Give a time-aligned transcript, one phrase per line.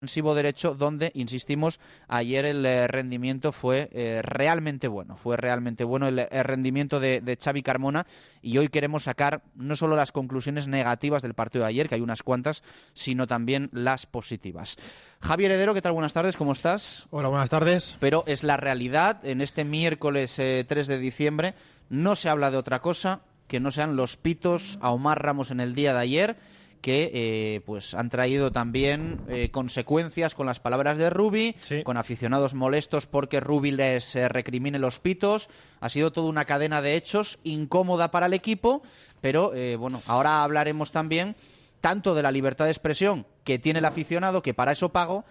[0.00, 6.06] defensivo derecho donde, insistimos, ayer el eh, rendimiento fue eh, realmente bueno, fue realmente bueno
[6.06, 8.06] el, rendimiento de, de, Xavi Carmona
[8.40, 12.00] y hoy queremos sacar no solo las conclusiones negativas del partido de ayer, que hay
[12.00, 14.76] unas cuantas, sino también las positivas.
[15.20, 15.94] Javier Heredero, ¿qué tal?
[15.94, 17.08] Buenas tardes, ¿cómo estás?
[17.10, 17.96] Hola, buenas tardes.
[17.98, 21.54] Pero es la realidad, en este miércoles 3 eh, de diciembre
[21.88, 25.58] no se habla de otra cosa que no sean los pitos a Omar Ramos en
[25.58, 26.36] el día de ayer
[26.80, 32.54] que eh, pues han traído también eh, consecuencias con las palabras de Rubi, con aficionados
[32.54, 35.48] molestos porque Rubi les eh, recrimine los pitos.
[35.80, 38.82] Ha sido toda una cadena de hechos incómoda para el equipo,
[39.20, 41.34] pero bueno, ahora hablaremos también
[41.80, 45.24] tanto de la libertad de expresión que tiene el aficionado, que para eso pago,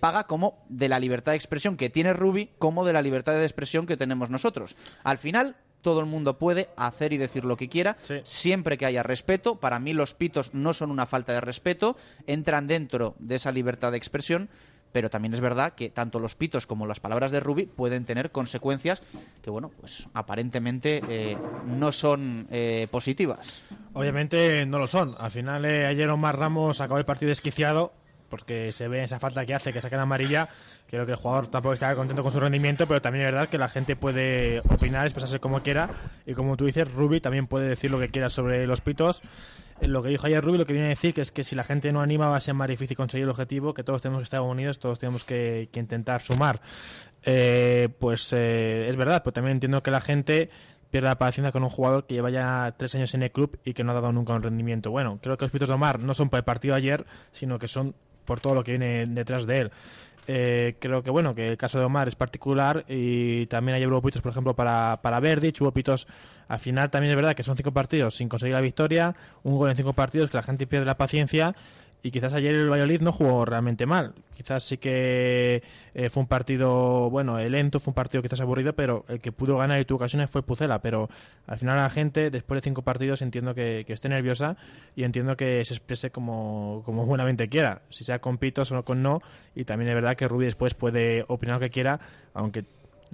[0.00, 3.44] paga, como de la libertad de expresión que tiene Rubi, como de la libertad de
[3.44, 4.76] expresión que tenemos nosotros.
[5.04, 9.02] Al final, todo el mundo puede hacer y decir lo que quiera, siempre que haya
[9.02, 9.56] respeto.
[9.56, 11.96] Para mí los pitos no son una falta de respeto,
[12.26, 14.48] entran dentro de esa libertad de expresión,
[14.92, 18.30] pero también es verdad que tanto los pitos como las palabras de Ruby pueden tener
[18.30, 19.02] consecuencias
[19.42, 23.62] que, bueno, pues aparentemente eh, no son eh, positivas.
[23.94, 25.14] Obviamente no lo son.
[25.18, 27.92] Al final, eh, ayer Omar Ramos acabó el partido desquiciado
[28.32, 30.48] porque se ve esa falta que hace, que saca la amarilla.
[30.88, 33.58] Creo que el jugador tampoco está contento con su rendimiento, pero también es verdad que
[33.58, 35.90] la gente puede opinar, expresarse como quiera.
[36.24, 39.20] Y como tú dices, Ruby también puede decir lo que quiera sobre los pitos.
[39.82, 41.54] Eh, lo que dijo ayer Ruby lo que viene a decir que es que si
[41.54, 44.20] la gente no anima va a ser más difícil conseguir el objetivo, que todos tenemos
[44.20, 46.62] que estar unidos, todos tenemos que, intentar sumar.
[47.24, 50.48] Eh, pues eh, es verdad, pero también entiendo que la gente
[50.92, 53.72] pierde la paciencia con un jugador que lleva ya tres años en el club y
[53.72, 55.18] que no ha dado nunca un rendimiento bueno.
[55.22, 57.94] Creo que los pitos de Omar no son por el partido ayer, sino que son
[58.24, 59.70] por todo lo que viene detrás de él.
[60.28, 64.00] Eh, creo que bueno que el caso de Omar es particular y también hay hubo
[64.00, 66.06] pitos por ejemplo para, para Verdi, hubo pitos
[66.46, 69.70] al final también es verdad que son cinco partidos sin conseguir la victoria un gol
[69.70, 71.56] en cinco partidos que la gente pierde la paciencia
[72.02, 74.14] y quizás ayer el Valladolid no jugó realmente mal.
[74.36, 75.62] Quizás sí que
[75.94, 79.56] eh, fue un partido, bueno, lento, fue un partido quizás aburrido, pero el que pudo
[79.58, 80.82] ganar y tuvo ocasiones fue Pucela.
[80.82, 81.08] Pero
[81.46, 84.56] al final la gente, después de cinco partidos, entiendo que, esté nerviosa
[84.96, 89.02] y entiendo que se exprese como, como buenamente quiera, si sea con pitos o con
[89.02, 89.20] no.
[89.54, 92.00] Y también es verdad que Rubi después puede opinar lo que quiera,
[92.34, 92.64] aunque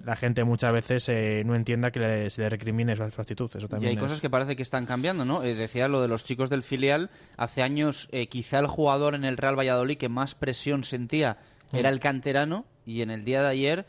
[0.04, 3.50] la gente muchas veces eh, no entienda que se le recrimine su, actitud.
[3.54, 5.42] Eso también y hay cosas que parece que están cambiando, ¿no?
[5.42, 7.10] Eh, decía lo de los chicos del filial.
[7.36, 11.38] Hace años, eh, quizá el jugador en el Real Valladolid que más presión sentía
[11.72, 11.92] era mm.
[11.92, 13.86] el canterano y en el día de ayer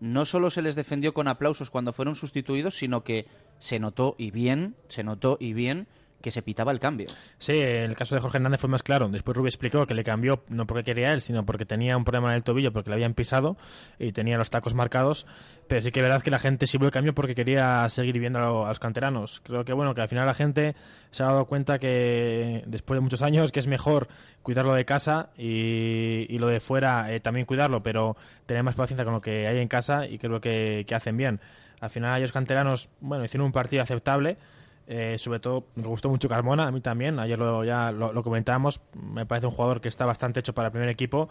[0.00, 3.26] no solo se les defendió con aplausos cuando fueron sustituidos, sino que
[3.58, 5.86] se notó y bien, se notó y bien
[6.22, 7.08] que se pitaba el cambio.
[7.38, 9.08] Sí, el caso de Jorge Hernández fue más claro.
[9.08, 12.30] Después Rubí explicó que le cambió no porque quería él, sino porque tenía un problema
[12.30, 13.56] en el tobillo, porque le habían pisado
[13.98, 15.26] y tenía los tacos marcados.
[15.68, 18.38] Pero sí que es verdad que la gente sí el cambio porque quería seguir viendo
[18.38, 19.40] a los canteranos.
[19.44, 20.74] Creo que bueno, que al final la gente
[21.10, 24.08] se ha dado cuenta que después de muchos años que es mejor
[24.42, 28.16] cuidarlo de casa y, lo de fuera eh, también cuidarlo, pero
[28.46, 31.40] tener más paciencia con lo que hay en casa y creo que, que hacen bien.
[31.80, 34.38] Al final ellos canteranos, bueno, hicieron un partido aceptable
[34.86, 38.22] eh, sobre todo nos gustó mucho Carmona, a mí también, ayer lo, ya lo, lo,
[38.22, 41.28] comentábamos, me parece un jugador que está bastante hecho para el primer equipo.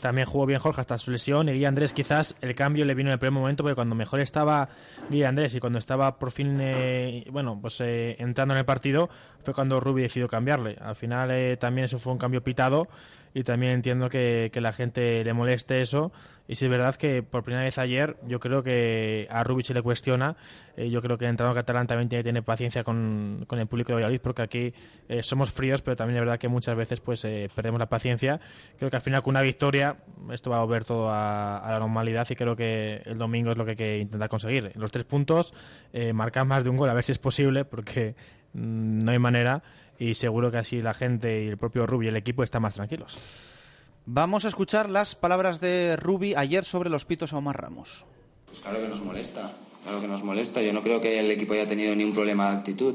[0.00, 3.10] También jugó bien Jorge hasta su lesión y Guy Andrés quizás el cambio le vino
[3.10, 4.68] en el primer momento porque cuando mejor estaba
[5.10, 9.10] Guy Andrés y cuando estaba por fin, eh, bueno, pues eh, entrando en el partido
[9.44, 10.76] fue cuando Rubi decidió cambiarle.
[10.80, 12.88] Al final también eso fue un cambio pitado
[13.34, 16.12] y también entiendo que, que, la gente le moleste eso.
[16.48, 19.74] Y si es verdad que por primera vez ayer yo creo que a Rubich se
[19.74, 20.36] le cuestiona.
[20.76, 22.91] Eh, yo creo que el entrenador catalán también tiene, tiene paciencia con,
[23.46, 24.74] con, el público de Valladolid porque aquí
[25.08, 28.40] eh, somos fríos, pero también es verdad que muchas veces pues eh, perdemos la paciencia.
[28.78, 29.96] Creo que al final con una victoria
[30.30, 33.64] esto va a volver todo a, la normalidad y creo que el domingo es lo
[33.64, 34.72] que hay que intentar conseguir.
[34.74, 35.54] Los tres puntos,
[36.14, 38.14] marcar más de un gol a ver si es posible porque
[38.54, 39.62] mm, no hay manera
[39.98, 42.74] y seguro que así la gente y el propio Rubi y el equipo están más
[42.74, 43.18] tranquilos.
[44.04, 48.04] Vamos a escuchar las palabras de Rubi ayer sobre los pitos a Omar Ramos.
[48.46, 50.62] Pues claro que nos molesta, claro que nos molesta.
[50.62, 52.94] Yo no creo que el equipo haya tenido ni un problema de actitud.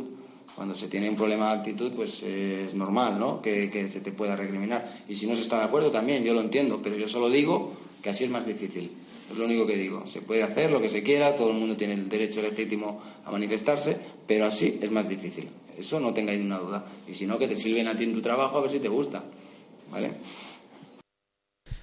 [0.56, 3.42] Cuando se tiene un problema de actitud, pues eh, es normal, ¿no?
[3.42, 4.88] Que, se te pueda recriminar.
[5.08, 7.74] Y si no se está de acuerdo, también, yo lo entiendo, pero yo solo digo
[8.02, 8.91] que así es más difícil.
[9.29, 10.08] Es lo único que digo.
[10.08, 13.32] Se puede hacer lo que se quiera, todo el mundo tiene el derecho legítimo a
[13.32, 15.47] manifestarse, pero así es más difícil.
[15.78, 16.85] Eso no tengáis ninguna duda.
[17.08, 18.90] Y si no, que te sirven a ti en tu trabajo a ver si te
[18.90, 19.23] gusta.
[19.91, 20.11] ¿Vale?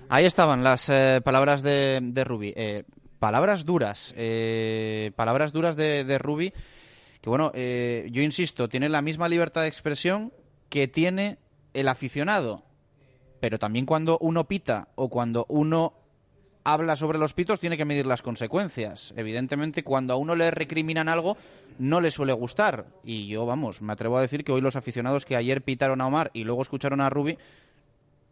[0.08, 2.52] Ahí estaban las eh, palabras de, de.
[2.56, 2.84] Eh,
[3.24, 4.12] palabras duras.
[4.18, 6.52] Eh, palabras duras de, de.
[7.22, 10.30] Que bueno, yo insisto, tiene la misma libertad de expresión
[10.68, 11.38] que tiene
[11.72, 12.64] el aficionado.
[13.40, 15.94] Pero también cuando uno pita o cuando uno
[16.64, 19.14] habla sobre los pitos tiene que medir las consecuencias.
[19.16, 21.38] Evidentemente, cuando a uno le recriminan algo,
[21.78, 22.84] no le suele gustar.
[23.04, 26.06] Y yo, vamos, me atrevo a decir que hoy los aficionados que ayer pitaron a
[26.06, 27.38] Omar y luego escucharon a Rubi,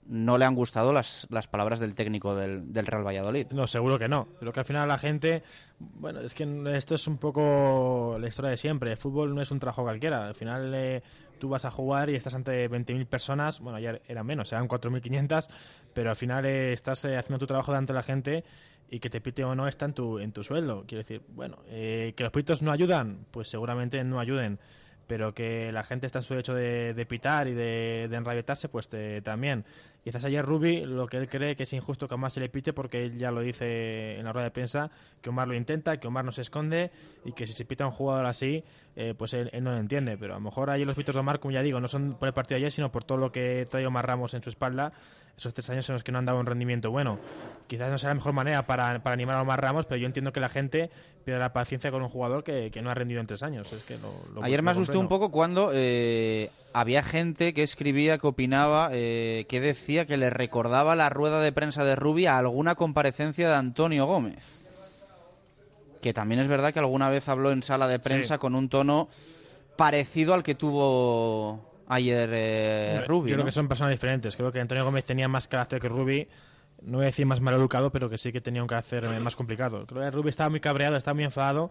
[0.07, 3.47] no le han gustado las, las palabras del técnico del, del, Real Valladolid.
[3.51, 4.29] No, seguro que no.
[4.39, 5.43] Pero que al final la gente,
[5.79, 6.45] bueno, es que
[6.75, 8.91] esto es un poco la historia de siempre.
[8.91, 10.27] El fútbol no es un trabajo cualquiera.
[10.27, 11.03] Al final eh,
[11.39, 15.49] tú vas a jugar y estás ante 20.000 personas, bueno, ya eran menos, eran 4.500,
[15.95, 18.45] pero al final eh, estás eh, haciendo tu trabajo delante de la gente
[18.91, 20.85] y que te pite o no está en tu, en tu sueldo.
[20.87, 24.59] Quiero decir, bueno, que los pitos no ayudan, pues seguramente no ayuden
[25.13, 28.89] pero que la gente está en su derecho de, pitar y de, de pues
[29.23, 29.67] también.
[30.03, 32.73] Quizás ayer Rubi lo que él cree que es injusto que Omar se le pite
[32.73, 36.09] porque él ya lo dice en la rueda de prensa, que Omar lo intenta, que
[36.09, 36.93] Omar no se esconde
[37.27, 38.65] y que si se pita a un jugador así,
[38.97, 40.17] eh, pues él, no lo entiende.
[40.17, 42.29] Pero a lo mejor ahí los pitos de Omar, como ya digo, no son por
[42.29, 44.95] el partido de ayer, sino por todo lo que trae Omar Ramos en su espalda
[45.43, 47.19] esos tres años en los que no han dado un rendimiento bueno.
[47.67, 50.33] Quizás no sea la mejor manera para, para animar a Omar Ramos, pero yo entiendo
[50.33, 50.91] que la gente
[51.25, 53.73] pierda la paciencia con un jugador que, no ha rendido en tres años.
[53.73, 53.97] Es que
[54.43, 59.61] Ayer me asusté un poco cuando eh, había gente que escribía, que opinaba, eh, que
[59.61, 64.07] decía que le recordaba la rueda de prensa de Rubia a alguna comparecencia de Antonio
[64.07, 64.65] Gómez.
[66.01, 69.09] Que también es verdad que alguna vez habló en sala de prensa con un tono
[69.77, 73.31] parecido al que tuvo ayer eh, Rubi.
[73.31, 74.37] Yo creo que son personas diferentes.
[74.37, 76.29] Creo que Antonio Gómez tenía más carácter que Rubi.
[76.83, 79.21] No voy a decir más mal educado, pero que sí que tenía un carácter eh,
[79.21, 79.87] más complicado.
[79.87, 81.71] Creo que Rubi estaba muy cabreado, estaba muy enfadado.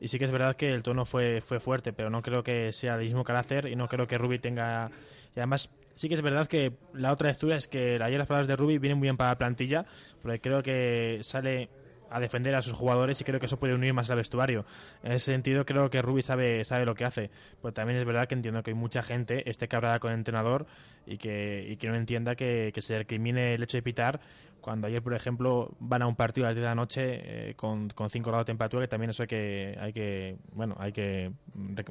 [0.00, 2.72] Y sí que es verdad que el tono fue, fue fuerte, pero no creo que
[2.72, 4.90] sea del mismo carácter y no creo que Rubi tenga.
[5.34, 8.48] Y además, sí que es verdad que la otra lectura es que ayer las palabras
[8.48, 9.86] de Rubi vienen muy bien para la plantilla,
[10.20, 11.68] porque creo que sale
[12.12, 14.64] a defender a sus jugadores y creo que eso puede unir más al vestuario.
[15.02, 17.30] En ese sentido creo que Rubi sabe, sabe lo que hace,
[17.60, 20.66] pero también es verdad que entiendo que hay mucha gente esté cabrada con el entrenador
[21.06, 24.20] y que, y que no entienda que, que se recrimine el hecho de pitar
[24.62, 27.54] cuando ayer, por ejemplo, van a un partido a las 10 de la noche eh,
[27.54, 30.92] con, con 5 grados de temperatura, que también eso hay que, hay que, bueno, hay
[30.92, 31.32] que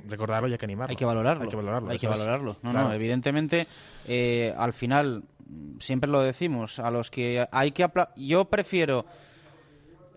[0.07, 0.89] recordarlo y hay que animarlo.
[0.89, 1.43] Hay que valorarlo.
[1.43, 1.91] Hay que valorarlo.
[1.91, 2.57] Hay que valorarlo.
[2.63, 3.67] No, no, evidentemente,
[4.07, 5.23] eh, al final,
[5.79, 7.87] siempre lo decimos, a los que hay que...
[8.15, 9.05] Yo prefiero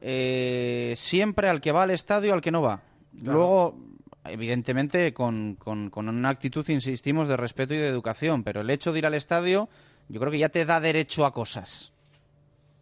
[0.07, 2.83] eh, siempre al que va al estadio al que no va.
[3.23, 3.79] Luego,
[4.25, 8.99] evidentemente, con, con, una actitud, insistimos, de respeto y de educación, pero el hecho de
[8.99, 9.71] ir al estadio,
[10.11, 11.91] yo creo que ya te da derecho a cosas.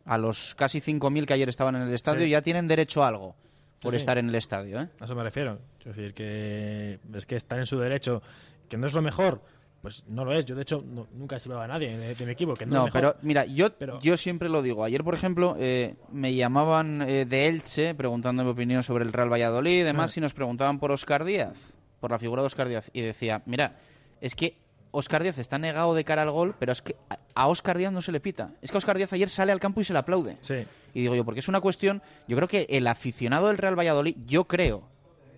[0.04, 3.36] A los casi 5.000 que ayer estaban en el estadio ya tienen derecho a algo
[3.80, 4.80] por estar en el estadio.
[4.80, 4.88] ¿eh?
[4.98, 5.60] A eso me refiero.
[5.78, 8.20] Es decir, que es que están en su derecho,
[8.68, 9.42] que no es lo mejor,
[9.82, 10.46] pues no lo es.
[10.46, 10.82] Yo, de hecho,
[11.12, 12.54] nunca he salvado a nadie de, mi equipo.
[12.54, 13.68] Que no, pero mira, yo,
[14.00, 14.84] yo siempre lo digo.
[14.84, 19.80] Ayer, por ejemplo, eh, me llamaban eh, de Elche preguntándome opinión sobre el Real Valladolid
[19.80, 20.20] y demás, ah.
[20.20, 22.90] y nos preguntaban por Oscar Díaz, por la figura de Oscar Díaz.
[22.92, 23.76] Y decía, mira,
[24.20, 24.56] es que
[24.92, 26.94] Oscar Díaz está negado de cara al gol, pero es que
[27.34, 28.52] a Oscar Díaz no se le pita.
[28.62, 30.36] Es que Oscar Díaz ayer sale al campo y se le aplaude.
[30.42, 30.64] Sí.
[30.94, 34.14] Y digo yo, porque es una cuestión, yo creo que el aficionado del Real Valladolid,
[34.26, 34.84] yo creo,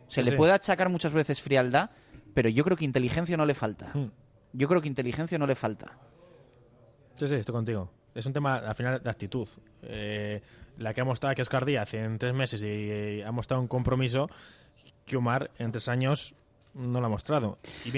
[0.06, 1.88] se le puede achacar muchas veces frialdad,
[2.35, 3.91] pero yo creo que inteligencia no le falta.
[3.94, 4.08] Hmm
[4.54, 5.98] yo creo que inteligencia no le falta.
[7.16, 7.90] Sí, sí, estoy contigo.
[8.14, 9.48] Es un tema, al final, de actitud.
[9.82, 10.40] Eh,
[10.78, 13.68] la que ha mostrado que Oscar Díaz en tres meses y eh, ha mostrado un
[13.68, 14.30] compromiso
[15.04, 16.34] que Omar en tres años
[16.74, 17.58] no lo ha mostrado.
[17.84, 17.90] Y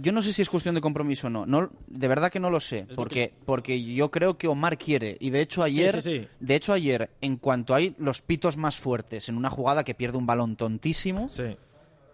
[0.00, 1.44] Yo no sé si es cuestión de compromiso o no.
[1.44, 1.70] no.
[1.86, 2.86] De verdad que no lo sé.
[2.94, 5.16] Porque, porque yo creo que Omar quiere.
[5.20, 9.36] Y de hecho ayer, de hecho ayer, en cuanto hay los pitos más fuertes en
[9.36, 11.28] una jugada que pierde un balón tontísimo,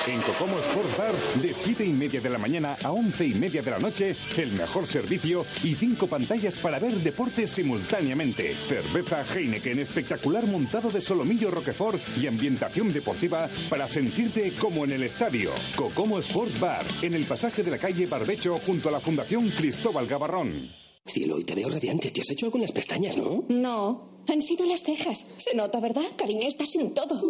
[0.08, 3.62] En Cocomo Sports Bar, de 7 y media de la mañana a 11 y media
[3.62, 8.56] de la noche, el mejor servicio y cinco pantallas para ver deportes simultáneamente.
[8.68, 15.04] Cerveza Heineken espectacular montado de solomillo Roquefort y ambientación deportiva para sentirte como en el
[15.04, 15.52] estadio.
[15.76, 20.08] Cocomo Sports Bar, en el pasaje de la calle Barbecho junto a la Fundación Cristóbal
[20.08, 20.70] Gavarrón.
[21.06, 22.10] Cielo, y te veo radiante.
[22.12, 23.46] ¿Te has hecho algo en las pestañas, no?
[23.50, 25.28] No, han sido las cejas.
[25.38, 26.04] Se nota, ¿verdad?
[26.16, 27.22] Cariño, estás en todo.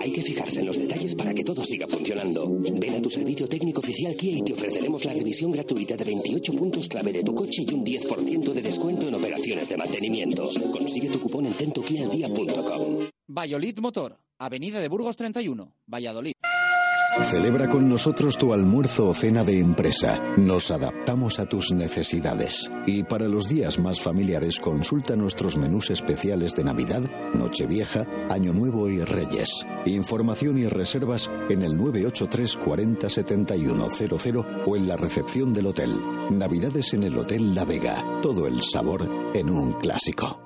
[0.00, 2.48] Hay que fijarse en los detalles para que todo siga funcionando.
[2.74, 6.52] Ven a tu servicio técnico oficial Kia y te ofreceremos la revisión gratuita de 28
[6.52, 10.48] puntos clave de tu coche y un 10% de descuento en operaciones de mantenimiento.
[10.72, 13.08] Consigue tu cupón en tentokialdia.com.
[13.28, 16.32] Valladolid Motor, Avenida de Burgos 31, Valladolid.
[17.24, 20.20] Celebra con nosotros tu almuerzo o cena de empresa.
[20.36, 22.70] Nos adaptamos a tus necesidades.
[22.86, 27.02] Y para los días más familiares, consulta nuestros menús especiales de Navidad,
[27.34, 29.48] Nochevieja, Año Nuevo y Reyes.
[29.86, 36.00] Información y reservas en el 983 40 71 00 o en la recepción del hotel.
[36.30, 38.20] Navidades en el Hotel La Vega.
[38.22, 40.45] Todo el sabor en un clásico.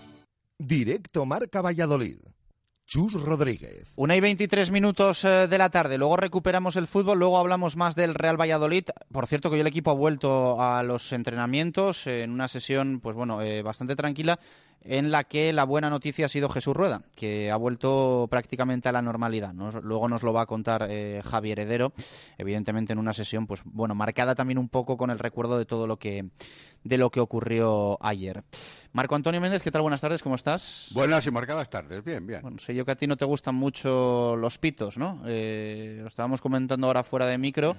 [0.63, 2.19] Directo Marca Valladolid.
[2.85, 3.91] Chus Rodríguez.
[3.95, 5.97] Una y 23 minutos eh, de la tarde.
[5.97, 7.17] Luego recuperamos el fútbol.
[7.17, 8.83] Luego hablamos más del Real Valladolid.
[9.11, 13.15] Por cierto, que hoy el equipo ha vuelto a los entrenamientos en una sesión, pues
[13.15, 14.39] bueno, eh, bastante tranquila,
[14.83, 18.91] en la que la buena noticia ha sido Jesús Rueda, que ha vuelto prácticamente a
[18.91, 19.53] la normalidad.
[19.53, 21.93] Luego nos lo va a contar eh, Javier Heredero,
[22.37, 25.87] evidentemente en una sesión, pues bueno, marcada también un poco con el recuerdo de todo
[25.87, 26.25] lo que
[26.83, 28.43] de lo que ocurrió ayer.
[28.93, 29.81] Marco Antonio Méndez, ¿qué tal?
[29.81, 30.89] Buenas tardes, ¿cómo estás?
[30.93, 32.41] Buenas y marcadas tardes, bien, bien.
[32.41, 35.21] Bueno, sé yo que a ti no te gustan mucho los pitos, ¿no?
[35.25, 37.75] Eh, lo estábamos comentando ahora fuera de micro.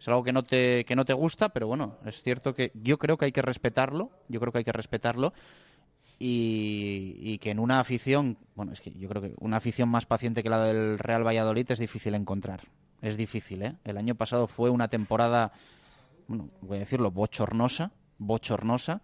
[0.00, 2.98] Es algo que no te que no te gusta, pero bueno, es cierto que yo
[2.98, 4.10] creo que hay que respetarlo.
[4.28, 5.32] Yo creo que hay que respetarlo
[6.18, 10.06] y, y que en una afición, bueno, es que yo creo que una afición más
[10.06, 12.62] paciente que la del Real Valladolid es difícil encontrar.
[13.00, 13.76] Es difícil, ¿eh?
[13.84, 15.52] El año pasado fue una temporada,
[16.26, 17.92] bueno, voy a decirlo, bochornosa,
[18.26, 19.02] bochornosa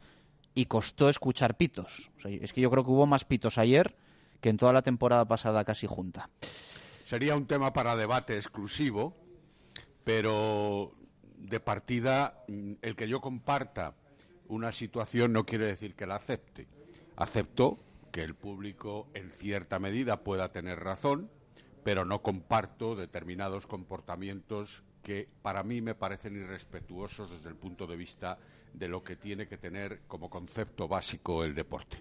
[0.54, 2.10] y costó escuchar pitos.
[2.25, 3.94] Es que yo creo que hubo más pitos ayer
[4.40, 6.30] que en toda la temporada pasada casi junta.
[7.04, 9.16] Sería un tema para debate exclusivo,
[10.04, 10.92] pero
[11.38, 13.94] de partida, mm, el que yo comparta
[14.48, 16.66] una situación no quiere decir que la acepte.
[17.16, 17.78] Acepto
[18.10, 21.30] que el público en cierta medida pueda tener razón,
[21.84, 27.96] pero no comparto determinados comportamientos que para mí me parecen irrespetuosos desde el punto de
[27.96, 28.38] vista
[28.72, 31.98] de lo que tiene que tener como concepto básico el deporte.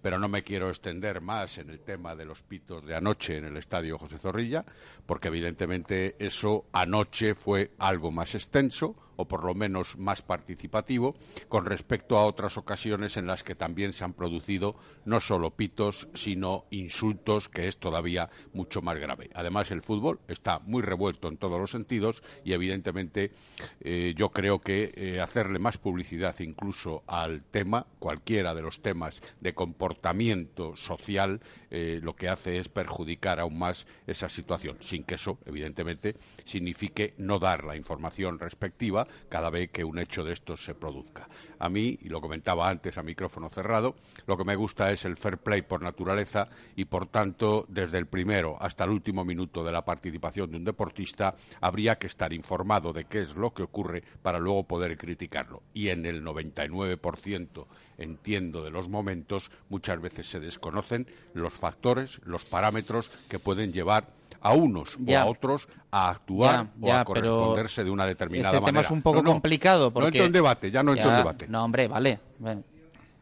[0.00, 3.44] Pero no me quiero extender más en el tema de los pitos de anoche en
[3.44, 4.64] el estadio José Zorrilla,
[5.06, 11.14] porque evidentemente eso anoche fue algo más extenso o por lo menos más participativo
[11.48, 16.08] con respecto a otras ocasiones en las que también se han producido no solo pitos,
[16.14, 19.30] sino insultos, que es todavía mucho más grave.
[19.34, 23.32] Además, el fútbol está muy revuelto en todos los sentidos y evidentemente
[23.80, 29.22] eh, yo creo que eh, hacerle más publicidad incluso al tema, cualquiera de los temas
[29.40, 31.40] de comportamiento social,
[31.70, 37.14] eh, lo que hace es perjudicar aún más esa situación, sin que eso, evidentemente, signifique
[37.18, 41.28] no dar la información respectiva cada vez que un hecho de estos se produzca.
[41.58, 43.94] A mí, y lo comentaba antes a micrófono cerrado,
[44.26, 48.06] lo que me gusta es el fair play por naturaleza y, por tanto, desde el
[48.06, 52.92] primero hasta el último minuto de la participación de un deportista, habría que estar informado
[52.92, 55.62] de qué es lo que ocurre para luego poder criticarlo.
[55.74, 57.66] Y en el 99%
[57.98, 64.08] entiendo de los momentos, muchas veces se desconocen los factores, los parámetros que pueden llevar
[64.42, 65.24] a unos Ya.
[65.24, 68.66] o a otros a actuar Ya, ya, o a corresponderse de una determinada este tema
[68.66, 68.80] manera.
[68.86, 71.16] es un poco No, no, complicado No porque entro en debate, ya no entro en
[71.16, 71.46] debate.
[71.48, 72.18] No, hombre, vale.
[72.38, 72.62] Bueno,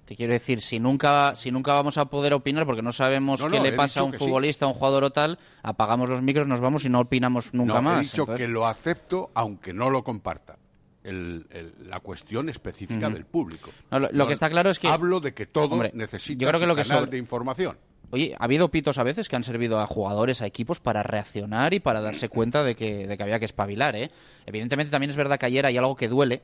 [0.07, 3.49] Te quiero decir, si nunca, si nunca vamos a poder opinar porque no sabemos No,
[3.49, 4.19] qué no, le pasa a un sí.
[4.19, 7.75] futbolista, a un jugador o tal, apagamos los micros, nos vamos y no opinamos nunca
[7.75, 7.99] no, más.
[7.99, 10.57] he dicho Entonces- que lo acepto aunque no lo comparta.
[11.05, 13.71] El- el- la cuestión específica del público.
[13.93, 16.49] No, lo- lo que está claro es que- Hablo de que todo Hombre, necesita yo
[16.49, 17.79] creo que su lo que canal sobre- de información.
[18.13, 21.75] Oye, ha habido pitos a veces que han servido a jugadores, a equipos para reaccionar
[21.75, 24.11] y para darse cuenta de que, de que había que espabilar, ¿eh?
[24.47, 26.43] Evidentemente también es verdad que ayer hay algo que duele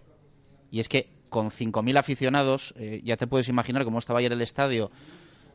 [0.71, 4.43] y es que con 5.000 aficionados, eh, ya te puedes imaginar cómo estaba ayer el
[4.43, 4.91] estadio.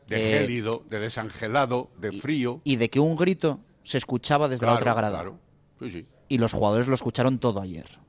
[0.06, 2.60] De eh, gélido, de desangelado, de frío.
[2.64, 5.20] Y de que un grito se escuchaba desde la otra grada.
[5.20, 5.38] claro.
[5.80, 6.06] Sí, sí.
[6.28, 8.01] Y los jugadores lo escucharon todo ayer.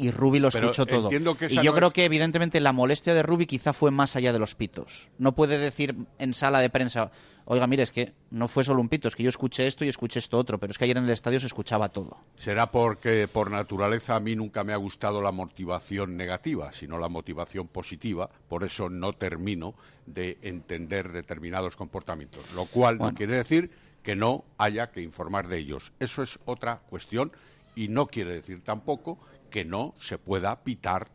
[0.00, 1.02] Y Rubi lo escuchó todo.
[1.04, 3.90] entiendo que y yo no creo es- que evidentemente la molestia de Rubi quizá fue
[3.90, 5.08] más allá de los pitos.
[5.18, 7.10] No puede decir en sala de prensa,
[7.46, 9.88] oiga, mire, es que no fue solo un pito, es que yo escuché esto y
[9.88, 12.16] escuché esto otro, pero es que ayer en el estadio se escuchaba todo.
[12.36, 17.08] Será porque por naturaleza a mí nunca me ha gustado la motivación negativa, sino la
[17.08, 19.74] motivación positiva, por eso no termino
[20.06, 23.10] de entender determinados comportamientos, lo cual Bueno.
[23.10, 23.70] no quiere decir
[24.04, 25.92] que no haya que informar de ellos.
[25.98, 27.32] Eso es otra cuestión
[27.78, 29.20] y no quiere decir tampoco
[29.50, 31.06] que no se pueda pitar,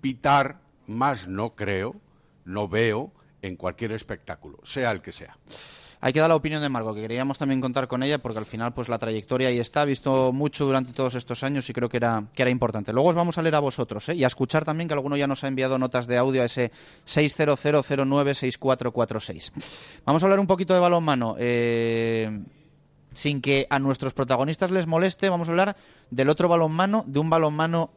[0.00, 1.94] pitar, más no creo,
[2.44, 3.12] no veo
[3.42, 5.36] en cualquier espectáculo, sea el que sea.
[6.00, 8.44] Hay que dar la opinión de Marco, que queríamos también contar con ella, porque al
[8.44, 11.88] final pues la trayectoria ahí está, ha visto mucho durante todos estos años y creo
[11.88, 12.92] que era, que era importante.
[12.92, 14.16] Luego os vamos a leer a vosotros ¿eh?
[14.16, 16.72] y a escuchar también que alguno ya nos ha enviado notas de audio a ese
[17.06, 19.52] 600096446.
[20.04, 21.36] Vamos a hablar un poquito de balonmano.
[21.38, 22.40] Eh,
[23.12, 25.76] sin que a nuestros protagonistas les moleste, vamos a hablar
[26.10, 27.90] del otro balonmano, de un balonmano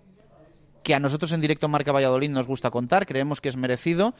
[0.83, 4.13] que a nosotros en directo Marca Valladolid nos gusta contar, creemos que es merecido.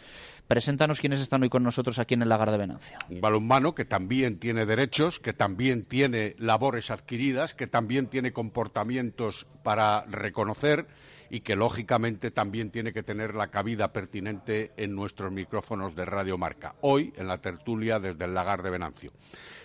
[0.48, 3.00] Preséntanos quiénes están hoy con nosotros aquí en el Lagar de Venancia.
[3.10, 9.46] Un balonmano que también tiene derechos, que también tiene labores adquiridas, que también tiene comportamientos
[9.64, 10.88] para reconocer
[11.30, 16.38] y que lógicamente también tiene que tener la cabida pertinente en nuestros micrófonos de Radio
[16.38, 16.76] Marca.
[16.82, 19.12] Hoy en la tertulia desde el Lagar de Venancio.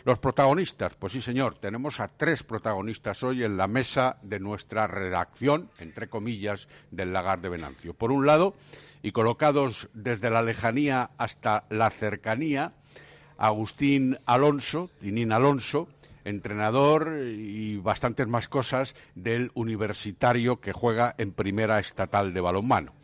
[0.09, 4.87] Los protagonistas, pues sí señor, tenemos a tres protagonistas hoy en la mesa de nuestra
[4.87, 7.93] redacción, entre comillas, del Lagar de Venancio.
[7.93, 8.55] Por un lado,
[9.03, 12.73] y colocados desde la lejanía hasta la cercanía,
[13.37, 15.88] Agustín Alonso, Tinín Alonso,
[16.25, 22.94] entrenador y bastantes más cosas del universitario que juega en primera estatal de balonmano.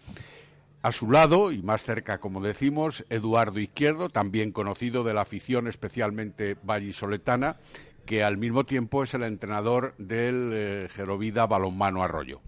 [0.84, 5.66] A su lado, y más cerca, como decimos, Eduardo Izquierdo, también conocido de la afición
[5.66, 7.56] especialmente vallisoletana,
[8.04, 12.42] que al mismo tiempo es el entrenador del eh, Gerovida Balonmano Arroyo.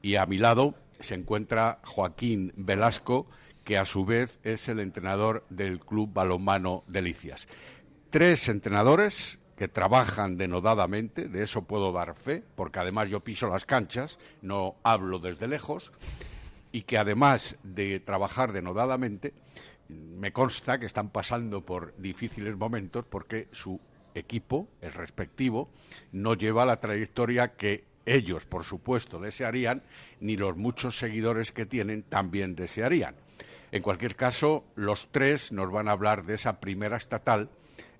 [0.00, 3.26] Y a mi lado se encuentra Joaquín Velasco,
[3.62, 7.46] que a su vez es el entrenador del Club Balonmano Delicias.
[8.08, 13.66] Tres entrenadores que trabajan denodadamente, de eso puedo dar fe, porque además yo piso las
[13.66, 15.92] canchas, no hablo desde lejos,
[16.76, 19.32] y que además de trabajar denodadamente,
[19.88, 23.80] me consta que están pasando por difíciles momentos porque su
[24.14, 25.70] equipo, el respectivo,
[26.12, 29.84] no lleva la trayectoria que ellos, por supuesto, desearían,
[30.20, 33.14] ni los muchos seguidores que tienen también desearían.
[33.72, 37.48] En cualquier caso, los tres nos van a hablar de esa primera estatal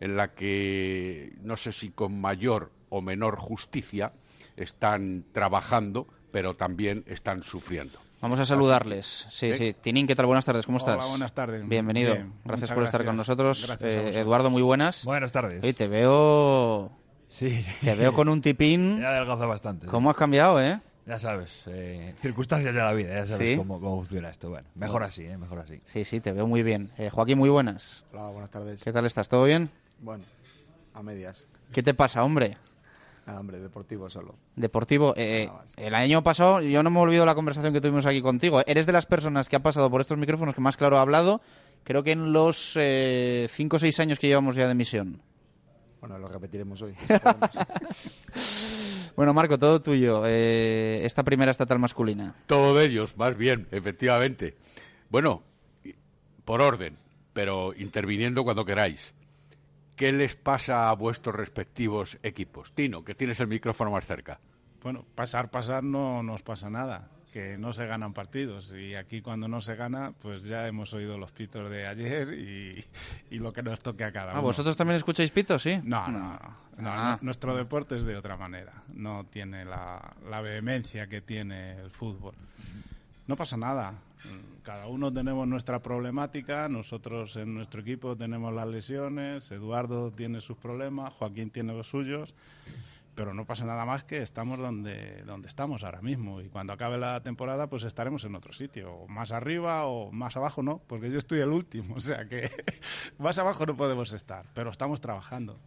[0.01, 4.13] en la que, no sé si con mayor o menor justicia,
[4.55, 7.99] están trabajando, pero también están sufriendo.
[8.21, 9.27] Vamos a saludarles.
[9.31, 9.55] Sí, ¿Eh?
[9.55, 9.75] sí.
[9.81, 10.27] Tinín, ¿qué tal?
[10.27, 11.09] Buenas tardes, ¿cómo Hola, estás?
[11.09, 11.67] buenas tardes.
[11.67, 12.13] Bienvenido.
[12.13, 13.07] Bien, gracias por estar gracias.
[13.07, 13.77] con nosotros.
[13.81, 14.21] Eh.
[14.21, 15.07] Eduardo, muy buenas.
[15.07, 15.65] Buenas tardes.
[15.65, 16.93] Oye, te veo...
[17.27, 18.99] Sí, Te veo con un tipín...
[19.01, 19.87] Ya adelgaza bastante.
[19.87, 20.79] ¿Cómo has cambiado, eh?
[21.07, 23.57] Ya sabes, eh, circunstancias de la vida, ya sabes ¿Sí?
[23.57, 24.51] cómo, cómo funciona esto.
[24.51, 25.39] Bueno, mejor así, ¿eh?
[25.39, 25.81] Mejor así.
[25.87, 26.91] Sí, sí, te veo muy bien.
[26.99, 28.05] Eh, Joaquín, muy buenas.
[28.13, 28.85] Hola, buenas tardes.
[28.85, 29.31] ¿Qué tal estás?
[29.31, 29.71] ¿Todo bien?
[30.01, 30.25] Bueno,
[30.93, 31.47] a medias.
[31.73, 32.59] ¿Qué te pasa, hombre?
[33.27, 34.37] Ah, hombre, deportivo solo.
[34.55, 35.13] Deportivo.
[35.17, 38.63] Eh, el año pasado, yo no me olvido la conversación que tuvimos aquí contigo.
[38.67, 41.41] Eres de las personas que ha pasado por estos micrófonos que más claro ha hablado,
[41.83, 45.21] creo que en los eh, cinco o seis años que llevamos ya de emisión.
[46.01, 46.95] Bueno, lo repetiremos hoy.
[49.17, 50.25] Bueno, Marco, todo tuyo.
[50.27, 52.35] Eh, esta primera estatal masculina.
[52.47, 54.55] Todo de ellos, más bien, efectivamente.
[55.09, 55.43] Bueno,
[56.45, 56.99] por orden,
[57.33, 59.15] pero interviniendo cuando queráis.
[59.97, 62.73] ¿Qué les pasa a vuestros respectivos equipos?
[62.73, 64.39] Tino, que tienes el micrófono más cerca.
[64.83, 67.09] bueno, pasar, pasar no nos pasa nada.
[67.33, 68.73] Que no se ganan partidos.
[68.73, 72.85] Y aquí cuando no se gana, pues ya hemos oído los pitos de ayer y,
[73.31, 74.43] y lo que nos toque a cada Ah, uno.
[74.43, 75.79] ¿vosotros también escucháis pitos, sí?
[75.83, 76.39] No, no, no.
[76.79, 77.19] No, Ah.
[77.21, 78.73] no, Nuestro deporte es de otra manera.
[78.95, 82.35] No tiene la, la vehemencia que tiene el fútbol.
[83.27, 83.95] No pasa nada.
[84.63, 86.69] Cada uno tenemos nuestra problemática.
[86.69, 89.51] Nosotros en nuestro equipo tenemos las lesiones.
[89.51, 91.13] Eduardo tiene sus problemas.
[91.15, 92.35] Joaquín tiene los suyos.
[93.17, 96.41] Pero no pasa nada más que estamos donde, donde estamos ahora mismo.
[96.41, 98.93] Y cuando acabe la temporada, pues estaremos en otro sitio.
[98.93, 100.81] O más arriba o más abajo, no.
[100.87, 101.95] Porque yo estoy el último.
[101.97, 102.51] O sea que
[103.19, 104.47] más abajo no podemos estar.
[104.55, 105.59] Pero estamos trabajando.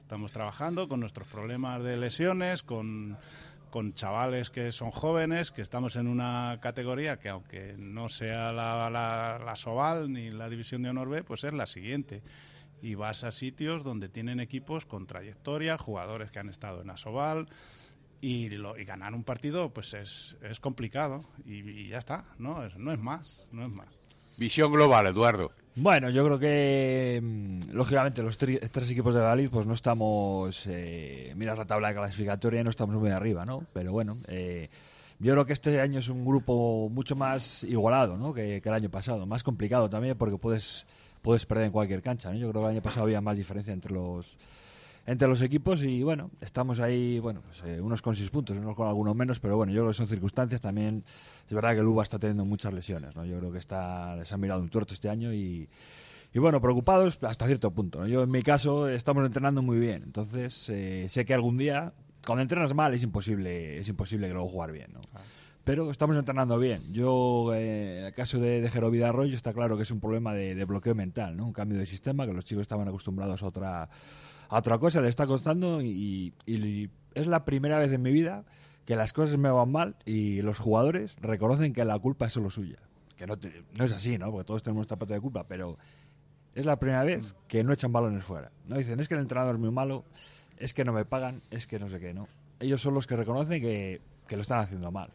[0.00, 3.18] Estamos trabajando con nuestros problemas de lesiones, con,
[3.70, 8.88] con chavales que son jóvenes, que estamos en una categoría que aunque no sea la,
[8.90, 12.22] la, la Soval ni la División de Honor B, pues es la siguiente.
[12.80, 17.48] y vas a sitios donde tienen equipos con trayectoria, jugadores que han estado en Asobal
[18.20, 22.64] y, lo- y ganar un partido pues es, es complicado y, ya está, ¿no?
[22.64, 23.88] Es- no es más, no es más.
[24.36, 25.50] Visión global, Eduardo.
[25.80, 31.32] Bueno, yo creo que mm, lógicamente los tres equipos de Valladolid pues no estamos, eh,
[31.36, 33.64] miras la tabla de clasificatoria y no estamos muy arriba, ¿no?
[33.72, 34.70] Pero bueno, eh,
[35.20, 38.34] yo creo que este año es un grupo mucho más igualado, ¿no?
[38.34, 40.84] Que, que el año pasado, más complicado también porque puedes
[41.22, 42.38] puedes perder en cualquier cancha, ¿no?
[42.38, 44.36] Yo creo que el año pasado había más diferencia entre los
[45.08, 48.76] entre los equipos y bueno, estamos ahí, bueno, pues, eh, unos con seis puntos, unos
[48.76, 51.02] con algunos menos, pero bueno, yo creo que son circunstancias también.
[51.46, 53.24] Es verdad que el UBA está teniendo muchas lesiones, ¿no?
[53.24, 55.66] Yo creo que está, les han mirado un tuerto este año y,
[56.34, 58.00] y bueno, preocupados hasta cierto punto.
[58.00, 58.06] ¿no?
[58.06, 61.94] Yo en mi caso estamos entrenando muy bien, entonces eh, sé que algún día,
[62.26, 65.00] cuando entrenas mal es imposible, es imposible que luego jugar bien, ¿no?
[65.64, 66.92] Pero estamos entrenando bien.
[66.92, 70.34] Yo, eh, en el caso de, de Jero Villarroyo, está claro que es un problema
[70.34, 71.46] de, de bloqueo mental, ¿no?
[71.46, 73.90] Un cambio de sistema, que los chicos estaban acostumbrados a otra,
[74.48, 78.44] a otra cosa, le está costando y, y es la primera vez en mi vida
[78.86, 82.50] que las cosas me van mal y los jugadores reconocen que la culpa es solo
[82.50, 82.78] suya.
[83.16, 84.30] Que no, te- no es así, ¿no?
[84.30, 85.76] Porque todos tenemos nuestra parte de culpa, pero
[86.54, 88.50] es la primera vez que no echan balones fuera.
[88.66, 90.04] No dicen, es que el entrenador es muy malo,
[90.56, 92.28] es que no me pagan, es que no sé qué, ¿no?
[92.60, 95.10] Ellos son los que reconocen que, que lo están haciendo mal.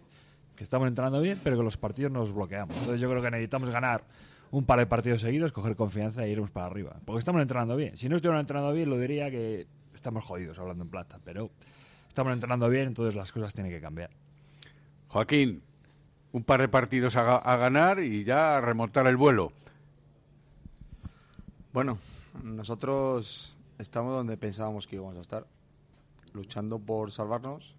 [0.56, 2.76] Que estamos entrenando bien, pero que los partidos nos bloqueamos.
[2.78, 4.04] Entonces yo creo que necesitamos ganar
[4.54, 6.96] un par de partidos seguidos, coger confianza e irnos para arriba.
[7.06, 7.98] Porque estamos entrenando bien.
[7.98, 11.20] Si no estuviera entrenando bien, lo diría que estamos jodidos hablando en plata.
[11.24, 11.50] Pero
[12.08, 14.12] estamos entrenando bien, entonces las cosas tienen que cambiar.
[15.08, 15.64] Joaquín,
[16.34, 19.52] un par de partidos a, ga- a ganar y ya a remontar el vuelo.
[21.74, 21.98] Bueno,
[22.44, 25.48] nosotros estamos donde pensábamos que íbamos a estar,
[26.34, 27.76] luchando por salvarnos.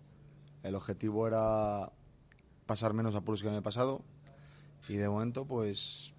[0.64, 1.92] El objetivo era
[2.66, 4.02] pasar menos apuros que el año pasado
[4.88, 6.14] y de momento pues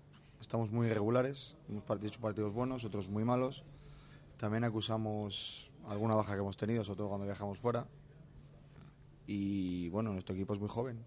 [0.45, 1.57] estamos muy irregulares.
[1.67, 3.63] Hemos hecho partidos buenos, otros muy malos.
[4.37, 7.87] También acusamos alguna baja que hemos tenido, sobre todo cuando viajamos fuera.
[9.25, 11.03] Y bueno, nuestro equipo es muy joven.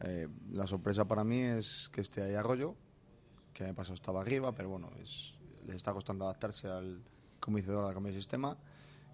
[0.00, 2.76] Eh, la sorpresa para mí es que esté ahí Arroyo,
[3.52, 5.34] que año pasado estaba arriba, pero bueno, es,
[5.66, 7.02] les está costando adaptarse al
[7.44, 8.56] Dora, al cambio de sistema.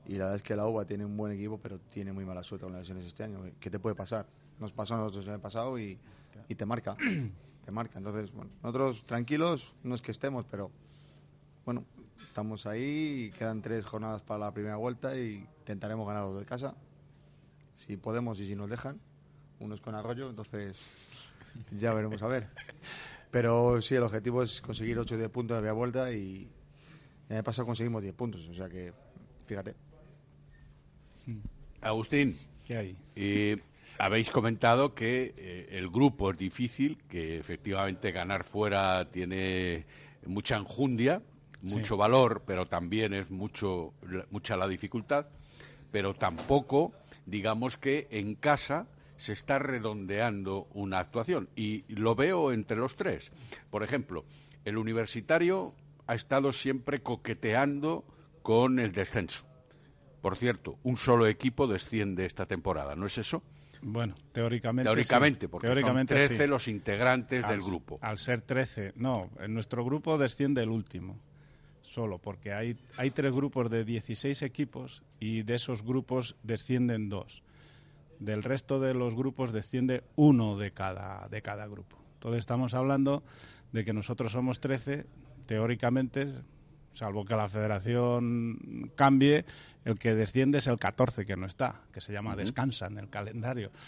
[0.04, 2.42] Y la verdad es que la UBA tiene un buen equipo, pero tiene muy mala
[2.44, 3.40] suerte con las lesiones este año.
[3.58, 4.26] ¿Qué te puede pasar?
[4.60, 5.98] Nos pasó a nosotros el año pasado y,
[6.48, 6.98] y te marca.
[7.64, 7.98] te marca.
[7.98, 10.70] Entonces, bueno, nosotros tranquilos, no es que estemos, pero
[11.64, 11.84] bueno,
[12.22, 16.44] estamos ahí y quedan tres jornadas para la primera vuelta y intentaremos ganar los de
[16.44, 16.74] casa.
[17.74, 19.00] Si podemos y si nos dejan.
[19.60, 20.76] Uno es con Arroyo, entonces
[21.70, 22.48] ya veremos a ver.
[23.30, 26.48] Pero sí, el objetivo es conseguir 8 o 10 puntos de la primera vuelta y
[27.28, 28.92] el año pasado conseguimos 10 puntos, o sea que
[29.46, 29.74] fíjate.
[31.80, 32.96] Agustín, ¿Qué hay?
[33.16, 33.60] eh,
[33.98, 39.86] habéis comentado que eh, el grupo es difícil, que efectivamente ganar fuera tiene
[40.26, 41.22] mucha enjundia,
[41.62, 41.76] Sí.
[41.76, 43.94] mucho valor, pero también es mucho,
[44.30, 45.26] mucha la dificultad,
[45.90, 46.92] pero tampoco,
[47.24, 51.48] digamos que en casa se está redondeando una actuación.
[51.56, 53.32] Y lo veo entre los tres.
[53.70, 54.26] Por ejemplo,
[54.66, 55.74] el universitario
[56.06, 58.04] ha estado siempre coqueteando
[58.42, 59.46] con el descenso.
[60.20, 63.42] Por cierto, un solo equipo desciende esta temporada, ¿no es eso?
[63.86, 64.88] Bueno, teóricamente.
[64.88, 65.48] Teóricamente, sí.
[65.48, 66.48] porque Teóricamente son 13 sí.
[66.48, 67.98] los integrantes Al- del grupo.
[68.00, 71.18] Al ser 13, no, en nuestro grupo desciende el último,
[71.82, 77.42] solo, porque hay, hay tres grupos de 16 equipos y de esos grupos descienden dos.
[78.20, 81.98] Del resto de los grupos desciende uno de cada, de cada grupo.
[82.14, 83.22] Entonces estamos hablando
[83.72, 85.04] de que nosotros somos 13,
[85.46, 86.32] teóricamente,
[86.94, 89.44] salvo que la federación cambie,
[89.84, 93.10] el que desciende es el 14 que no está, que se llama descansa en el
[93.10, 93.70] calendario.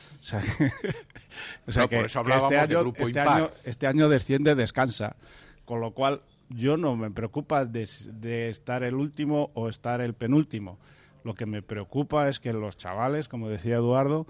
[1.67, 3.43] O sea, o No, por eso hablábamos este de año, grupo este impar.
[3.43, 5.17] año, este año desciende descansa,
[5.65, 10.15] con lo cual yo no me preocupa de, de estar el último o estar el
[10.15, 10.79] penúltimo.
[11.25, 14.27] Lo que me preocupa es que los chavales, como decía Eduardo,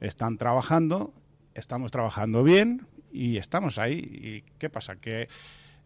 [0.00, 1.12] están trabajando,
[1.54, 3.98] estamos trabajando bien y estamos ahí.
[3.98, 4.96] ¿Y qué pasa?
[4.96, 5.28] Que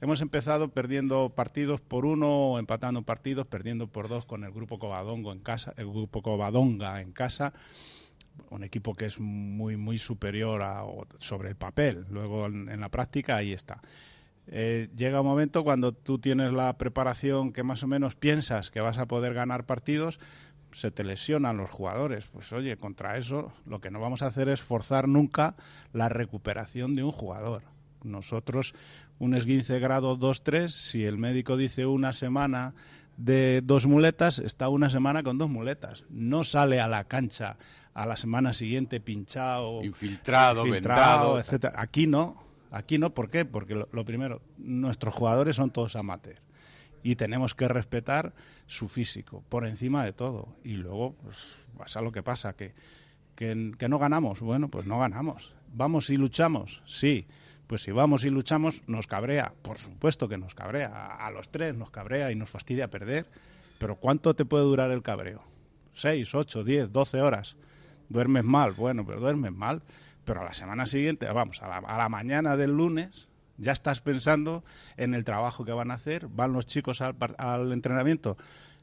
[0.03, 5.33] hemos empezado perdiendo partidos por uno, empatando partidos, perdiendo por dos con el grupo Covadongo
[5.33, 7.55] en casa, el grupo Covadonga en casa
[8.51, 10.83] un equipo que es muy muy superior a,
[11.19, 12.07] sobre el papel.
[12.11, 13.81] Luego en, en la práctica ahí está.
[14.49, 18.81] Eh, llega un momento cuando tú tienes la preparación que más o menos piensas que
[18.81, 20.19] vas a poder ganar partidos,
[20.73, 22.27] se te lesionan los jugadores.
[22.33, 25.55] Pues oye, contra eso lo que no vamos a hacer es forzar nunca
[25.93, 27.62] la recuperación de un jugador.
[28.05, 28.75] Nosotros,
[29.22, 32.74] un esguince grado 2-3, si el médico dice una semana
[33.16, 36.02] de dos muletas, está una semana con dos muletas.
[36.11, 37.56] No sale a la cancha
[37.94, 41.38] a la semana siguiente pinchado, Infiltrado, vendado.
[41.38, 41.74] etcétera.
[41.76, 43.44] Aquí no, aquí no, ¿por qué?
[43.44, 46.42] Porque lo, lo primero, nuestros jugadores son todos amateurs
[47.04, 48.32] y tenemos que respetar
[48.66, 50.48] su físico por encima de todo.
[50.64, 51.38] Y luego pues,
[51.78, 52.74] pasa lo que pasa, que,
[53.37, 54.40] que, que no ganamos.
[54.40, 55.54] Bueno, pues no ganamos.
[55.72, 56.82] ¿Vamos y luchamos?
[56.87, 57.28] Sí.
[57.66, 59.55] Pues si vamos y luchamos, nos cabrea.
[59.62, 61.16] Por supuesto que nos cabrea.
[61.16, 63.27] A, los tres nos cabrea y nos fastidia perder.
[63.79, 65.42] Pero ¿cuánto te puede durar el cabreo?
[65.94, 67.57] ¿Seis, ocho, diez, doce horas?
[68.09, 68.72] ¿Duermes mal?
[68.72, 69.83] Bueno, pero duermes mal.
[70.25, 74.01] Pero a la semana siguiente, vamos, a la, a la mañana del lunes, ya estás
[74.01, 74.64] pensando
[74.96, 78.37] en el trabajo que van a hacer, van los chicos al, al entrenamiento,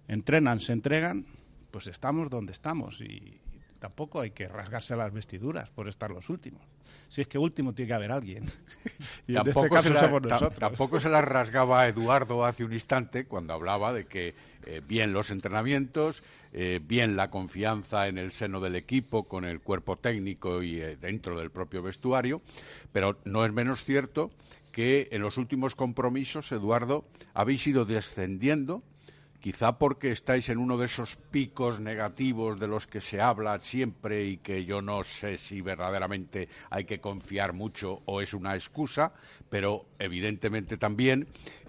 [0.07, 1.25] entrenan, se entregan,
[1.71, 3.39] pues estamos donde estamos y
[3.79, 6.61] tampoco hay que rasgarse las vestiduras por estar los últimos.
[7.07, 8.45] Si es que último tiene que haber alguien.
[9.27, 10.59] y este tampoco, se la, somos ta- nosotros.
[10.59, 15.31] tampoco se la rasgaba Eduardo hace un instante cuando hablaba de que eh, bien los
[15.31, 20.81] entrenamientos, eh, bien la confianza en el seno del equipo, con el cuerpo técnico y
[20.81, 22.41] eh, dentro del propio vestuario,
[22.91, 24.31] pero no es menos cierto
[24.71, 28.83] que en los últimos compromisos, Eduardo, habéis ido descendiendo
[29.39, 34.25] quizá porque estáis en uno de esos picos negativos de los que se habla siempre
[34.25, 39.13] y que yo no sé si verdaderamente hay que confiar mucho o es una excusa,
[39.49, 41.27] pero evidentemente también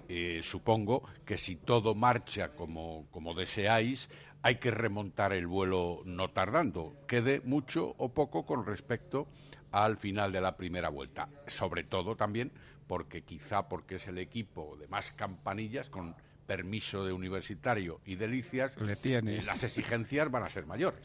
[0.08, 4.10] eh, supongo que si todo marcha como, como deseáis,
[4.42, 9.28] hay que remontar el vuelo no tardando, quede mucho o poco con respecto
[9.70, 11.28] al final de la primera vuelta.
[11.46, 12.50] Sobre todo también
[12.88, 16.16] porque quizá porque es el equipo de más campanillas con
[16.50, 19.44] permiso de universitario y delicias, Le tienes.
[19.44, 21.00] eh, las exigencias van a ser mayores.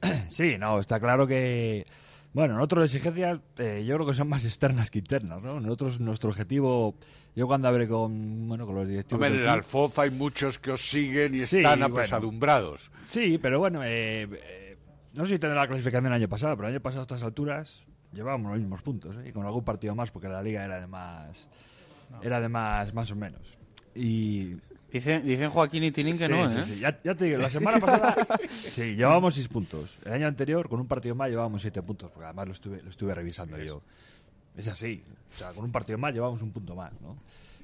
[0.30, 1.84] Sí, no, está claro que.
[2.32, 5.60] Bueno, nosotros las exigencias eh, yo creo que son más externas que internas, ¿no?
[5.60, 6.94] Nosotros, nuestro objetivo,
[7.34, 9.14] yo cuando hablé con, bueno, con los directivos...
[9.16, 11.94] Hombre, en del el Alfoz hay muchos que os siguen y Sí, están bueno.
[11.96, 12.90] apesadumbrados.
[13.06, 14.76] Sí, pero bueno, eh, eh,
[15.14, 17.22] no sé si tendrá la clasificación el año pasado, pero el año pasado a estas
[17.22, 19.28] alturas llevábamos los mismos puntos, ¿eh?
[19.28, 21.48] y con algún partido más, porque la liga era de más,
[22.22, 23.56] era de más, más o menos.
[23.94, 24.56] Y
[24.96, 26.64] Dicen, dicen Joaquín y Tilín que Sí, no, sí, ¿eh?
[26.64, 26.78] sí.
[26.80, 28.16] Ya, ya te digo, la semana pasada
[28.48, 29.94] sí, llevábamos seis puntos.
[30.06, 32.88] El año anterior, con un partido más, llevábamos siete puntos, porque además lo estuve, lo
[32.88, 33.82] estuve revisando yo.
[34.56, 35.02] Es así.
[35.34, 37.18] O sea, con un partido más llevábamos un punto más, ¿no?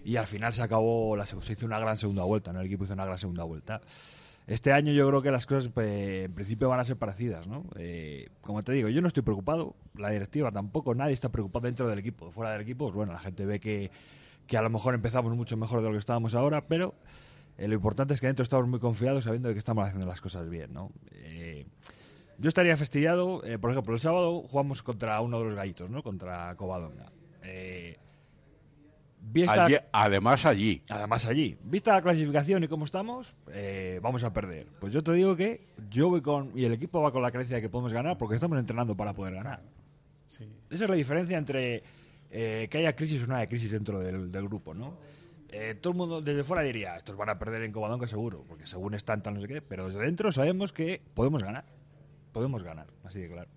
[0.05, 2.61] Y al final se acabó, la, se hizo una gran segunda vuelta, ¿no?
[2.61, 3.81] El equipo hizo una gran segunda vuelta.
[4.47, 7.64] Este año yo creo que las cosas pues, en principio van a ser parecidas, ¿no?
[7.77, 11.88] Eh, como te digo, yo no estoy preocupado, la directiva tampoco, nadie está preocupado dentro
[11.88, 12.31] del equipo.
[12.31, 13.90] Fuera del equipo, pues bueno, la gente ve que,
[14.46, 16.94] que a lo mejor empezamos mucho mejor de lo que estábamos ahora, pero
[17.59, 20.20] eh, lo importante es que dentro estamos muy confiados sabiendo de que estamos haciendo las
[20.20, 20.90] cosas bien, ¿no?
[21.12, 21.66] Eh,
[22.38, 26.02] yo estaría fastidiado, eh, por ejemplo, el sábado jugamos contra uno de los gallitos, ¿no?
[26.02, 27.12] Contra Covadonga.
[27.44, 27.96] Eh,
[29.20, 30.83] vista- Allí- además allí.
[30.88, 31.57] Además allí.
[31.62, 34.66] Vista la clasificación y cómo estamos, eh, vamos a perder.
[34.81, 36.50] Pues yo te digo que yo voy con...
[36.59, 39.14] Y el equipo va con la creencia de que podemos ganar porque estamos entrenando para
[39.14, 39.61] poder ganar.
[40.70, 41.83] Esa es la diferencia entre
[42.33, 44.97] eh, que haya crisis o no haya crisis dentro del, del grupo, ¿no?
[45.51, 48.66] Eh, todo el mundo desde fuera diría, estos van a perder en Covadonga seguro, porque
[48.66, 51.64] según están tal no sé qué, pero desde dentro sabemos que podemos ganar.
[52.33, 53.51] Podemos ganar, así de claro.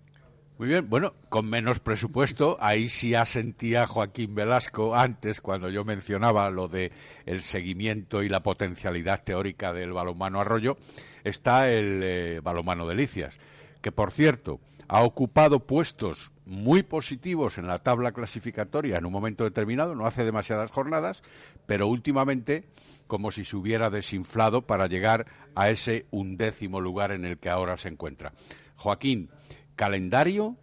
[0.58, 6.50] Muy bien, bueno, con menos presupuesto, ahí sí asentía Joaquín Velasco antes cuando yo mencionaba
[6.50, 6.92] lo de
[7.24, 10.76] el seguimiento y la potencialidad teórica del balonmano Arroyo,
[11.24, 13.38] está el eh, balonmano Delicias,
[13.80, 19.44] que por cierto ha ocupado puestos muy positivos en la tabla clasificatoria en un momento
[19.44, 21.22] determinado, no hace demasiadas jornadas,
[21.66, 22.64] pero últimamente
[23.08, 27.76] como si se hubiera desinflado para llegar a ese undécimo lugar en el que ahora
[27.76, 28.32] se encuentra.
[28.76, 29.28] Joaquín,
[29.74, 30.56] calendario,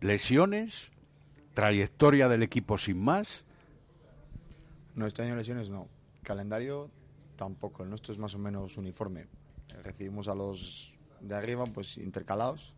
[0.00, 0.90] lesiones,
[1.54, 3.44] trayectoria del equipo sin más.
[4.94, 5.88] No, este año lesiones no.
[6.22, 6.90] Calendario
[7.36, 7.82] tampoco.
[7.82, 9.26] El nuestro es más o menos uniforme.
[9.82, 12.74] Recibimos a los de arriba pues intercalados.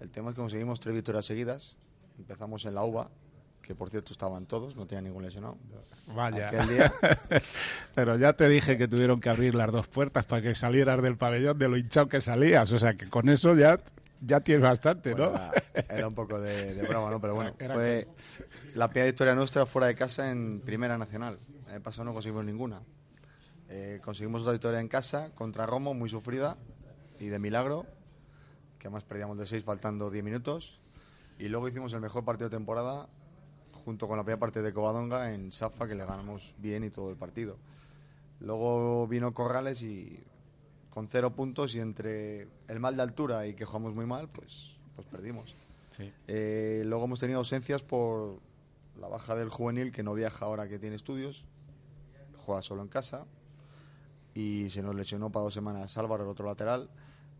[0.00, 1.76] El tema es que conseguimos tres victorias seguidas.
[2.18, 3.10] Empezamos en la UBA,
[3.62, 5.56] que por cierto estaban todos, no tenía ningún lesionado.
[6.14, 6.50] Vaya.
[6.66, 6.92] Día,
[7.94, 11.16] Pero ya te dije que tuvieron que abrir las dos puertas para que salieras del
[11.16, 12.70] pabellón de lo hinchado que salías.
[12.72, 13.80] O sea que con eso ya,
[14.20, 15.36] ya tienes bastante, bueno, ¿no?
[15.72, 17.20] era, era un poco de, de broma, ¿no?
[17.20, 18.06] Pero bueno, fue
[18.74, 21.38] la primera victoria nuestra fuera de casa en Primera Nacional.
[21.66, 22.80] El año pasado no conseguimos ninguna.
[23.68, 26.56] Eh, conseguimos otra victoria en casa contra Romo, muy sufrida
[27.18, 27.86] y de milagro,
[28.78, 30.80] que además perdíamos de 6 faltando 10 minutos.
[31.38, 33.08] Y luego hicimos el mejor partido de temporada
[33.84, 37.10] junto con la primera parte de Covadonga en Safa, que le ganamos bien y todo
[37.10, 37.56] el partido.
[38.40, 40.22] Luego vino Corrales y
[40.90, 44.76] con cero puntos y entre el mal de altura y que jugamos muy mal, pues,
[44.94, 45.54] pues perdimos.
[46.26, 48.38] Eh, luego hemos tenido ausencias por
[49.00, 51.44] la baja del juvenil que no viaja ahora que tiene estudios,
[52.44, 53.26] juega solo en casa
[54.34, 56.90] y se nos lesionó para dos semanas Álvaro, el otro lateral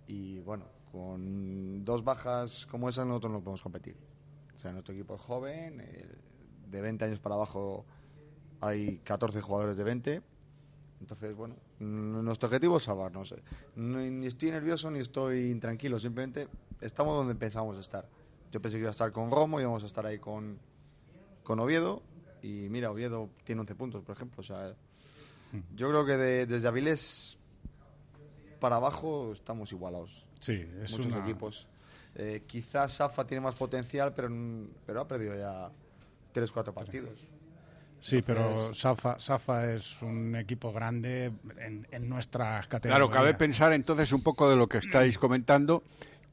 [0.06, 3.96] y bueno, con dos bajas como esas nosotros no podemos competir.
[4.54, 5.82] O sea, nuestro equipo es joven,
[6.70, 7.84] de 20 años para abajo
[8.60, 10.22] hay 14 jugadores de 20,
[11.00, 13.34] Entonces, bueno, nuestro objetivo es salvarnos.
[13.76, 16.46] Ni, estoy nervioso ni estoy intranquilo, simplemente
[16.80, 18.06] estamos donde pensamos estar.
[18.52, 20.56] Yo pensé que iba a estar con Romo, íbamos a estar ahí con,
[21.42, 22.02] con Oviedo,
[22.40, 24.40] y mira, Oviedo tiene 11 puntos, por ejemplo.
[24.40, 24.74] O sea,
[25.74, 27.36] yo creo que de- desde Avilés
[28.60, 30.23] para abajo estamos igualados.
[30.44, 31.66] Sí, es Muchos una- equipos.
[32.16, 35.70] Eh, quizás Safa tiene más potencial, pero, n- pero ha perdido ya
[36.34, 37.18] 3-4 partidos.
[38.00, 43.10] Sí, pero Safa, Safa es un equipo grande en, en nuestras Claro, categorías.
[43.10, 45.82] cabe pensar entonces un poco de lo que estáis comentando,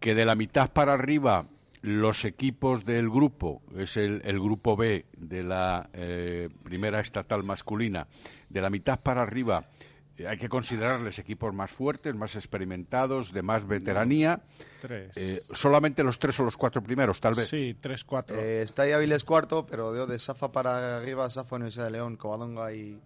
[0.02, 1.46] que de la mitad para arriba
[1.82, 8.06] los equipos del grupo, es el, el grupo B de la eh, primera estatal masculina,
[8.50, 9.91] de la mitad para arriba eh,
[10.26, 14.42] hay que considerarles equipos más fuertes, más experimentados, de más veteranía.
[14.82, 15.16] Tres.
[15.16, 17.48] Eh, solamente los tres o los cuatro primeros, tal vez.
[17.48, 18.38] Sí, tres, cuatro.
[18.38, 22.18] Eh, está ahí Avilés cuarto, pero de, de Safa para arriba, Safa, Universidad de León,
[22.18, 23.00] Covadonga y,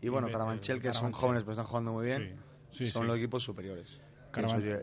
[0.00, 2.36] y bueno, Carabanchel, que son jóvenes pero están jugando muy bien,
[2.70, 3.08] Sí, sí, son sí.
[3.08, 4.00] los equipos superiores.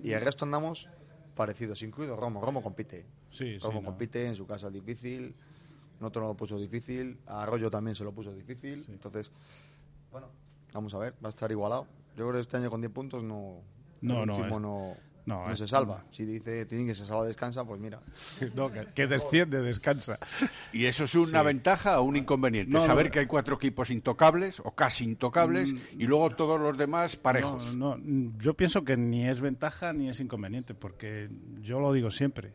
[0.04, 0.88] Y el resto andamos
[1.36, 2.42] parecidos, incluido Romo.
[2.42, 3.06] Romo compite.
[3.30, 3.86] Sí, Romo sí, no.
[3.86, 5.36] compite en su casa difícil,
[6.00, 8.86] en otro lo puso difícil, a Arroyo también se lo puso difícil.
[8.90, 9.32] Entonces,
[10.12, 10.30] bueno,
[10.74, 11.88] vamos a ver, va a estar igualado.
[12.18, 13.62] Yo creo que este año con 10 puntos no,
[14.02, 16.04] No, el no, es- no, no, no es- se salva.
[16.12, 18.00] Si dice tienen que se salva descansa, pues mira.
[18.56, 20.18] No, que, que desciende, descansa.
[20.74, 21.46] ¿Y eso es una Sí.
[21.46, 22.74] ventaja o un inconveniente?
[22.74, 23.12] No, Saber no.
[23.12, 27.76] que hay cuatro equipos intocables o casi intocables y luego todos los demás parejos.
[27.76, 31.30] No, no, yo pienso que ni es ventaja ni es inconveniente, porque
[31.62, 32.54] yo lo digo siempre.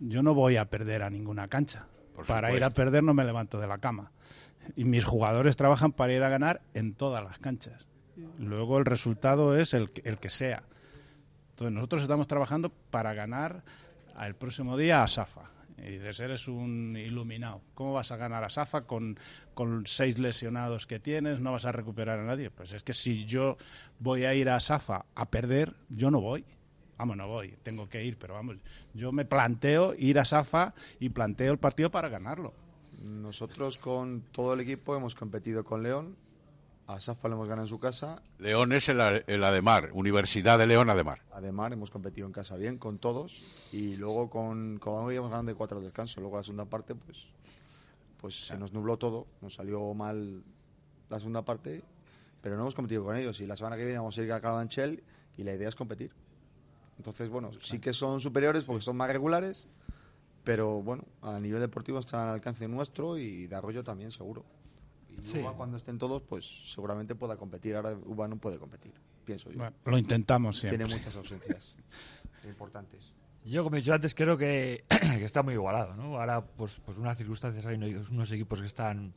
[0.00, 1.86] Yo no voy a perder a ninguna cancha.
[2.14, 4.10] Por para ir a perder no me levanto de la cama.
[4.76, 7.86] Y mis jugadores trabajan para ir a ganar en todas las canchas.
[8.38, 10.62] Luego el resultado es el, que- el que sea.
[11.50, 13.62] Entonces nosotros estamos trabajando para ganar
[14.20, 15.50] el próximo día a Safa.
[15.78, 17.60] Y de ser es un iluminado.
[17.74, 19.18] ¿Cómo vas a ganar a Safa con,
[19.54, 21.40] con seis lesionados que tienes?
[21.40, 22.50] No vas a recuperar a nadie.
[22.50, 23.56] Pues es que si yo
[23.98, 26.44] voy a ir a Safa a perder, yo no voy.
[26.96, 28.56] Vamos, no voy, tengo que ir, pero vamos,
[28.94, 32.54] yo me planteo ir a Safa y planteo el partido para ganarlo.
[33.04, 36.16] Nosotros con todo el equipo hemos competido con León,
[36.86, 40.66] a Safa le hemos ganado en su casa, León es el, el Ademar, Universidad de
[40.66, 41.20] León Ademar.
[41.32, 43.44] además hemos competido en casa bien con todos.
[43.72, 46.20] Y luego con Covadonga íbamos ganando de cuatro al descanso.
[46.20, 47.28] Luego la segunda parte pues
[48.24, 50.42] pues se nos nubló todo, nos salió mal
[51.10, 51.82] la segunda parte,
[52.40, 53.38] pero no hemos competido con ellos.
[53.40, 55.02] Y la semana que viene vamos a ir a Carabanchel
[55.36, 56.10] y la idea es competir.
[56.96, 59.66] Entonces, bueno, sí que son superiores porque son más regulares,
[60.44, 64.44] pero bueno, a nivel deportivo están al alcance nuestro y de Arroyo también, seguro.
[65.10, 65.38] Y Sí.
[65.38, 67.76] Uba, cuando estén todos, pues seguramente pueda competir.
[67.76, 68.92] Ahora Uba no puede competir,
[69.24, 69.58] pienso yo.
[69.58, 70.78] Bueno, lo intentamos siempre.
[70.78, 71.74] Tiene muchas ausencias
[72.44, 73.14] importantes.
[73.44, 76.18] Yo, como he dicho antes, creo que, que está muy igualado, ¿no?
[76.18, 79.14] Ahora, pues, pues unas circunstancias hay unos- equipos que están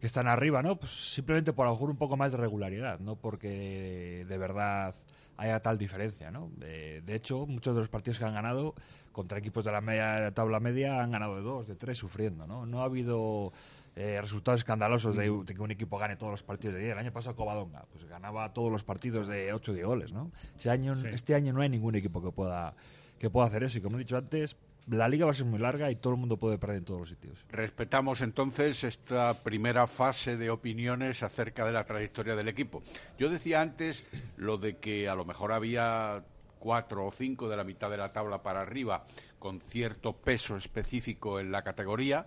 [0.00, 0.76] que están arriba, ¿no?
[0.76, 4.94] Pues simplemente por a lo mejor un poco más de regularidad, no porque de verdad
[5.38, 6.50] haya tal diferencia, ¿no?
[6.58, 8.74] De hecho, muchos de los partidos que han ganado
[9.14, 12.66] contra equipos de la media tabla media han ganado de dos, de tres, sufriendo, ¿no?
[12.66, 13.54] No ha habido
[13.96, 16.92] eh, resultados escandalosos de, de que un equipo gane todos los partidos de 10.
[16.92, 20.30] El año pasado Covadonga, pues ganaba todos los partidos de 8 o 10 goles, ¿no?
[20.56, 21.06] Este año, Sí.
[21.12, 22.74] este año no hay ningún equipo que pueda
[23.18, 24.56] que pueda hacer eso y como he dicho antes,
[24.88, 27.00] la liga va a ser muy larga y todo el mundo puede perder en todos
[27.00, 27.38] los sitios.
[27.48, 32.82] Respetamos entonces esta primera fase de opiniones acerca de la trayectoria del equipo.
[33.16, 34.04] Yo decía antes
[34.36, 36.24] lo de que a lo mejor había
[36.64, 39.04] cuatro o cinco de la mitad de la tabla para arriba
[39.38, 42.26] con cierto peso específico en la categoría,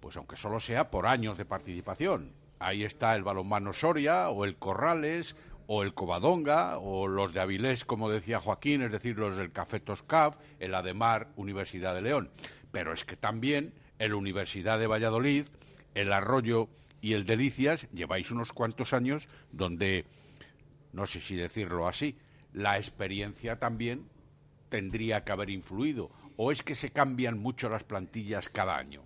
[0.00, 2.34] pues aunque solo sea por años de participación.
[2.58, 5.34] Ahí está el balonmano Soria o el Corrales
[5.66, 9.80] o el Covadonga o los de Avilés, como decía Joaquín, es decir, los del Café
[9.80, 12.30] Toscaf, el Ademar, Universidad de León.
[12.70, 15.46] Pero es que también el Universidad de Valladolid,
[15.94, 16.68] el Arroyo
[17.00, 20.04] y el Delicias lleváis unos cuantos años donde,
[20.92, 22.18] no sé si decirlo así,
[22.54, 24.06] la experiencia también
[24.70, 26.10] tendría que haber influido.
[26.36, 29.02] ¿O es que se cambian mucho las plantillas cada año?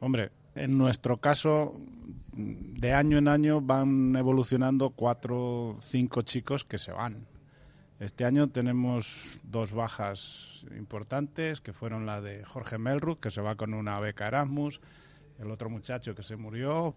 [0.00, 1.80] Hombre, en nuestro caso,
[2.32, 7.26] de año en año van evolucionando cuatro, cinco chicos que se van.
[7.98, 13.56] Este año tenemos dos bajas importantes, que fueron la de Jorge Melruth, que se va
[13.56, 14.80] con una beca Erasmus,
[15.38, 16.94] el otro muchacho que se murió,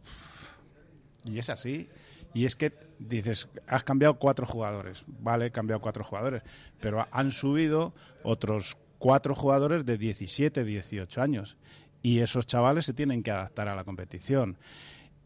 [1.26, 1.90] y es así.
[2.34, 6.42] Y es que dices, has cambiado cuatro jugadores, vale, he cambiado cuatro jugadores,
[6.80, 11.58] pero han subido otros cuatro jugadores de 17, 18 años.
[12.02, 14.58] Y esos chavales se tienen que adaptar a la competición.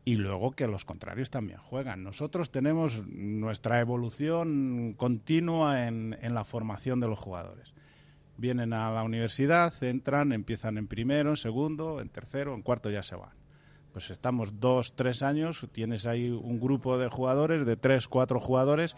[0.03, 2.03] Y luego que los contrarios también juegan.
[2.03, 7.75] Nosotros tenemos nuestra evolución continua en, en la formación de los jugadores.
[8.37, 13.03] Vienen a la universidad, entran, empiezan en primero, en segundo, en tercero, en cuarto ya
[13.03, 13.36] se van.
[13.97, 18.95] Pues estamos dos, tres años, tienes ahí un grupo de jugadores, de tres, cuatro jugadores,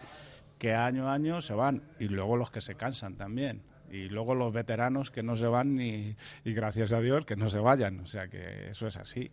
[0.58, 1.82] que año a año se van.
[1.98, 3.62] Y luego los que se cansan también.
[3.90, 7.48] Y luego los veteranos que no se van ni, y gracias a Dios que no
[7.48, 8.00] se vayan.
[8.00, 9.30] O sea que eso es así.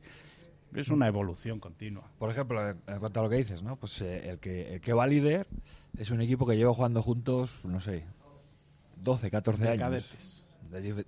[0.74, 2.10] Es una evolución continua.
[2.18, 3.76] Por ejemplo, en cuanto a lo que dices, ¿no?
[3.76, 5.48] Pues eh, el, que, el que va líder
[5.98, 8.06] es un equipo que lleva jugando juntos, no sé,
[9.04, 9.82] 12, 14 De años.
[9.82, 10.44] cadetes.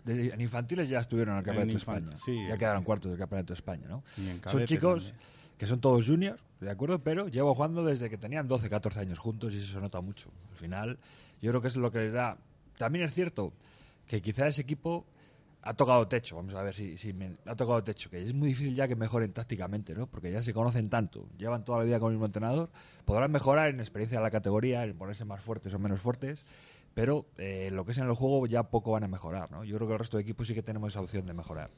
[0.06, 2.18] En infantiles ya estuvieron en el Campeonato de España.
[2.18, 4.04] sí, ya quedaron cuartos del Campeonato de España, ¿no?
[4.52, 5.28] Son chicos también.
[5.58, 7.00] que son todos juniors, ¿de acuerdo?
[7.00, 10.30] Pero llevo jugando desde que tenían 12, 14 años juntos y eso se nota mucho.
[10.52, 10.98] Al final,
[11.42, 12.38] yo creo que es lo que les da.
[12.78, 13.54] También es cierto
[14.08, 15.06] que quizá ese equipo
[15.62, 18.48] ha tocado techo, vamos a ver si, si me- ha tocado techo, que es muy
[18.48, 20.08] difícil ya que mejoren tácticamente, ¿no?
[20.08, 22.70] Porque ya se conocen tanto, llevan toda la vida con el mismo entrenador,
[23.04, 26.46] podrán mejorar en experiencia de la categoría, en ponerse más fuertes o menos fuertes,
[26.94, 29.64] pero eh, lo que es en el juego ya poco van a mejorar, ¿no?
[29.64, 31.70] Yo creo que el resto de equipos sí que tenemos esa opción de mejorar.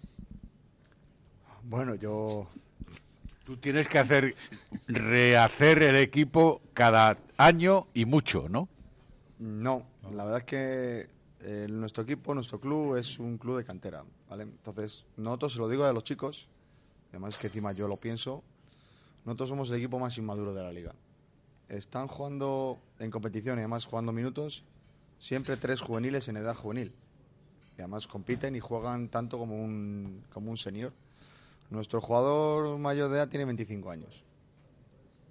[1.64, 2.48] Bueno, yo
[3.44, 4.36] Tú tienes que hacer
[4.88, 8.70] rehacer el equipo cada año y mucho, ¿no?
[9.40, 11.10] No, la verdad es que
[11.40, 14.44] eh, nuestro equipo, nuestro club es un club de cantera, ¿vale?
[14.44, 16.48] Entonces, nosotros se lo digo a los chicos,
[17.10, 18.44] además que encima yo lo pienso,
[19.26, 20.94] nosotros somos el equipo más inmaduro de la liga.
[21.68, 24.64] Están jugando en competición y además jugando minutos
[25.22, 26.92] siempre tres juveniles en edad juvenil.
[27.78, 30.92] Y además compiten y juegan tanto como un, como un senior.
[31.70, 34.24] Nuestro jugador mayor de edad tiene 25 años.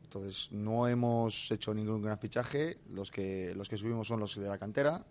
[0.05, 2.79] Entonces no hemos hecho ningún gran fichaje.
[2.93, 5.05] Los que los que subimos son los de la cantera.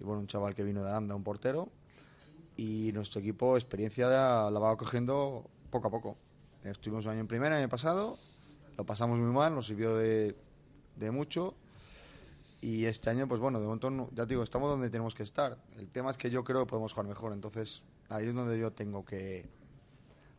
[0.00, 1.68] Y bueno, un chaval que vino de Aranda, un portero.
[2.56, 6.16] Y nuestro equipo experiencia la va cogiendo poco a poco.
[6.62, 8.16] Estuvimos un año en primera el año pasado.
[8.78, 10.36] Lo pasamos muy mal, nos sirvió de,
[10.96, 11.54] de mucho.
[12.64, 15.58] Y este año, pues bueno, de momento, ya te digo, estamos donde tenemos que estar.
[15.76, 17.34] El tema es que yo creo que podemos jugar mejor.
[17.34, 19.46] Entonces, ahí es donde yo tengo que.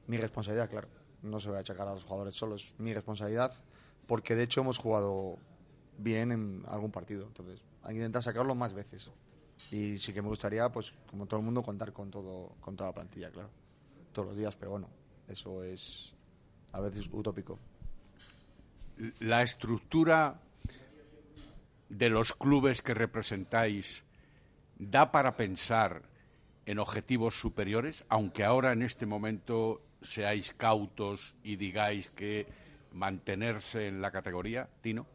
[0.07, 0.87] Mi responsabilidad, claro.
[1.21, 3.53] No se va a achacar a los jugadores solo, es mi responsabilidad.
[4.07, 5.37] Porque de hecho hemos jugado
[5.99, 7.27] bien en algún partido.
[7.27, 9.11] Entonces, hay que intentar sacarlo más veces.
[9.69, 12.89] Y sí que me gustaría, pues, como todo el mundo, contar con todo con toda
[12.89, 13.51] la plantilla, claro.
[14.13, 14.89] Todos los días, pero bueno,
[15.27, 16.15] eso es
[16.71, 17.59] a veces utópico.
[19.19, 20.41] La estructura
[21.89, 24.03] de los clubes que representáis
[24.77, 26.03] da para pensar
[26.65, 32.47] en objetivos superiores, aunque ahora en este momento seáis cautos y digáis que
[32.91, 35.05] mantenerse en la categoría, Tino.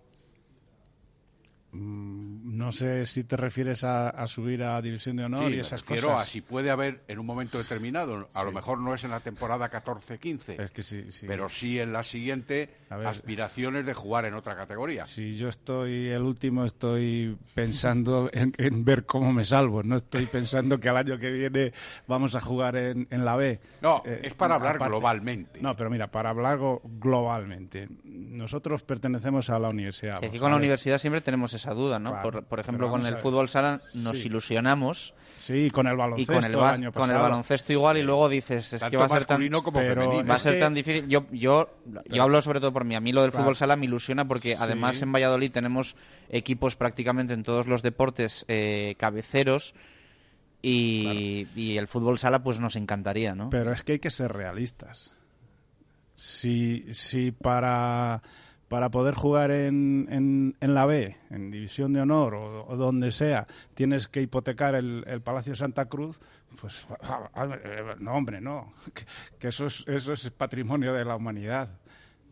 [1.72, 5.56] Mm, No sé si te refieres a, a subir a División de Honor Sí, y
[5.56, 6.22] me esas refiero cosas.
[6.22, 9.20] a si puede haber en un momento determinado, a lo mejor no es en la
[9.20, 11.26] temporada 14-15, Es que sí, sí.
[11.26, 13.06] pero sí en la siguiente ver.
[13.06, 15.04] aspiraciones de jugar en otra categoría.
[15.06, 19.82] Si yo estoy el último, estoy pensando en, en ver cómo me salvo.
[19.82, 21.72] No estoy pensando que al año que viene
[22.06, 23.60] vamos a jugar en, en la B.
[23.80, 25.60] No, Eh, es para hablar aparte- globalmente.
[25.62, 27.88] No, pero mira, para hablar globalmente.
[28.04, 30.20] Nosotros pertenecemos a la universidad.
[30.20, 30.62] Sí, aquí con la ver.
[30.62, 32.10] universidad siempre tenemos esa duda, ¿no?
[32.20, 34.26] Claro, por, ejemplo, con el fútbol sala nos Sí.
[34.28, 37.22] ilusionamos Sí, con el y baloncesto con el, el bas- año con el pasado.
[37.22, 40.26] baloncesto igual y luego dices es que va a ser tan masculino como pero femenino.
[40.28, 41.08] va a es ser que- tan difícil.
[41.08, 41.70] Yo yo
[42.10, 42.94] yo hablo sobre todo por mí.
[42.94, 43.44] A mí lo del Claro.
[43.44, 44.62] fútbol sala me ilusiona porque Sí.
[44.62, 45.96] además en Valladolid tenemos
[46.28, 49.74] equipos prácticamente en todos los deportes eh, cabeceros
[50.62, 53.48] y, y el fútbol sala pues nos encantaría, ¿no?
[53.50, 55.12] Pero es que hay que ser realistas.
[56.14, 58.20] Si, si para,
[58.70, 63.10] para poder jugar en, en, en la B, en División de Honor o, o donde
[63.10, 66.20] sea, tienes que hipotecar el, el Palacio Santa Cruz,
[66.60, 66.86] pues
[67.64, 68.72] eh, no, hombre, no.
[68.94, 69.04] Que,
[69.40, 71.68] que eso, es, eso es patrimonio de la humanidad.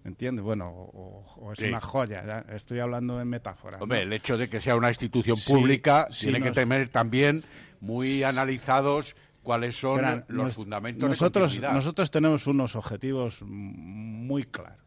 [0.05, 0.45] ¿Entiendes?
[0.45, 1.66] Bueno, o, o es Sí.
[1.66, 2.24] una joya.
[2.24, 3.78] ya Estoy hablando en metáfora.
[3.78, 3.82] ¿no?
[3.82, 7.43] Hombre, el hecho de que sea una institución Sí, pública sí, tiene que tener también
[7.80, 11.74] muy analizados cuáles son los nos- fundamentos de nosotros, continuidad.
[11.74, 14.78] nosotros tenemos unos objetivos muy claros.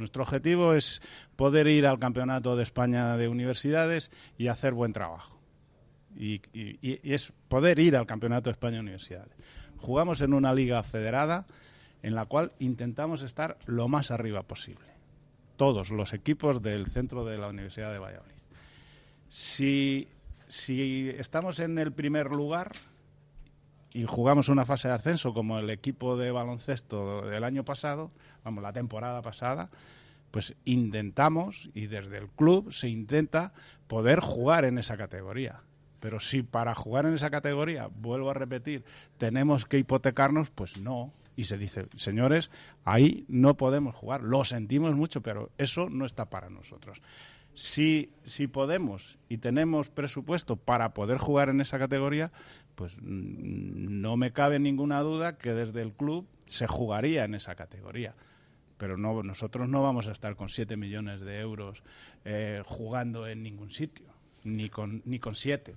[0.00, 1.02] Nuestro objetivo es
[1.36, 5.38] poder ir al Campeonato de España de Universidades y hacer buen trabajo.
[6.16, 6.40] Y,
[6.82, 9.36] es poder ir al Campeonato de España de Universidades.
[9.76, 11.46] Jugamos en una liga federada
[12.02, 14.86] en la cual intentamos estar lo más arriba posible.
[15.58, 18.40] Todos los equipos del centro de la Universidad de Valladolid.
[19.28, 20.08] Si
[21.18, 22.72] estamos en el primer lugar,
[23.92, 28.10] y jugamos una fase de ascenso como el equipo de baloncesto del año pasado,
[28.44, 29.70] vamos, la temporada pasada,
[30.30, 33.52] pues intentamos, y desde el club se intenta
[33.88, 35.60] poder jugar en esa categoría.
[35.98, 38.84] Pero si para jugar en esa categoría, vuelvo a repetir,
[39.18, 41.12] tenemos que hipotecarnos, pues no.
[41.36, 42.50] Y se dice, señores,
[42.84, 44.22] ahí no podemos jugar.
[44.22, 47.00] Lo sentimos mucho, pero eso no está para nosotros.
[47.54, 52.30] Si, si podemos y tenemos presupuesto para poder jugar en esa categoría,
[52.74, 57.54] pues mm, no me cabe ninguna duda que desde el club se jugaría en esa
[57.54, 58.14] categoría.
[58.78, 61.82] Pero no, nosotros no vamos a estar con 7 millones de euros
[62.24, 64.06] eh, jugando en ningún sitio,
[64.42, 65.74] ni con, ni con 7.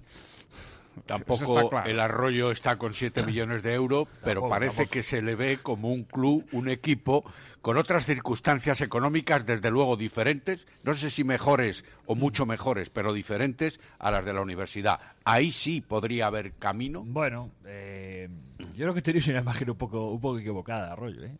[1.05, 5.59] Tampoco el Arroyo está con 7 millones de euros, pero parece que se le ve
[5.61, 7.23] como un club, un equipo,
[7.61, 13.13] con otras circunstancias económicas, desde luego diferentes, no sé si mejores o mucho mejores, pero
[13.13, 14.99] diferentes a las de la universidad.
[15.23, 17.03] Ahí sí podría haber camino.
[17.05, 18.29] Bueno, eh,
[18.75, 21.23] yo creo que tenéis una imagen un poco, un poco equivocada, Arroyo.
[21.23, 21.37] ¿eh?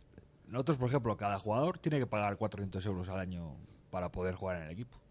[0.48, 3.56] Nosotros, por ejemplo, cada jugador tiene que pagar 400 euros al año
[3.92, 5.03] para poder jugar en el equipo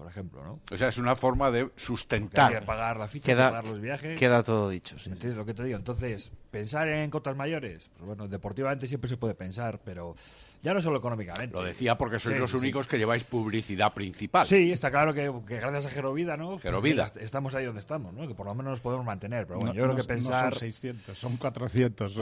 [0.00, 0.60] por ejemplo, ¿no?
[0.72, 2.50] O sea, es una forma de sustentar.
[2.50, 4.18] Hay que pagar la ficha, pagar los viajes.
[4.18, 5.10] Queda todo dicho, sí.
[5.10, 5.76] ¿Entiendes lo que te digo?
[5.76, 10.16] Entonces, pensar en cotas mayores, pues bueno, deportivamente siempre se puede pensar, pero
[10.62, 11.56] ya no solo económicamente.
[11.56, 14.46] Lo decía porque sois los únicos que lleváis publicidad principal.
[14.46, 16.58] Sí, está claro que, gracias a Gerovida, ¿no?
[16.58, 17.06] Gerovida.
[17.20, 18.28] estamos ahí donde estamos, ¿no?
[18.28, 19.46] Que por lo menos nos podemos mantener.
[19.46, 20.46] Pero bueno, yo creo que pensar.
[20.46, 22.16] No son 600, son 400.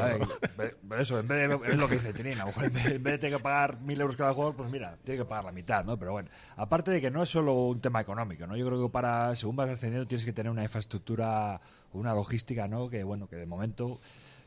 [0.99, 2.45] eso, en vez de, es lo que dice Tirina.
[2.59, 5.45] En vez de tener que pagar 1.000 euros cada jugador, pues mira, tiene que pagar
[5.45, 5.99] la mitad, ¿no?
[5.99, 8.57] Pero bueno, aparte de que no es solo un tema económico, ¿no?
[8.57, 11.61] Yo creo que para, según vas ascendiendo, tienes que tener una infraestructura,
[11.93, 12.89] una logística, ¿no?
[12.89, 14.01] Que bueno, que de momento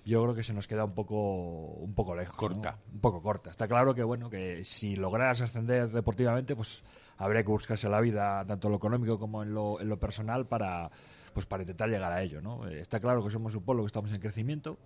[0.03, 2.77] yo creo que se nos queda un poco un poco lejos corta.
[2.91, 3.49] Un poco corta.
[3.49, 6.83] Está claro que bueno que si logras ascender deportivamente pues
[7.17, 10.47] habría que buscarse la vida tanto en lo económico como en lo, en lo personal
[10.47, 10.89] para
[11.33, 14.11] pues para intentar llegar a ello no está claro que somos un pueblo que estamos
[14.11, 14.77] en crecimiento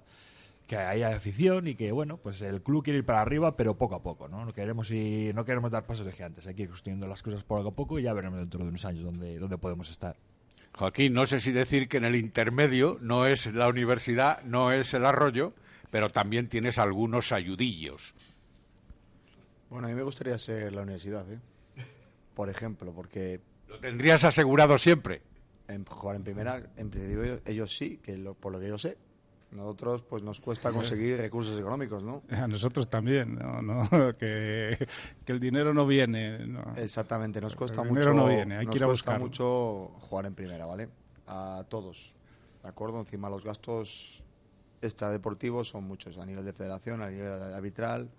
[0.67, 3.95] que hay afición y que bueno pues el club quiere ir para arriba pero poco
[3.95, 6.45] a poco no, no queremos y no queremos dar pasos de gigantes.
[6.47, 8.83] Hay que ir construyendo las cosas poco a poco y ya veremos dentro de unos
[8.85, 10.17] años dónde, dónde podemos estar
[10.77, 14.93] Joaquín, no sé si decir que en el intermedio no es la universidad, no es
[14.93, 15.53] el arroyo,
[15.89, 18.13] pero también tienes algunos ayudillos.
[19.69, 21.39] Bueno, a mí me gustaría ser la universidad, ¿eh?
[22.33, 23.39] Por ejemplo, porque...
[23.69, 25.21] ¿Lo tendrías asegurado siempre?
[25.69, 28.97] En jugar en primera, en principio ellos sí, que por lo que yo sé,
[29.51, 32.23] nosotros pues nos cuesta conseguir recursos económicos, ¿no?
[32.29, 33.87] A nosotros también, ¿no?
[34.17, 34.87] Que,
[35.27, 36.39] el dinero no viene.
[36.77, 38.13] Exactamente, nos cuesta mucho.
[38.13, 40.89] no viene, hay que ir a cuesta mucho jugar en primera, ¿vale?
[41.27, 42.15] A todos,
[42.61, 42.99] ¿de acuerdo?
[42.99, 44.23] Encima los gastos
[44.81, 48.09] extradeportivos son muchos, a nivel de federación, a nivel arbitral,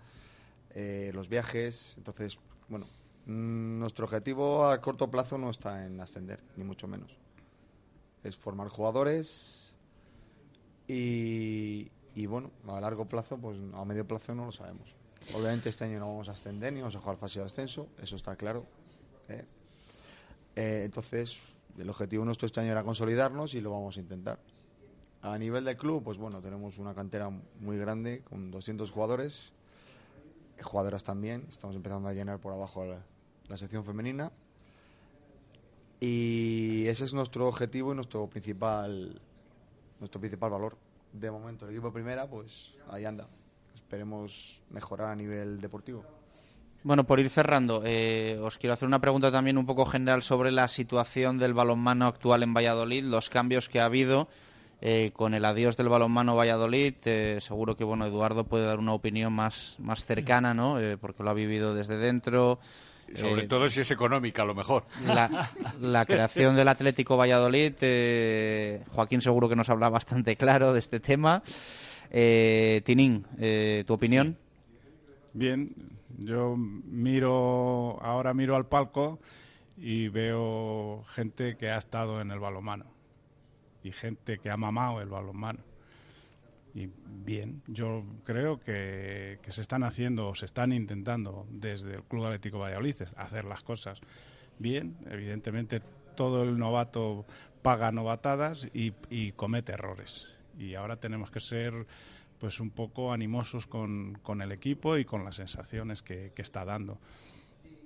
[0.71, 2.85] eh, los viajes, entonces, bueno,
[3.25, 7.17] mm, nuestro objetivo a corto plazo no está en ascender, ni mucho menos.
[8.23, 9.66] Es formar jugadores
[10.87, 14.95] y, bueno, a largo plazo, pues a medio plazo no lo sabemos.
[15.33, 18.15] Obviamente este año no vamos a ascender ni vamos a jugar fase de ascenso, eso
[18.15, 18.65] está claro.
[19.27, 19.43] ¿eh?
[20.55, 21.37] Eh, entonces,
[21.77, 24.39] el objetivo nuestro este año era consolidarnos y lo vamos a intentar.
[25.21, 27.29] A nivel de club, pues bueno, tenemos una cantera
[27.59, 29.51] muy grande con 200 jugadores,
[30.61, 31.45] jugadoras también.
[31.49, 33.01] Estamos empezando a llenar por abajo la,
[33.49, 34.31] la sección femenina.
[35.99, 39.19] Y ese es nuestro objetivo y nuestro principal
[39.99, 40.77] nuestro principal valor.
[41.13, 43.27] De momento, el equipo primera, pues ahí anda.
[43.73, 46.03] Esperemos mejorar a nivel deportivo.
[46.83, 50.51] Bueno, por ir cerrando, eh, os quiero hacer una pregunta también un poco general sobre
[50.51, 54.27] la situación del balonmano actual en Valladolid, los cambios que ha habido
[54.79, 56.93] eh, con el adiós del balonmano Valladolid.
[57.05, 60.77] Eh, seguro que bueno, Eduardo puede dar una opinión más, más cercana, ¿no?
[61.01, 62.59] porque lo ha vivido desde dentro.
[63.15, 64.85] Sobre eh, todo si es económica, a lo mejor.
[65.81, 70.99] La, creación del Atlético Valladolid, eh, Joaquín seguro que nos habla bastante claro de este
[70.99, 71.43] tema.
[72.09, 74.37] Eh, Tinín, eh, ¿tu opinión?
[75.33, 75.73] Bien,
[76.17, 79.19] yo miro, ahora miro al palco
[79.77, 82.85] y veo gente que ha estado en el balonmano
[83.83, 85.59] y gente que ha mamado el balonmano
[86.77, 86.91] y
[87.25, 92.59] bien, yo creo que, se están haciendo o se están intentando desde el Club Atlético
[92.59, 93.99] Valladolid hacer las cosas
[94.59, 94.95] bien.
[95.09, 95.81] Evidentemente,
[96.15, 97.25] todo el novato
[97.63, 100.27] paga novatadas y, comete errores.
[100.59, 101.87] Y ahora tenemos que ser
[102.37, 106.63] pues un poco animosos con, con el equipo y con las sensaciones que, que está
[106.63, 106.99] dando.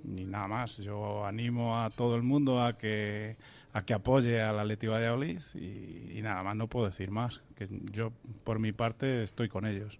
[0.04, 0.76] Ni nada más.
[0.80, 3.38] Yo animo a todo el mundo a que
[3.74, 7.42] a que apoye al Atlético Valladolid y, y nada más, no puedo decir más.
[7.56, 8.12] Que yo,
[8.44, 10.00] por mi parte, estoy con ellos.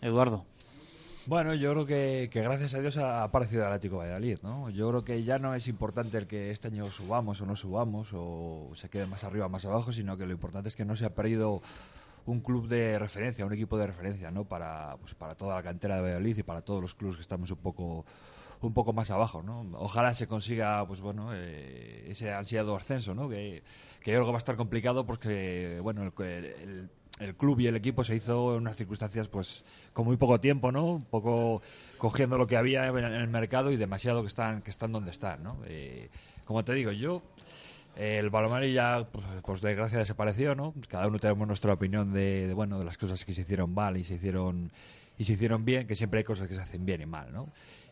[0.00, 0.44] Eduardo.
[1.26, 4.70] Bueno, yo creo que, gracias a Dios ha aparecido el Atlético Valladolid, ¿no?
[4.70, 8.10] Yo creo que ya no es importante el que este año subamos o no subamos
[8.12, 10.94] o se quede más arriba o más abajo, sino que lo importante es que no
[10.94, 11.62] se ha perdido
[12.26, 14.44] un club de referencia, un equipo de referencia, ¿no?
[14.44, 17.50] Para, pues, para toda la cantera de Valladolid y para todos los clubes que estamos
[17.50, 18.06] un poco
[18.60, 19.66] un poco más abajo, ¿no?
[19.78, 23.28] Ojalá se consiga, pues bueno, eh, ese ansiado ascenso, ¿no?
[23.28, 23.62] Que,
[24.02, 26.88] que que va a estar complicado porque, bueno, el,
[27.20, 30.72] el, club y el equipo se hizo en unas circunstancias, pues, con muy poco tiempo,
[30.72, 30.84] ¿no?
[30.86, 31.62] Un poco
[31.98, 35.42] cogiendo lo que había en el mercado y demasiado que están, que están donde están,
[35.42, 35.58] ¿no?
[35.66, 36.08] Eh,
[36.44, 37.22] como te digo, yo
[37.96, 40.74] El balonmano ya, pues, pues de desgracia desapareció, ¿no?
[40.88, 43.96] Cada uno tenemos nuestra opinión de, de, bueno de las cosas que se hicieron mal
[43.96, 44.70] y se hicieron
[45.18, 47.48] y se hicieron bien, que siempre hay cosas que se hacen bien y mal, ¿no?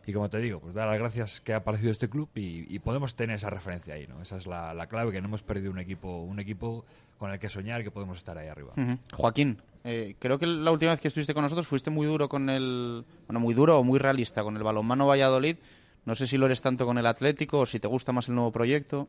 [0.06, 2.78] Y como te digo, pues dar las gracias que ha aparecido este club y, y
[2.78, 4.20] podemos tener esa referencia ahí, ¿no?
[4.20, 6.84] Esa es la, la, clave, que no hemos perdido un equipo, un equipo
[7.18, 8.72] con el que soñar y que podemos estar ahí arriba.
[8.76, 8.98] Uh -huh.
[9.12, 12.50] Joaquín, eh, creo que la última vez que estuviste con nosotros fuiste muy duro con
[12.50, 15.56] el, bueno, muy duro o muy realista con el balonmano Valladolid.
[16.04, 18.34] No sé si lo eres tanto con el Atlético o si te gusta más el
[18.34, 19.08] nuevo proyecto.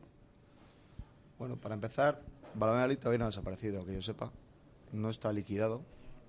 [1.38, 2.22] Bueno, para empezar,
[2.54, 4.32] Balonmano Valladolid todavía no ha desaparecido, que yo sepa.
[4.92, 5.82] No está liquidado.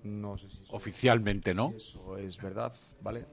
[0.04, 1.70] No sé si Oficialmente, ¿no?
[1.70, 3.24] Si eso es verdad, ¿vale?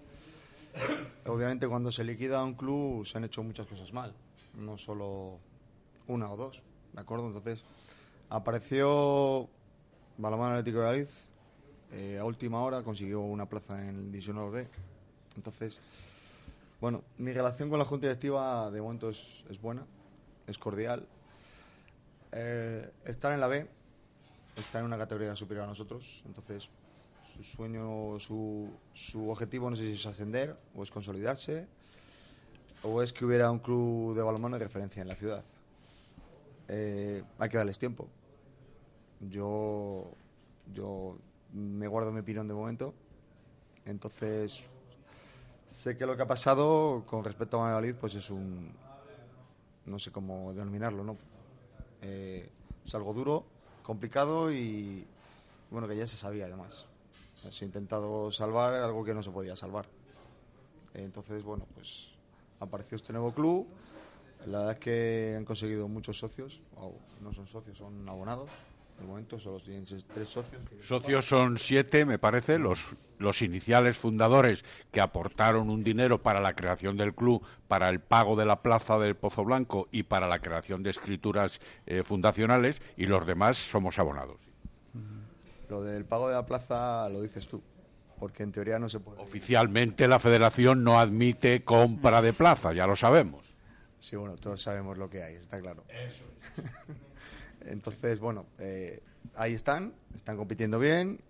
[1.26, 4.14] Obviamente cuando se liquida un club se han hecho muchas cosas mal,
[4.56, 5.40] no solo
[6.08, 6.64] una o dos,
[6.94, 7.28] ¿de acuerdo?
[7.28, 7.64] Entonces
[8.30, 9.50] apareció
[10.18, 11.10] Balonmano Atlético de Valladolid,
[11.92, 14.68] eh, a última hora consiguió una plaza en el División B.
[15.36, 15.80] Entonces,
[16.82, 19.86] bueno, mi relación con la Junta Directiva de momento es, es buena,
[20.48, 21.08] es cordial.
[22.32, 23.68] Eh, estar en la B,
[24.58, 26.70] estar en una categoría superior a nosotros, entonces
[27.36, 31.68] su sueño, su, su objetivo no sé si es ascender o es consolidarse
[32.84, 35.44] o es que hubiera un club de balonmano de referencia en la ciudad.
[36.68, 38.08] Eh, hay que darles tiempo.
[39.20, 40.12] Yo,
[40.74, 41.18] yo
[41.54, 42.94] me guardo mi opinión de momento.
[43.86, 44.68] Entonces,
[45.68, 48.72] sé que lo que ha pasado con respecto a Valladolid, pues es un.
[49.86, 51.18] No sé cómo denominarlo, ¿no?
[52.02, 52.50] Eh,
[52.84, 53.46] es algo duro,
[53.84, 55.06] complicado y.
[55.70, 56.88] Bueno, que ya se sabía además.
[57.50, 59.86] Se ha intentado salvar algo que no se podía salvar.
[60.93, 62.12] Entonces, bueno, pues
[62.60, 63.68] apareció este nuevo club.
[64.48, 68.50] La verdad es que han conseguido muchos socios, o no son socios, son abonados.
[69.00, 70.62] De momento solo tienen tres socios.
[70.82, 76.54] Socios son siete, me parece, los, los iniciales fundadores que aportaron un dinero para la
[76.54, 80.39] creación del club, para el pago de la plaza del Pozo Blanco y para la
[80.39, 84.38] creación de escrituras eh, fundacionales, y los demás somos abonados.
[85.70, 87.61] Lo del pago de la plaza lo dices tú,
[88.20, 89.22] porque en teoría no se puede.
[89.22, 93.55] Oficialmente la federación no admite compra de plaza, ya lo sabemos.
[93.99, 95.84] Sí, bueno, todos sabemos lo que hay, está claro.
[95.89, 96.26] Eso.
[97.66, 99.01] Entonces, bueno, eh,
[99.36, 101.22] ahí están, están compitiendo bien.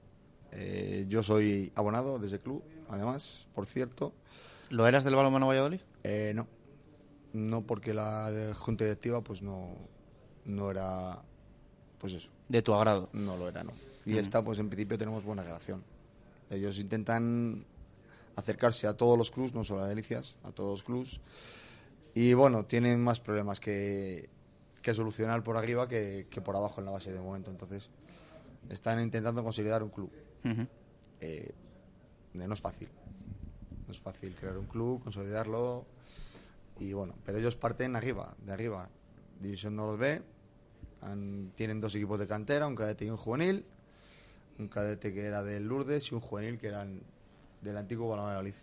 [0.51, 4.13] Eh, yo soy abonado desde el club, además, por cierto.
[4.69, 5.79] ¿Lo eras del Balonmano Valladolid?
[6.03, 6.47] Eh, no,
[7.33, 9.75] no porque la junta directiva, pues no,
[10.45, 11.21] no era,
[11.97, 12.29] pues eso.
[12.49, 13.09] De tu agrado.
[13.13, 13.71] No lo era, no.
[14.06, 14.18] Y mm.
[14.18, 15.84] esta, pues en principio tenemos buena relación.
[16.49, 17.66] Ellos intentan
[18.36, 21.20] acercarse a todos los clubs, no solo a Delicias, a todos los clubs.
[22.14, 24.30] Y bueno, tienen más problemas que,
[24.82, 27.51] que solucionar por arriba que, que, por abajo en la base de momento.
[27.51, 27.89] Entonces,
[28.70, 30.12] están intentando consolidar un club.
[30.43, 30.68] Uh -huh.
[31.22, 31.51] eh,
[32.34, 32.89] no es fácil.
[33.88, 35.86] No es fácil crear un club, consolidarlo.
[36.80, 38.89] Y bueno, pero ellos parten arriba, de arriba.
[39.39, 40.22] División no los ve.
[41.01, 43.66] Han, tienen dos equipos de cantera, un cadete y un juvenil.
[44.58, 47.01] Un cadete que era del Lourdes y un juvenil que eran
[47.62, 48.53] del antiguo Valladolid.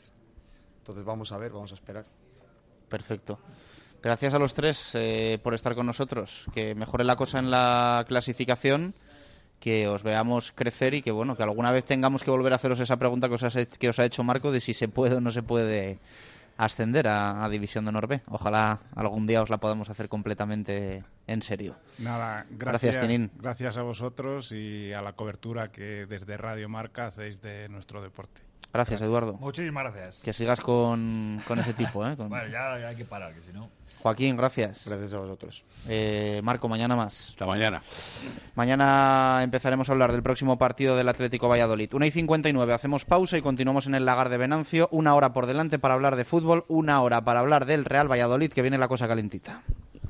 [0.78, 2.06] Entonces vamos a ver, vamos a esperar.
[2.88, 3.38] Perfecto.
[4.02, 6.46] Gracias a los tres eh, por estar con nosotros.
[6.52, 8.94] Que mejore la cosa en la clasificación,
[9.60, 12.80] que os veamos crecer y que bueno que alguna vez tengamos que volver a haceros
[12.80, 15.20] esa pregunta que os, has, que os ha hecho Marco de si se puede o
[15.20, 16.00] no se puede
[16.64, 18.20] ascender a, a División de Honor B.
[18.28, 21.76] Ojalá algún día os la podamos hacer completamente en serio.
[21.98, 27.40] Nada, gracias, gracias, gracias a vosotros y a la cobertura que desde Radio Marca hacéis
[27.40, 28.42] de nuestro deporte.
[28.72, 29.34] Gracias, gracias, Eduardo.
[29.34, 30.22] Muchísimas gracias.
[30.24, 32.16] Que sigas con, con ese tipo, ¿eh?
[32.16, 32.28] Con...
[32.30, 33.68] Bueno, ya, ya, hay que parar, que si no...
[34.02, 34.86] Joaquín, gracias.
[34.86, 35.62] Gracias a vosotros.
[35.88, 37.28] Eh, Marco, mañana más.
[37.30, 37.82] Hasta mañana.
[38.56, 41.92] Mañana empezaremos a hablar del próximo partido del Atlético Valladolid.
[41.92, 44.88] 1 y 59, hacemos pausa y continuamos en el lagar de Venancio.
[44.90, 48.52] Una hora por delante para hablar de fútbol, una hora para hablar del Real Valladolid,
[48.52, 49.62] que viene la cosa calentita.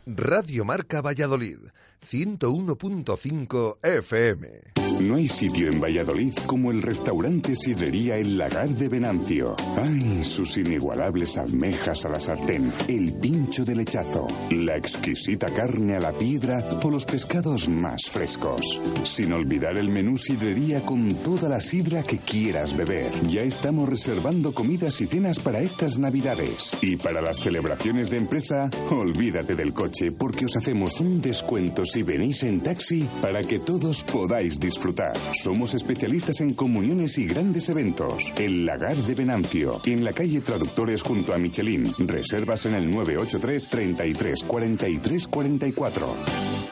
[0.07, 1.59] Radio Marca Valladolid,
[2.03, 4.83] 101.5 FM.
[5.01, 9.57] No hay sitio en Valladolid como el restaurante Sidrería El Lagar de Venancio.
[9.77, 10.23] ¡Ay!
[10.23, 16.13] Sus inigualables almejas a la sartén, el pincho de lechazo, la exquisita carne a la
[16.13, 18.81] piedra o los pescados más frescos.
[19.03, 23.11] Sin olvidar el menú Sidrería con toda la sidra que quieras beber.
[23.29, 26.71] Ya estamos reservando comidas y cenas para estas Navidades.
[26.81, 32.03] Y para las celebraciones de empresa, olvídate del coche porque os hacemos un descuento si
[32.03, 35.13] venís en taxi para que todos podáis disfrutar.
[35.35, 38.33] Somos especialistas en comuniones y grandes eventos.
[38.39, 41.93] El Lagar de Venancio, en la calle Traductores junto a Michelin.
[41.99, 46.72] Reservas en el 983 33 43 44.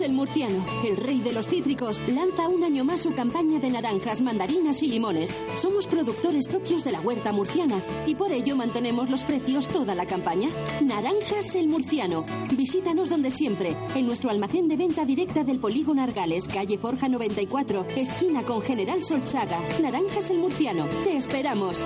[0.00, 4.22] El Murciano, el rey de los cítricos, lanza un año más su campaña de naranjas,
[4.22, 5.36] mandarinas y limones.
[5.56, 10.04] Somos productores propios de la huerta murciana y por ello mantenemos los precios toda la
[10.06, 10.48] campaña.
[10.82, 12.24] Naranjas el Murciano.
[12.56, 17.86] Visítanos donde siempre, en nuestro almacén de venta directa del Polígono Argales, calle Forja 94,
[17.94, 19.60] esquina con General Solchaga.
[19.80, 20.86] Naranjas el Murciano.
[21.04, 21.84] Te esperamos.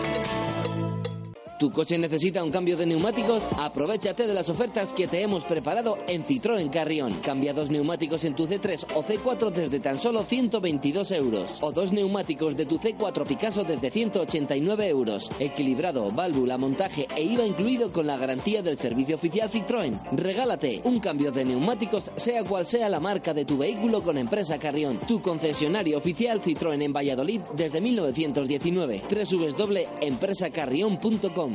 [1.58, 3.42] ¿Tu coche necesita un cambio de neumáticos?
[3.58, 7.12] Aprovechate de las ofertas que te hemos preparado en Citroën Carrión.
[7.14, 11.56] Cambia dos neumáticos en tu C3 o C4 desde tan solo 122 euros.
[11.60, 15.28] O dos neumáticos de tu C4 Picasso desde 189 euros.
[15.40, 19.98] Equilibrado, válvula, montaje e IVA incluido con la garantía del servicio oficial Citroën.
[20.12, 24.58] Regálate un cambio de neumáticos sea cual sea la marca de tu vehículo con Empresa
[24.58, 25.00] Carrión.
[25.08, 29.02] Tu concesionario oficial Citroën en Valladolid desde 1919.
[29.10, 31.47] www.empresacarrión.com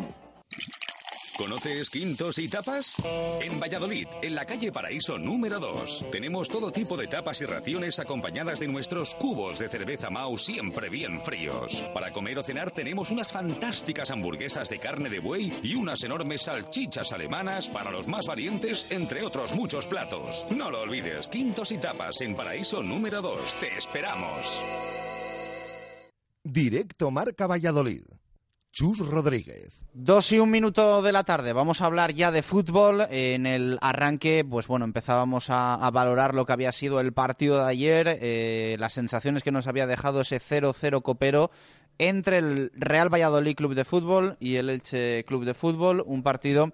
[1.38, 2.96] ¿Conoces Quintos y Tapas?
[3.42, 8.00] En Valladolid, en la calle Paraíso número 2, tenemos todo tipo de tapas y raciones
[8.00, 11.84] acompañadas de nuestros cubos de cerveza Mau siempre bien fríos.
[11.94, 16.44] Para comer o cenar tenemos unas fantásticas hamburguesas de carne de buey y unas enormes
[16.44, 20.46] salchichas alemanas para los más valientes, entre otros muchos platos.
[20.52, 23.56] No lo olvides, Quintos y Tapas en Paraíso número 2.
[23.60, 24.64] Te esperamos.
[26.44, 28.04] Directo Marca Valladolid.
[28.74, 29.80] Chus Rodríguez.
[29.94, 31.54] Dos y un minuto de la tarde.
[31.54, 33.06] Vamos a hablar ya de fútbol.
[33.12, 37.64] En el arranque, pues bueno, empezábamos a, a valorar lo que había sido el partido
[37.64, 41.52] de ayer, eh, las sensaciones que nos había dejado ese 0-0 copero
[42.00, 46.04] entre el Real Valladolid Club de Fútbol y el Elche Club de Fútbol.
[46.04, 46.74] Un partido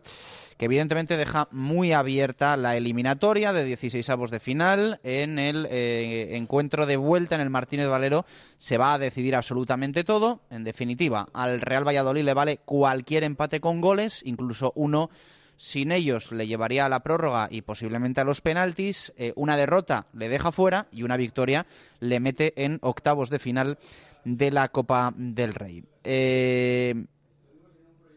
[0.59, 4.99] que evidentemente deja muy abierta la eliminatoria de 16 avos de final.
[5.03, 8.25] En el eh, encuentro de vuelta en el Martínez Valero
[8.57, 10.41] se va a decidir absolutamente todo.
[10.49, 15.09] En definitiva, al Real Valladolid le vale cualquier empate con goles, incluso uno
[15.55, 19.13] sin ellos le llevaría a la prórroga y posiblemente a los penaltis.
[19.15, 21.67] Eh, una derrota le deja fuera y una victoria
[22.01, 23.77] le mete en octavos de final
[24.25, 25.85] de la Copa del Rey.
[26.03, 27.05] Eh,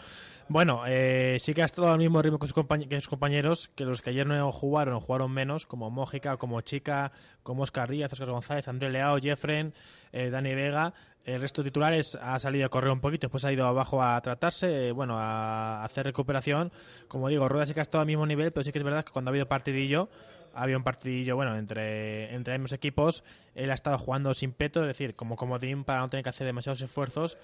[0.49, 3.85] Bueno, eh, sí que ha estado al mismo ritmo que sus, que sus, compañeros, que
[3.85, 7.11] los que ayer no jugaron o jugaron menos, como Mójica, como Chica,
[7.43, 9.75] como Oscar Díaz, Oscar González, André Leao, Jeffren,
[10.13, 10.95] eh, Dani Vega.
[11.25, 14.21] El resto de titulares ha salido a correr un poquito, después ha ido abajo a
[14.21, 16.71] tratarse, bueno, a hacer recuperación.
[17.09, 19.05] Como digo, Rueda sí que ha estado al mismo nivel, pero sí que es verdad
[19.05, 20.09] que cuando ha habido partidillo,
[20.55, 23.25] había un partidillo, bueno, entre, entre ambos equipos,
[23.55, 26.47] él ha estado jugando sin peto, es decir, como comodín para no tener que hacer
[26.47, 27.37] demasiados esfuerzos,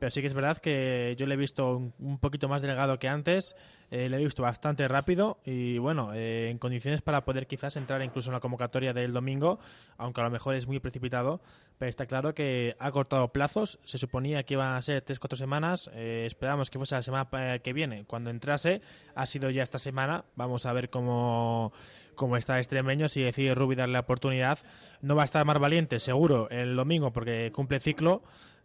[0.00, 3.06] pero sí que es verdad que yo le he visto un, poquito más delgado que
[3.06, 3.54] antes,
[3.90, 8.02] eh, le he visto bastante rápido y bueno, eh, en condiciones para poder quizás entrar
[8.02, 9.60] incluso en la convocatoria del domingo,
[9.98, 11.42] aunque a lo mejor es muy precipitado,
[11.78, 15.90] pero está claro que ha cortado plazos, se suponía que iban a ser 3-4 semanas,
[15.92, 18.80] eh, esperamos que fuese la semana que viene, cuando entrase,
[19.14, 21.72] ha sido ya esta semana, vamos a ver cómo
[22.20, 24.58] como está extremeño, si decide Rubi darle la oportunidad,
[25.00, 28.22] no va a estar más valiente, seguro, el domingo, porque cumple ciclo.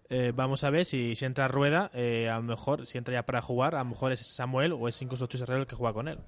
[0.10, 3.24] Eh, vamos a ver si, si entra Rueda, eh, a lo mejor, si entra ya
[3.24, 5.94] para jugar, a lo mejor es Samuel o es incluso Chus Herrero el que juega
[5.94, 6.20] con él.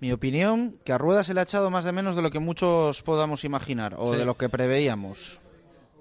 [0.00, 2.38] Mi opinión, que a Rueda se le ha echado más de menos de lo que
[2.40, 4.18] muchos podamos imaginar, o Sí.
[4.18, 5.40] de lo que preveíamos.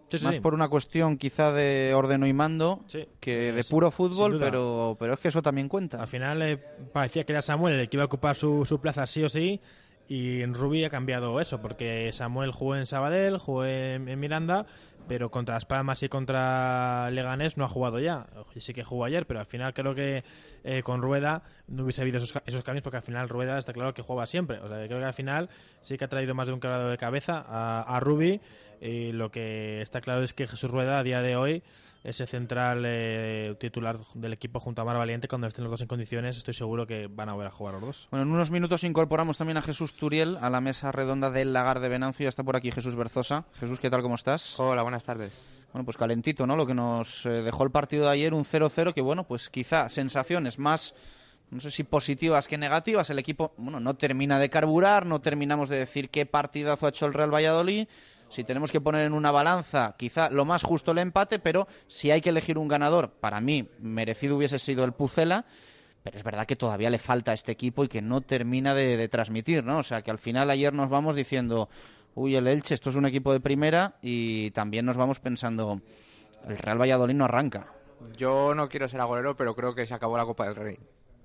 [0.10, 0.42] Sí, sí, más sí.
[0.42, 3.08] por una cuestión quizá de orden y mando Sí.
[3.20, 6.02] que de puro fútbol, pero, pero es que eso también cuenta.
[6.02, 6.58] Al final eh,
[6.92, 9.60] parecía que era Samuel el que iba a ocupar su, su plaza sí o sí.
[10.08, 14.66] Y en Rubí ha cambiado eso, porque Samuel jugó en Sabadell, jugó en, en Miranda,
[15.08, 18.28] pero contra Las Palmas y contra Leganés no ha jugado ya.
[18.58, 20.24] Sí que jugó ayer, pero al final creo que
[20.64, 23.94] eh, con Rueda no hubiese habido esos, esos cambios, porque al final Rueda está claro
[23.94, 24.60] que juega siempre.
[24.60, 25.50] O sea, creo que al final
[25.82, 28.00] sí que ha traído más de un quebrado de cabeza a, a.
[28.84, 31.64] Y lo que está claro es que Jesús Rueda a día de hoy
[32.04, 35.88] ese central eh, titular del equipo junto a Mar Valiente cuando estén los dos en
[35.88, 38.84] condiciones estoy seguro que van a volver a jugar los dos Bueno, en unos minutos
[38.84, 42.26] incorporamos también a Jesús Turiel a la mesa redonda del Lagar de Venancio.
[42.26, 43.46] Ya está por aquí Jesús Berzosa.
[43.58, 44.02] Jesús, ¿qué tal?
[44.02, 44.60] ¿Cómo estás?
[44.60, 45.40] Hola, buenas tardes.
[45.72, 46.58] Bueno, pues calentito, ¿no?
[46.58, 49.88] Lo que nos eh, dejó el partido de ayer, un 0-0 que, bueno, pues quizá
[49.88, 50.94] sensaciones más
[51.54, 53.10] no sé si positivas que negativas.
[53.10, 57.06] El equipo, bueno, no termina de carburar, no terminamos de decir qué partidazo ha hecho
[57.06, 57.88] el Real Valladolid.
[58.34, 62.10] Si tenemos que poner en una balanza, quizá lo más justo el empate, pero si
[62.10, 65.46] hay que elegir un ganador, para mí merecido hubiese sido el Pucela.
[66.02, 69.08] Pero es verdad que todavía le falta a este equipo y que no termina de,
[69.08, 69.78] transmitir, ¿no?
[69.78, 71.70] O sea, que al final ayer nos vamos diciendo,
[72.16, 75.80] uy, el Elche, esto es un equipo de primera y también nos vamos pensando,
[76.48, 77.68] el Real Valladolid no arranca.
[78.18, 80.80] Yo no quiero ser agorero, pero creo que se acabó la Copa del Rey.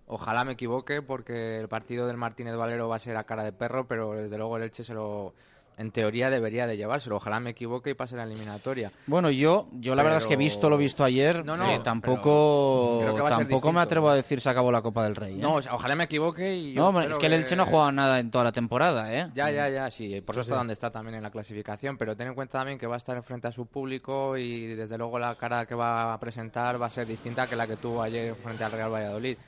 [0.07, 3.53] Ojalá me equivoque porque el partido del Martínez Valero va a ser a cara de
[3.53, 5.35] perro, pero desde luego el Elche se lo,
[5.79, 7.16] en teoría debería de llevárselo.
[7.16, 8.93] Ojalá me equivoque y pase la eliminatoria.
[9.07, 11.81] Bueno, yo, yo la verdad es que he visto lo visto ayer, No, no, eh,
[11.83, 15.05] tampoco, creo que va a ser tampoco me atrevo a decir se acabó la Copa
[15.05, 15.35] del Rey.
[15.35, 15.43] ¿eh?
[15.43, 17.66] No, o sea, ojalá me equivoque y yo No, es que el Elche no ha
[17.66, 19.31] jugado nada en toda la temporada, ¿eh?
[19.35, 22.16] Ya, ya, ya, sí, por eso Sí, está donde está también en la clasificación, pero
[22.16, 25.18] ten en cuenta también que va a estar frente a su público y desde luego
[25.18, 28.35] la cara que va a presentar va a ser distinta que la que tuvo ayer
[28.35, 29.39] frente al Real Valladolid.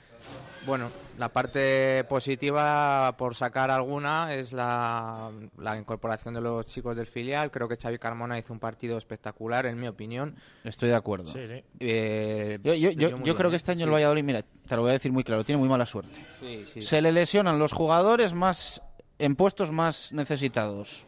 [0.67, 7.07] Bueno, la parte positiva, por sacar alguna, es la, la incorporación de los chicos del
[7.07, 7.51] filial.
[7.51, 10.37] Creo que Xavi Carmona hizo un partido espectacular, en mi opinión.
[10.63, 11.33] Estoy de acuerdo.
[11.81, 13.85] Eh, Yo, yo, yo, bien, creo que este año Sí.
[13.85, 16.21] el Valladolid, mira, te lo voy a decir muy claro, tiene muy mala suerte.
[16.41, 16.83] Sí, sí.
[16.83, 18.83] Se le lesionan los jugadores más
[19.19, 21.07] en puestos más necesitados.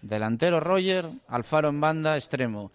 [0.00, 2.70] Delantero Roger, Alfaro en banda, extremo.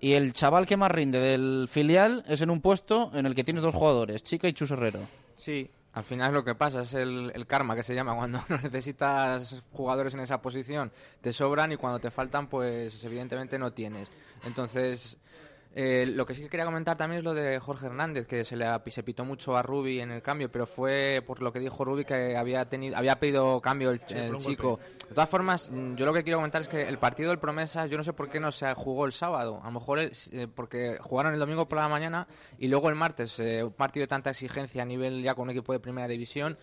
[0.00, 3.44] Y el chaval que más rinde del filial es en un puesto en el que
[3.44, 5.00] tienes dos jugadores, Chica y Chus Herrero.
[5.34, 8.14] Sí, al final lo que pasa, es el, el karma que se llama.
[8.16, 13.72] Cuando necesitas jugadores en esa posición, te sobran y cuando te faltan, pues evidentemente no
[13.72, 14.10] tienes.
[14.44, 15.18] Entonces,
[15.74, 18.56] eh, lo que sí que quería comentar también es lo de Jorge Hernández, que se
[18.56, 21.84] le se pitó mucho a Rubi en el cambio, pero fue por lo que dijo
[21.84, 24.80] Rubi que había tenido había pedido cambio el, Sí, el chico.
[25.08, 27.96] De todas formas, yo lo que quiero comentar es que el partido del Promesas, yo
[27.96, 29.60] no sé por qué no se jugó el sábado.
[29.62, 32.26] A lo mejor es, eh, porque jugaron el domingo por la mañana
[32.58, 35.50] y luego el martes, eh, un partido de tanta exigencia a nivel ya con un
[35.50, 36.58] equipo de primera división.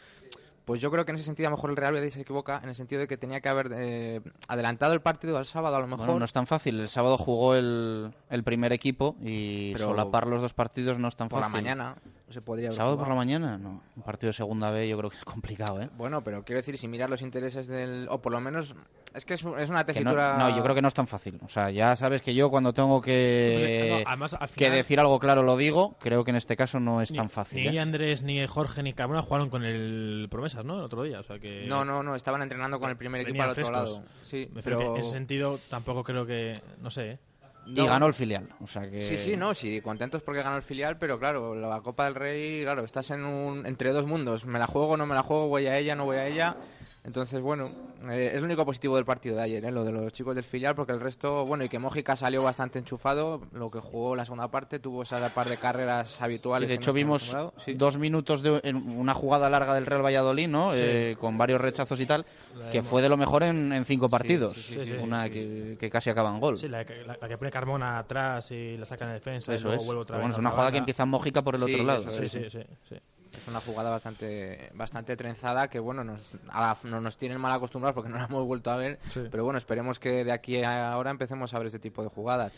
[0.66, 2.60] Pues yo creo que en ese sentido a lo mejor el Real Betis se equivoca
[2.64, 5.80] en el sentido de que tenía que haber eh, adelantado el partido al sábado a
[5.80, 6.06] lo mejor.
[6.08, 6.80] Bueno, no es tan fácil.
[6.80, 11.16] El sábado jugó el, el primer equipo y Pero solapar los dos partidos no es
[11.16, 11.64] tan por la fácil.
[11.64, 11.96] mañana
[12.30, 13.58] se podría haber ¿Sábado por la mañana?
[13.60, 13.82] No.
[13.96, 15.90] Un partido de segunda B yo creo que es complicado, ¿eh?
[15.96, 18.08] Bueno, pero quiero decir, si miras los intereses del...
[18.10, 18.76] O por lo menos...
[19.14, 20.38] Es que es, un- es una no, tesitura...
[20.38, 21.40] no, yo creo que no es tan fácil.
[21.46, 25.00] O sea, ya sabes que yo cuando tengo que, No, además, al que final- decir
[25.00, 25.96] algo claro lo digo.
[26.00, 27.70] Creo que en este caso no es Ni, tan fácil.
[27.72, 27.80] ni ¿eh?
[27.80, 30.28] Andrés, ni Jorge, ni Carmona jugaron con el
[30.64, 30.78] ¿no?
[30.78, 31.66] El otro día, o sea que...
[31.68, 33.92] No, no, no, estaban entrenando con el primer equipo al otro frescos.
[34.00, 34.04] lado.
[34.24, 34.78] Sí, Me pero...
[34.80, 36.54] que en ese sentido tampoco creo que...
[36.82, 37.20] No sé, ¿eh?
[37.68, 38.48] Y ganó el filial.
[38.62, 39.02] O sea que...
[39.02, 42.62] Sí, sí, no, sí, contentos porque ganó el filial, pero claro, la Copa del Rey,
[42.64, 44.46] claro, estás en un, entre dos mundos.
[44.46, 46.56] Me la juego, no me la juego, voy a ella, no voy a ella.
[47.04, 47.70] Entonces, bueno,
[48.10, 49.72] eh, es lo único positivo del partido de ayer, ¿eh?
[49.72, 52.80] lo de los chicos del filial, porque el resto, bueno, y que Mójica salió bastante
[52.80, 56.68] enchufado, lo que jugó la segunda parte, tuvo esa par de carreras habituales.
[56.68, 57.36] Y de hecho vimos.
[57.64, 57.74] Sí.
[57.76, 60.72] dos minutos de en una jugada larga del Real Valladolid, ¿no?
[60.74, 60.80] Sí.
[60.82, 62.26] Eh, con varios rechazos y tal,
[62.72, 64.58] que fue de lo mejor en, en cinco partidos.
[64.58, 66.58] sí, sí, sí, una que, que casi acaba en gol.
[66.58, 69.56] Sí, la, que- la- la que pone Carmona atrás y la saca en defensa y
[69.56, 69.86] Eso luego es.
[69.86, 71.74] vuelve otra vez bueno, es a una jugada que empieza en Mójica por el Sí,
[71.74, 72.12] otro lado.
[72.12, 72.96] sí, sí, sí.
[73.38, 77.54] Es una jugada bastante bastante trenzada que, bueno, nos, a la- no nos tienen mal
[77.54, 79.00] acostumbrados porque no la hemos vuelto a ver.
[79.10, 79.22] Sí.
[79.30, 82.54] Pero bueno, esperemos que de aquí a ahora empecemos a ver este tipo de jugadas.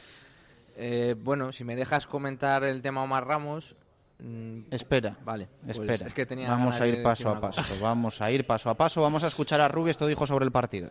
[0.75, 3.75] Eh, bueno, si me dejas comentar el tema Omar Ramos.
[4.19, 6.07] mm, Espera, Vale, pues espera.
[6.07, 7.61] es que tenía vamos a de ir paso a paso.
[7.82, 9.01] Vamos a ir paso a paso.
[9.01, 9.89] Vamos a escuchar a Rubi.
[9.91, 10.89] Esto dijo sobre el partido.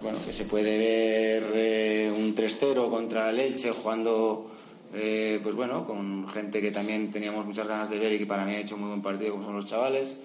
[0.00, 4.50] Bueno, que se puede ver eh, un 3-0 contra el Elche jugando,
[4.92, 8.44] eh, pues bueno, con gente que también teníamos muchas ganas de ver y que para
[8.44, 10.18] mí ha hecho muy buen partido, como son los chavales.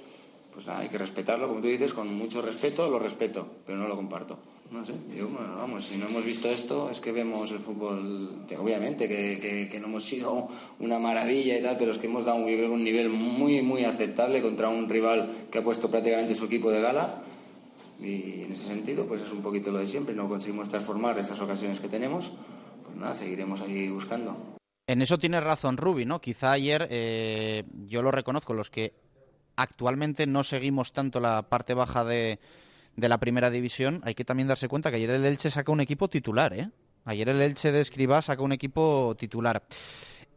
[0.54, 3.96] Pues hay que respetarlo, como tú dices, con mucho respeto, lo respeto, pero no lo
[3.96, 4.40] comparto.
[4.72, 9.08] No sé, yo, vamos, si no hemos visto esto, es que vemos el fútbol, obviamente,
[9.08, 10.48] que, que- no hemos sido
[10.80, 14.42] una maravilla y tal, pero es que hemos dado un, un nivel muy, muy aceptable
[14.42, 17.22] contra un rival que ha puesto prácticamente su equipo de gala.
[18.02, 20.14] Y en ese sentido, pues es un poquito lo de siempre.
[20.16, 22.32] No conseguimos transformar esas ocasiones que tenemos.
[22.84, 24.57] Pues nada, seguiremos ahí buscando.
[24.88, 26.22] En eso tiene razón Rubi, ¿no?
[26.22, 28.94] Quizá ayer, eh, yo lo reconozco, los que
[29.58, 32.40] actualmente no seguimos tanto la parte baja de,
[32.96, 35.82] de la primera división, hay que también darse cuenta que ayer el Elche saca un
[35.82, 36.70] equipo titular, ¿eh?
[37.04, 39.64] Ayer el Elche de Escribá saca un equipo titular.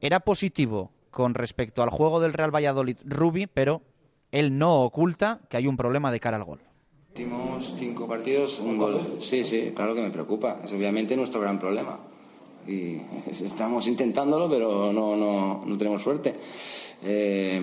[0.00, 3.82] Era positivo con respecto al juego del Real Valladolid Rubi, pero
[4.32, 6.60] él no oculta que hay un problema de cara al gol.
[7.08, 9.00] Últimos cinco partidos, un gol.
[9.20, 10.60] Sí, sí, claro que me preocupa.
[10.64, 11.98] Es obviamente nuestro gran problema.
[12.66, 12.98] Y
[13.30, 16.34] estamos intentándolo, pero no, no, no tenemos suerte.
[17.02, 17.60] Eh,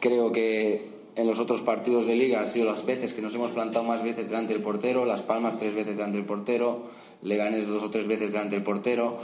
[0.00, 3.50] creo que en los otros partidos de liga ha sido las veces que nos hemos
[3.50, 6.84] plantado más veces delante del portero, Las Palmas tres veces delante del portero,
[7.22, 9.18] Leganés dos o tres veces delante del portero.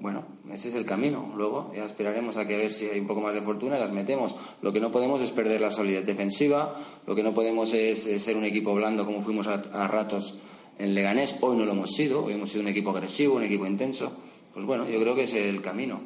[0.00, 1.32] bueno, ese es el camino.
[1.36, 3.80] Luego ya esperaremos a que a ver si hay un poco más de fortuna y
[3.80, 4.34] las metemos.
[4.62, 6.74] Lo que no podemos es perder la solidez defensiva,
[7.06, 10.38] lo que no podemos es, ser un equipo blando como fuimos a, a ratos
[10.78, 11.36] en Leganés.
[11.40, 14.12] Hoy no lo hemos sido, hoy hemos sido un equipo agresivo, un equipo intenso.
[14.52, 16.00] Pues bueno, yo creo que es el camino.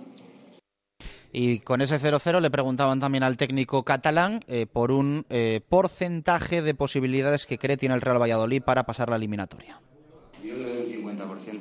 [1.36, 6.62] Y con ese 0-0 le preguntaban también al técnico catalán eh, por un eh, porcentaje
[6.62, 9.80] de posibilidades que cree tiene el Real Valladolid para pasar la eliminatoria.
[10.44, 11.58] Yo le doy un 50%.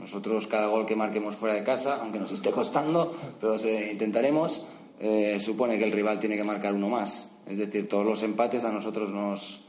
[0.00, 4.66] Nosotros cada gol que marquemos fuera de casa, aunque nos esté costando, pero se, intentaremos,
[4.98, 7.38] eh, supone que el rival tiene que marcar uno más.
[7.46, 9.60] Es decir, todos los empates a nosotros nos,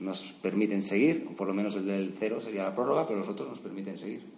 [0.00, 3.48] nos permiten seguir, por lo menos el del cero sería la prórroga, pero los otros
[3.48, 4.35] nos permiten seguir.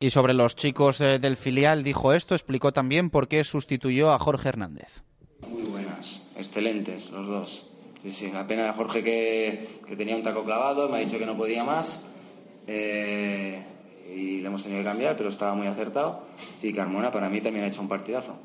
[0.00, 4.18] Y sobre los chicos eh, del filial dijo esto, explicó también por qué sustituyó a
[4.18, 5.02] Jorge Hernández.
[5.48, 7.66] Muy buenas, excelentes los dos.
[8.02, 11.18] Sí, sí, la pena de Jorge que, que tenía un taco clavado, me ha dicho
[11.18, 12.12] que no podía más
[12.68, 13.60] eh,
[14.14, 16.28] y le hemos tenido que cambiar, pero estaba muy acertado.
[16.62, 18.38] Y Carmona para mí también ha hecho un partidazo.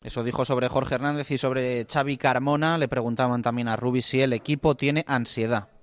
[0.00, 2.78] Eso dijo sobre Jorge Hernández y sobre Xavi Carmona.
[2.78, 5.73] Le preguntaban también a Rubi si el equipo tiene ansiedad.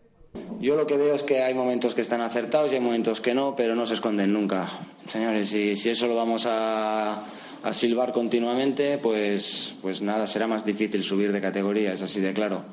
[0.61, 3.33] Yo lo que veo es que hay momentos que están acertados y hay momentos que
[3.33, 4.69] no, pero no se esconden nunca.
[5.07, 7.23] Señores, si, si eso lo vamos a,
[7.71, 12.63] silbar continuamente, pues, pues nada, será más difícil subir de categoría, es así de claro.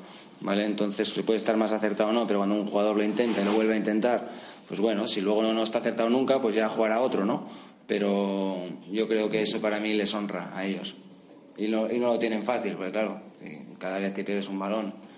[0.41, 0.65] ¿Vale?
[0.65, 3.53] Entonces, puede estar más acertado o no, pero cuando un jugador lo intenta y lo
[3.53, 4.29] vuelve a intentar,
[4.67, 7.49] pues bueno, si luego no, no está acertado nunca, pues ya jugará otro, ¿no?
[7.87, 8.55] Pero
[8.91, 10.95] yo creo que eso para mí les honra a ellos.
[11.57, 13.19] Y no, y no lo tienen fácil, porque claro,
[13.79, 15.08] cada vez que pierdes un balón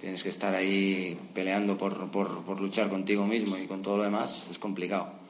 [0.00, 4.04] tienes que estar ahí peleando por, por, por luchar contigo mismo y con todo lo
[4.04, 5.20] demás, es complicado.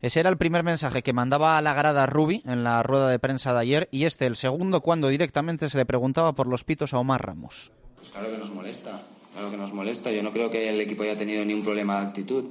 [0.00, 3.18] Ese era el primer mensaje que mandaba a la grada Rubi en la rueda de
[3.18, 6.92] prensa de ayer y este el segundo cuando directamente se le preguntaba por los pitos
[6.92, 7.72] a Omar Ramos.
[7.96, 9.02] Pues claro que nos molesta,
[9.32, 10.12] claro que nos molesta.
[10.12, 12.44] Yo no creo que el equipo haya tenido ni un problema de actitud.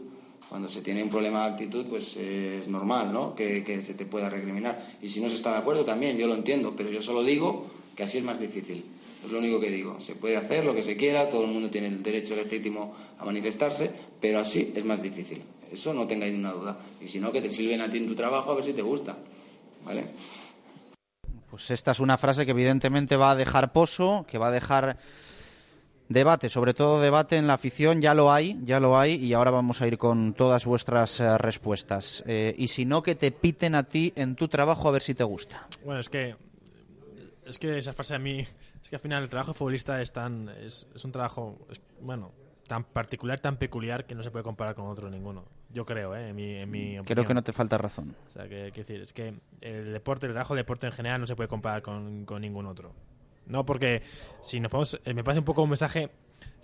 [0.49, 3.35] Cuando se tiene un problema de actitud, pues eh, es normal, ¿no?
[3.35, 4.79] Que, que se te pueda recriminar.
[5.01, 7.67] Y si no se está de acuerdo también, yo lo entiendo, pero yo solo digo
[7.95, 8.83] que así es más difícil.
[9.23, 9.99] Es lo único que digo.
[10.01, 13.25] Se puede hacer lo que se quiera, todo el mundo tiene el derecho legítimo a
[13.25, 15.41] manifestarse, pero así es más difícil.
[15.71, 16.77] Eso no tengáis ninguna duda.
[17.01, 18.81] Y si no, que te sirven a ti en tu trabajo a ver si te
[18.81, 19.17] gusta.
[19.85, 20.03] ¿Vale?
[21.49, 24.97] Pues esta es una frase que evidentemente va a dejar pozo, que va a dejar
[26.09, 29.51] debate, sobre todo debate en la afición, ya lo hay, ya lo hay, y ahora
[29.51, 32.23] vamos a ir con todas vuestras eh, respuestas.
[32.27, 35.13] Eh, y si no, que te piten a ti en tu trabajo a ver si
[35.13, 35.67] te gusta.
[35.83, 36.35] Bueno, es que
[37.45, 40.11] es que esa frase a mí es que al final el trabajo de futbolista es
[40.13, 42.31] tan es, es un trabajo es- bueno
[42.67, 46.29] tan particular tan peculiar que no se puede comparar con otro ninguno yo creo ¿eh?
[46.29, 47.25] en mi, en mi Creo opinión.
[47.27, 48.15] que no te falta razón.
[48.27, 51.19] o sea que quiero decir es que el deporte el trabajo del deporte en general
[51.19, 52.93] no se puede comparar con, con ningún otro
[53.45, 54.01] no porque
[54.41, 56.09] si nos podemos eh, me parece un poco un mensaje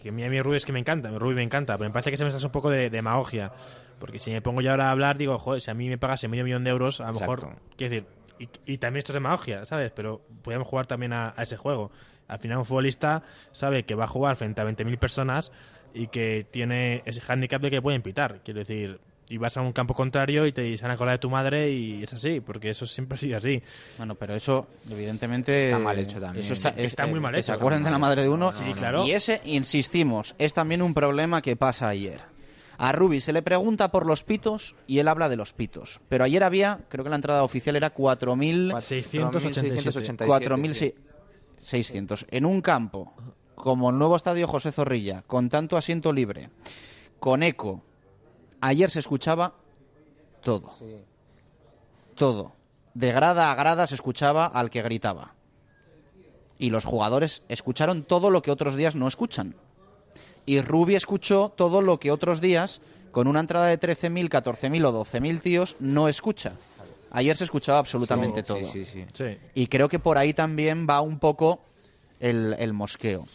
[0.02, 1.94] que a mí a mí Rubí es que me encanta, Rubí me encanta, pero me
[1.94, 3.52] parece que ese mensaje es un poco de, de demagogia.
[4.00, 6.30] Porque si me pongo yo ahora a hablar, digo, joder, si a mí me pagase
[6.30, 8.08] medio millón de euros, a lo mejor, quiero decir,
[8.40, 9.92] y, y también esto es demagogia, ¿sabes?
[9.96, 11.92] Pero podemos jugar también a, a ese juego.
[12.28, 15.52] Al final un futbolista sabe que va a jugar frente a 20.000 personas
[15.94, 18.42] y que tiene ese hándicap de que pueden pitar.
[18.46, 21.30] Quiero decir, y vas a un campo contrario y te salen a cola de tu
[21.30, 23.62] madre y es así, porque eso siempre ha sido así.
[23.98, 25.60] Bueno, pero eso, evidentemente.
[25.66, 26.46] Está mal hecho también.
[26.46, 27.46] Eso está, Está es- muy eh, mal hecho.
[27.48, 28.52] ¿Se acuerdan de la madre de uno?
[28.52, 29.06] Sí, claro.
[29.06, 32.22] Y ese, insistimos, es también un problema que pasa ayer.
[32.82, 36.00] A Rubi se le pregunta por los pitos y él habla de los pitos.
[36.08, 38.82] Pero ayer había, creo que la entrada oficial era 4.000...
[38.82, 40.26] 687.
[40.26, 42.26] 4.600.
[42.32, 43.12] En un campo,
[43.56, 46.52] como el nuevo estadio José Zorrilla, con tanto asiento libre,
[47.20, 47.84] con eco,
[48.62, 49.56] ayer se escuchaba
[50.42, 50.72] todo.
[52.16, 52.54] Todo.
[52.94, 55.34] De grada a grada se escuchaba al que gritaba.
[56.58, 59.58] Y los jugadores escucharon todo lo que otros días no escuchan.
[60.46, 62.82] Y Rubi escuchó todo lo que otros días,
[63.12, 66.54] con una entrada de 13.000, 14.000 o 12.000 tíos, no escucha.
[67.12, 68.66] Ayer se escuchaba absolutamente Sí, todo.
[68.66, 69.06] sí, sí,
[69.56, 71.60] Y creo que por ahí también va un poco
[72.20, 73.26] el, el mosqueo.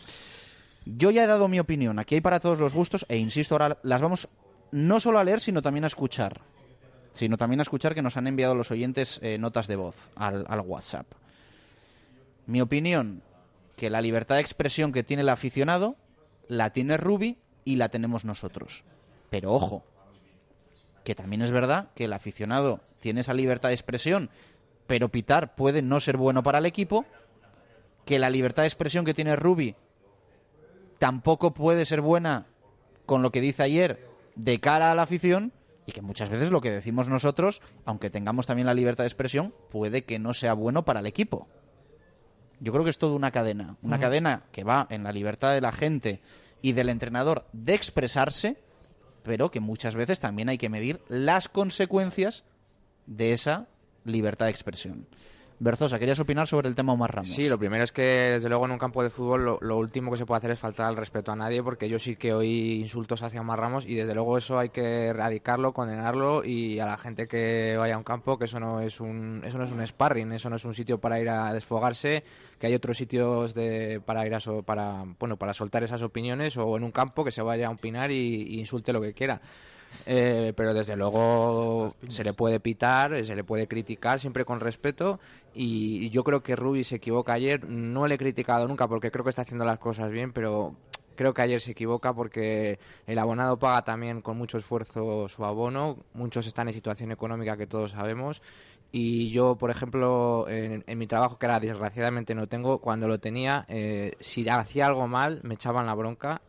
[0.86, 1.98] Yo ya he dado mi opinión.
[1.98, 4.28] Aquí hay para todos los gustos e insisto, ahora las vamos
[4.70, 6.40] no solo a leer, sino también a escuchar.
[7.12, 10.44] Sino también a escuchar que nos han enviado los oyentes eh, notas de voz al,
[10.48, 11.06] al WhatsApp.
[12.46, 13.22] Mi opinión,
[13.76, 15.96] que la libertad de expresión que tiene el aficionado
[16.48, 18.84] la tiene Rubi y la tenemos nosotros.
[19.30, 19.84] Pero ojo,
[21.04, 24.30] que también es verdad que el aficionado tiene esa libertad de expresión,
[24.86, 27.04] pero pitar puede no ser bueno para el equipo,
[28.04, 29.76] que la libertad de expresión que tiene Rubi
[30.98, 32.46] tampoco puede ser buena
[33.06, 35.52] con lo que dice ayer de cara a la afición
[35.86, 39.54] y que muchas veces lo que decimos nosotros, aunque tengamos también la libertad de expresión,
[39.70, 41.46] puede que no sea bueno para el equipo.
[42.60, 44.02] Yo creo que es toda una cadena, una Ujú.
[44.02, 46.20] cadena que va en la libertad de la gente
[46.62, 48.56] y del entrenador de expresarse,
[49.22, 52.44] pero que muchas veces también hay que medir las consecuencias
[53.06, 53.66] de esa
[54.04, 55.06] libertad de expresión.
[55.60, 57.30] Berzosa, ¿querías opinar sobre el tema Omar Ramos?
[57.30, 60.16] Sí, lo primero es que, desde luego, en un campo de fútbol lo, último que
[60.16, 63.22] se puede hacer es faltar al respeto a nadie, porque yo sí que oí insultos
[63.22, 67.28] hacia Omar Ramos y, desde luego, eso hay que erradicarlo, condenarlo y a la gente
[67.28, 70.32] que vaya a un campo que eso no es un, eso no es un sparring,
[70.32, 72.24] eso no es un sitio para ir a desfogarse,
[72.58, 76.56] que hay otros sitios de, para ir a so- para, bueno, para soltar esas opiniones
[76.56, 79.40] o en un campo que se vaya a opinar y, y insulte lo que quiera.
[80.06, 84.60] Eh, pero desde luego se le puede pitar, eh, se le puede criticar siempre con
[84.60, 85.20] respeto.
[85.54, 87.32] Y yo creo que Rubi se equivoca.
[87.32, 90.74] Ayer, no le he criticado nunca porque creo que está haciendo las cosas bien, pero
[91.14, 95.98] creo que ayer se equivoca porque el abonado paga también con mucho esfuerzo su abono,
[96.12, 98.42] muchos están en situación económica que todos sabemos.
[98.92, 103.18] Y yo, por ejemplo, en, en mi trabajo que era desgraciadamente no tengo, cuando lo
[103.18, 106.40] tenía, eh, si hacía algo mal me echaban la bronca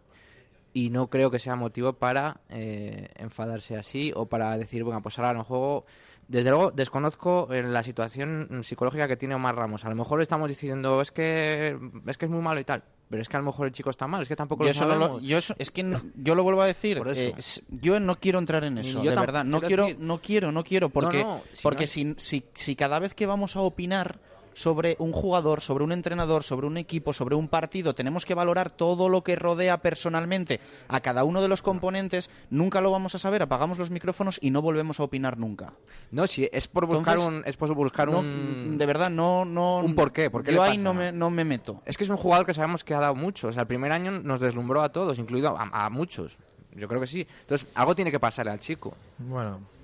[0.76, 5.18] y no creo que sea motivo para eh, enfadarse así o para decir, bueno, pues
[5.18, 5.86] ahora no juego.
[6.28, 9.86] Desde luego, desconozco eh, la situación psicológica que tiene Omar Ramos.
[9.86, 13.22] A lo mejor estamos diciendo, es que es que es muy malo y tal, pero
[13.22, 14.96] es que a lo mejor el chico está mal, es que tampoco Yo lo no
[14.96, 15.22] lo- sabemos.
[15.24, 17.02] yo es que no- yo lo vuelvo a decir.
[17.16, 17.34] Eh,
[17.70, 19.46] yo no quiero entrar en eso, yo de verdad.
[19.46, 23.00] No quiero decir- no quiero, no quiero, porque, no, si porque si, si, si cada
[23.00, 24.20] vez que vamos a opinar
[24.56, 28.72] sobre un jugador, sobre un entrenador, sobre un equipo, sobre un partido, tenemos que valorar
[28.72, 33.20] todo lo que rodea personalmente a cada uno de los componentes, nunca lo vamos a
[33.20, 35.74] saber, apagamos los micrófonos y no volvemos a opinar nunca.
[36.12, 39.46] No, si es por buscar Entonces, un es por buscar no, un de verdad no
[39.46, 41.82] no un porqué, ¿por qué yo le ahí no me, no me meto.
[41.86, 43.50] Es que es un jugador que sabemos que ha dado mucho.
[43.50, 46.38] O sea, el primer año nos deslumbró a todos, incluido a, a muchos.
[46.74, 47.28] Yo creo que sí.
[47.42, 48.96] Entonces, algo tiene que pasarle al chico.
[49.18, 49.75] Bueno.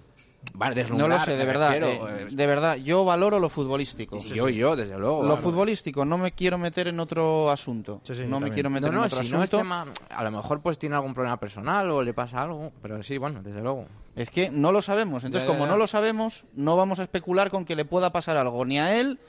[0.54, 1.76] Vale, No lo sé, de verdad.
[1.76, 4.18] eh, eh, de verdad, yo valoro lo futbolístico.
[4.18, 5.22] Y yo, yo, desde luego.
[5.22, 5.42] Lo claro.
[5.42, 8.02] futbolístico, no me quiero meter en otro asunto.
[8.04, 8.54] sí, no me también.
[8.54, 9.58] quiero meter no, no, en otro si no es asunto.
[9.58, 13.18] tema, a lo mejor pues tiene algún problema personal o le pasa algo, pero sí,
[13.18, 13.86] bueno, desde luego.
[14.16, 15.24] Es que no lo sabemos.
[15.24, 18.12] Entonces, Ya, ya, como no lo sabemos, no vamos a especular con que le pueda
[18.12, 19.20] pasar algo ni a él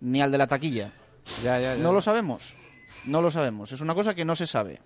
[0.00, 0.92] ni al de la taquilla.
[1.42, 1.82] Ya, ya, ya.
[1.82, 2.56] No lo sabemos.
[3.06, 3.72] No lo sabemos.
[3.72, 4.80] Es una cosa que no se sabe.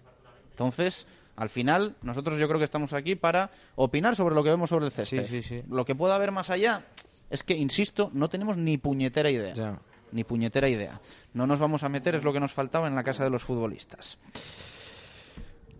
[0.53, 1.07] Entonces,
[1.37, 4.87] al final, nosotros yo creo que estamos aquí para opinar sobre lo que vemos sobre
[4.87, 5.27] el césped.
[5.27, 5.63] Sí, sí, sí.
[5.69, 6.85] Lo que pueda haber más allá
[7.31, 9.81] es que, insisto, no tenemos ni puñetera idea.
[10.13, 11.01] Ni puñetera idea.
[11.33, 13.43] No nos vamos a meter, es lo que nos faltaba en la casa de los
[13.43, 14.19] futbolistas.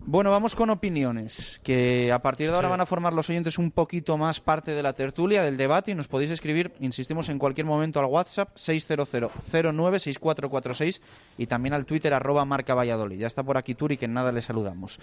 [0.07, 2.71] Bueno, vamos con opiniones, que a partir de ahora Sí.
[2.73, 5.95] van a formar los oyentes un poquito más parte de la tertulia, del debate, y
[5.95, 11.01] nos podéis escribir, insistimos, en cualquier momento al WhatsApp 600-096446
[11.39, 13.17] y también al Twitter arroba marca Valladolid.
[13.17, 14.99] Ya está por aquí Turi, que en nada le saludamos.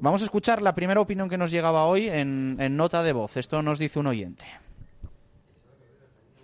[0.00, 3.38] Vamos a escuchar la primera opinión que nos llegaba hoy en, en nota de voz.
[3.38, 4.44] Esto nos dice un oyente.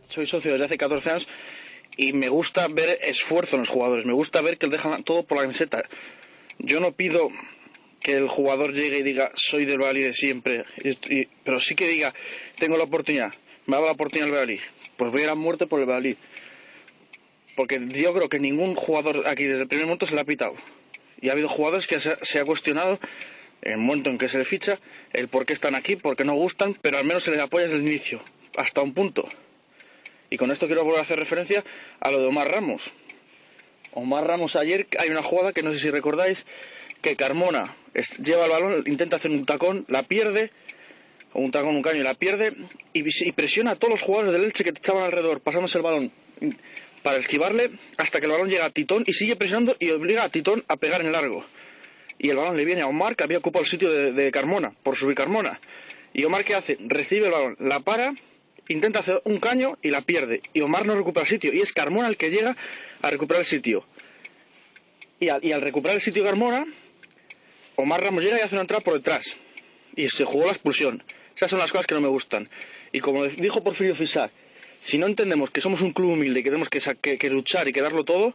[0.08, 1.28] soy socio desde hace 14 años
[1.98, 5.24] y me gusta ver esfuerzo en los jugadores, me gusta ver que lo dejan todo
[5.24, 5.82] por la camiseta.
[6.58, 7.28] Yo no pido
[8.02, 10.64] que el jugador llegue y diga soy del Bali de siempre,
[11.44, 12.14] pero sí que diga
[12.58, 13.32] tengo la oportunidad,
[13.66, 14.60] me ha dado la oportunidad el Bali,
[14.96, 16.16] pues voy a ir a muerte por el Bali.
[17.54, 20.54] Porque yo creo que ningún jugador aquí desde el primer momento se le ha pitado.
[21.20, 22.98] Y ha habido jugadores que se, se ha cuestionado
[23.62, 24.78] en el momento en que se le ficha
[25.12, 27.64] el por qué están aquí, por qué no gustan, pero al menos se les apoya
[27.64, 28.22] desde el inicio,
[28.56, 29.28] hasta un punto.
[30.30, 31.62] Y con esto quiero volver a hacer referencia
[32.00, 32.90] a lo de Omar Ramos.
[33.92, 36.46] Omar Ramos ayer hay una jugada que no sé si recordáis,
[37.02, 37.76] que Carmona
[38.22, 40.50] lleva el balón, intenta hacer un tacón, la pierde,
[41.34, 42.54] o un tacón, un caño, y la pierde,
[42.94, 46.56] y, presiona a todos los jugadores del Elche que estaban alrededor, pasándose el balón in-
[47.02, 50.28] para esquivarle hasta que el balón llega a Titón y sigue presionando y obliga a
[50.28, 51.44] Titón a pegar en largo.
[52.18, 54.72] Y el balón le viene a Omar, que había ocupado el sitio de, de Carmona,
[54.84, 55.60] por subir Carmona.
[56.14, 56.78] Y Omar, ¿qué hace?
[56.86, 58.14] Recibe el balón, la para,
[58.68, 60.40] intenta hacer un caño y la pierde.
[60.52, 61.52] Y Omar no recupera el sitio.
[61.52, 62.56] Y es Carmona el que llega
[63.00, 63.84] a recuperar el sitio.
[65.18, 66.66] Y al, y al recuperar el sitio Carmona,
[67.76, 69.38] Omar Ramos llega y hace una entrada por detrás.
[69.96, 71.02] Y se jugó la expulsión.
[71.34, 72.48] Esas son las cosas que no me gustan.
[72.92, 74.30] Y como dijo Porfirio Fisac,
[74.80, 78.04] si no entendemos que somos un club humilde y que que, luchar y que darlo
[78.04, 78.34] todo,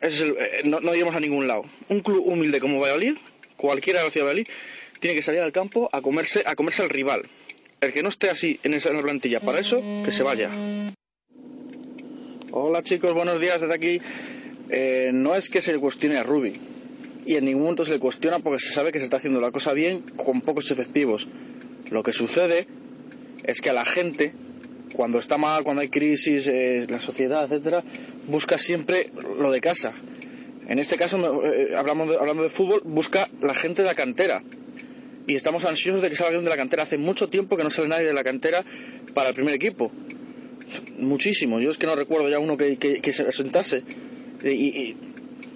[0.00, 1.64] eh, no, no a ningún lado.
[1.88, 3.16] Un club humilde como Valladolid,
[3.56, 4.54] cualquiera de la ciudad de Valladolid,
[5.00, 7.28] tiene que salir al campo a comerse, a comerse al rival.
[7.80, 10.50] El que no esté así en esa en la plantilla, para eso, que se vaya.
[12.52, 14.00] Hola chicos, buenos días desde aquí.
[14.70, 16.58] Eh, no es que se le cuestione a Rubi,
[17.26, 19.50] y en ningún momento se le cuestiona porque se sabe que se está haciendo la
[19.50, 21.26] cosa bien con pocos efectivos.
[21.90, 22.68] Lo que sucede
[23.42, 24.32] es que a la gente,
[24.92, 27.82] cuando está mal, cuando hay crisis, eh, la sociedad, etcétera,
[28.28, 29.92] busca siempre lo de casa.
[30.68, 34.42] En este caso, eh, hablamos hablando de fútbol, busca la gente de la cantera.
[35.26, 36.84] Y estamos ansiosos de que salga alguien de la cantera.
[36.84, 38.64] Hace mucho tiempo que no sale nadie de la cantera
[39.14, 39.90] para el primer equipo.
[40.98, 41.58] Muchísimo.
[41.58, 43.82] Yo es que no recuerdo ya uno que, se sentase.
[44.44, 44.94] Y-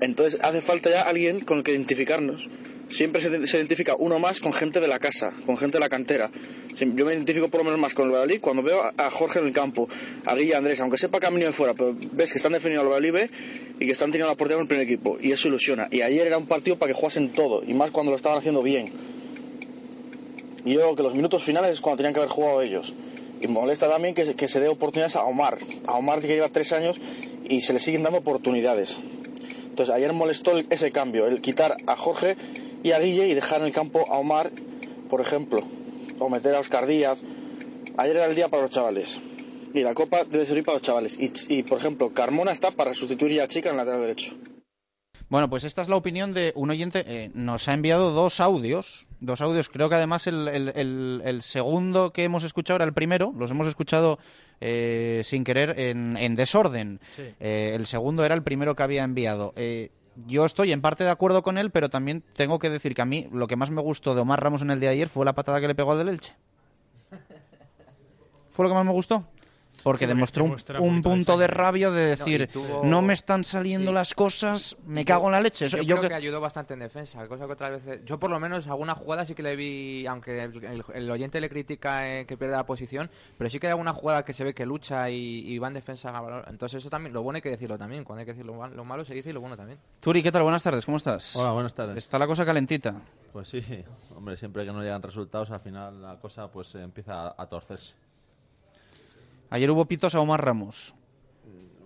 [0.01, 2.48] entonces hace falta ya alguien con el que identificarnos.
[2.89, 6.28] Siempre se, identifica uno más con gente de la casa, con gente de la cantera.
[6.74, 9.47] Yo me identifico por lo menos más con el Valladolid cuando veo a- Jorge en
[9.47, 9.89] el campo,
[10.27, 13.12] a Guilla Andrés, aunque sepa que de fuera, pero ves que están defendiendo al Valladolid
[13.12, 13.31] B
[13.78, 15.18] y que están teniendo la oportunidad con el primer equipo.
[15.20, 15.86] Y eso ilusiona.
[15.93, 18.60] Y ayer era un partido para que jugasen todo, y más cuando lo estaban haciendo
[18.62, 18.90] bien.
[20.64, 22.93] Y yo creo que los minutos finales es cuando tenían que haber jugado ellos.
[23.40, 25.59] Y molesta también que, que se dé oportunidades a Omar.
[25.86, 26.97] A Omar que lleva tres años
[27.48, 29.01] y se le siguen dando oportunidades.
[29.71, 32.37] Entonces ayer molestó ese cambio, el quitar a Jorge
[32.83, 34.51] y a Guille y dejar en el campo a Omar,
[35.09, 35.63] por ejemplo.
[36.19, 37.23] O meter a Oscar Díaz.
[37.97, 39.21] Ayer era el día para los chavales.
[39.73, 41.19] Y la copa debe servir para los chavales.
[41.19, 44.35] Y, y, por ejemplo, Carmona está para sustituir ya a Chica en el lateral derecho.
[45.31, 47.05] Bueno, pues esta es la opinión de un oyente.
[47.07, 49.07] eh, nos ha enviado dos audios.
[49.20, 49.69] Dos audios.
[49.69, 53.32] Creo que además el, el- el- el segundo que hemos escuchado era el primero.
[53.39, 54.19] Los hemos escuchado
[54.61, 57.01] eh, sin querer en, en desorden.
[57.15, 57.23] Sí.
[57.40, 59.52] Eh, el segundo era el primero que había enviado.
[59.57, 59.90] Eh,
[60.27, 63.07] yo estoy en parte de acuerdo con él, pero también tengo que decir que a
[63.07, 65.24] mí lo que más me gustó de Omar Ramos en el día de ayer fue
[65.24, 66.35] la patada que le pegó al del Elche.
[68.51, 69.24] Fue lo que más me gustó.
[69.82, 73.44] Porque Sí, demostró un, de punto de rabia de No, decir, tuvo- no me están
[73.44, 75.66] saliendo las cosas, me cago en la leche.
[75.66, 78.05] Eso- Yo, yo creo que- que ayudó bastante en defensa, cosa que otras veces...
[78.05, 81.40] Yo por lo menos alguna jugada sí que le vi, aunque el, el- el oyente
[81.40, 84.44] le critica eh, que pierde la posición, pero sí que hay alguna jugada que se
[84.44, 86.11] ve que lucha y, y va en defensa.
[86.11, 86.44] a valor.
[86.48, 88.74] Entonces eso también, lo bueno hay que decirlo también, cuando hay que decir lo, mal-
[88.74, 89.78] lo malo se dice y lo bueno también.
[90.01, 90.43] Turi, ¿qué tal?
[90.43, 91.35] Buenas tardes, ¿cómo estás?
[91.36, 91.97] Hola, buenas tardes.
[91.97, 92.94] Está la cosa calentita.
[93.32, 93.62] Pues sí,
[94.16, 97.94] hombre, siempre que no llegan resultados, al final la cosa pues empieza a, a torcerse.
[99.51, 100.94] Ayer hubo pitos a Omar Ramos.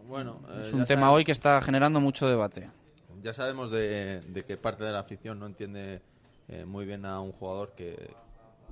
[0.06, 2.68] Bueno, eh, Es un ya tema sabemos- hoy que está generando mucho debate.
[3.22, 6.02] Ya sabemos de, de que parte de la afición no entiende
[6.48, 8.10] eh, muy bien a un jugador que,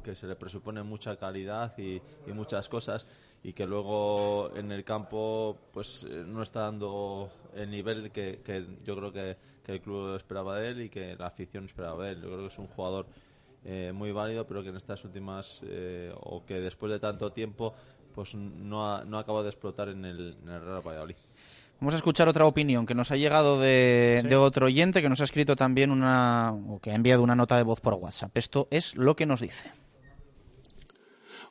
[0.04, 3.06] que se le presupone mucha calidad y, y muchas cosas
[3.42, 8.66] y que luego en el campo pues eh, no está dando el nivel que, que
[8.84, 12.12] yo creo que, que el club esperaba de él y que la afición esperaba de
[12.12, 12.16] él.
[12.20, 13.06] Yo creo que es un jugador
[13.64, 17.74] eh, muy válido, pero que en estas últimas eh, o que después de tanto tiempo
[18.14, 21.16] pues no ha, no ha acabado de explotar en el, en el Real Valladolid.
[21.80, 24.28] Vamos a escuchar otra opinión que nos ha llegado de, Sí.
[24.28, 27.56] de otro oyente que nos ha escrito también una, o que ha enviado una nota
[27.56, 28.36] de voz por WhatsApp.
[28.36, 29.68] Esto es lo que nos dice.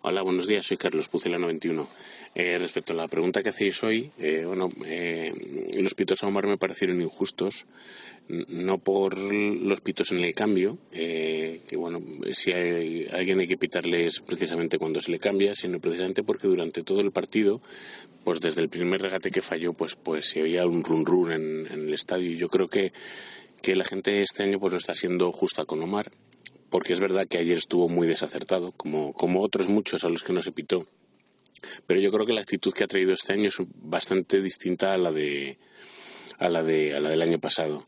[0.04, 0.66] Hola, buenos días.
[0.66, 1.86] Soy Carlos Pucela91.
[2.34, 5.32] Eh, respecto a la pregunta que hacéis hoy, eh, bueno, eh,
[5.80, 7.66] los pitos a Omar me parecieron injustos,
[8.30, 12.02] no por los pitos en el cambio, eh, que bueno,
[12.34, 16.84] si hay, alguien hay que pitarles precisamente cuando se le cambia, sino precisamente porque durante
[16.84, 17.62] todo el partido,
[18.26, 21.68] pues desde el primer regate que falló, pues pues se oía un run run en,
[21.68, 22.30] en el estadio.
[22.30, 22.92] Y yo creo que
[23.62, 26.12] que la gente este año pues no está siendo justa con Omar,
[26.70, 30.34] porque es verdad que ayer estuvo muy desacertado, como, como otros muchos a los que
[30.34, 30.88] no se pitó.
[31.88, 34.98] Pero yo creo que la actitud que ha traído este año es bastante distinta a
[34.98, 35.58] la de
[36.38, 37.88] a la de a la del año pasado.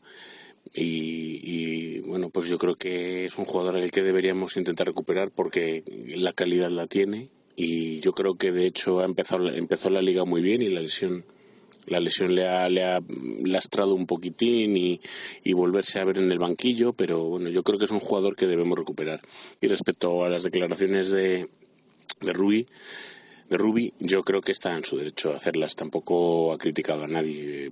[0.74, 5.30] Y, y, bueno, pues yo creo que es un jugador al que deberíamos intentar recuperar
[5.30, 5.84] porque
[6.16, 10.24] la calidad la tiene y yo creo que de hecho ha empezado empezó la liga
[10.24, 11.24] muy bien y la lesión
[11.86, 13.00] la lesión le ha, le ha
[13.44, 15.00] lastrado un poquitín y,
[15.42, 18.36] y volverse a ver en el banquillo, pero bueno, yo creo que es un jugador
[18.36, 19.20] que debemos recuperar.
[19.60, 21.48] Y respecto a las declaraciones de,
[22.20, 22.66] de Rubí,
[23.50, 25.74] de Rubi, yo creo que está en su derecho a hacerlas.
[25.76, 27.70] Tampoco ha criticado a nadie.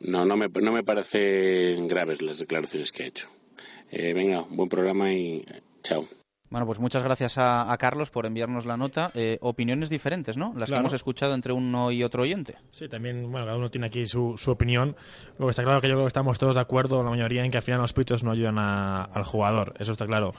[0.00, 3.28] No, no me, no me parecen graves las declaraciones que ha hecho.
[3.90, 5.44] Eh, venga, buen programa y
[5.82, 6.06] chao.
[6.48, 9.10] Bueno, pues muchas gracias a, a Carlos por enviarnos la nota.
[9.14, 10.54] Eh, opiniones diferentes, ¿no?
[10.56, 12.54] Las que hemos escuchado entre uno y otro oyente.
[12.70, 14.94] Sí, también, bueno, cada uno tiene aquí su, su opinión.
[15.38, 17.56] Luego está claro que yo creo que estamos todos de acuerdo, la mayoría, en que
[17.58, 19.74] al final los pitos no ayudan a- al jugador.
[19.80, 20.34] Eso está claro.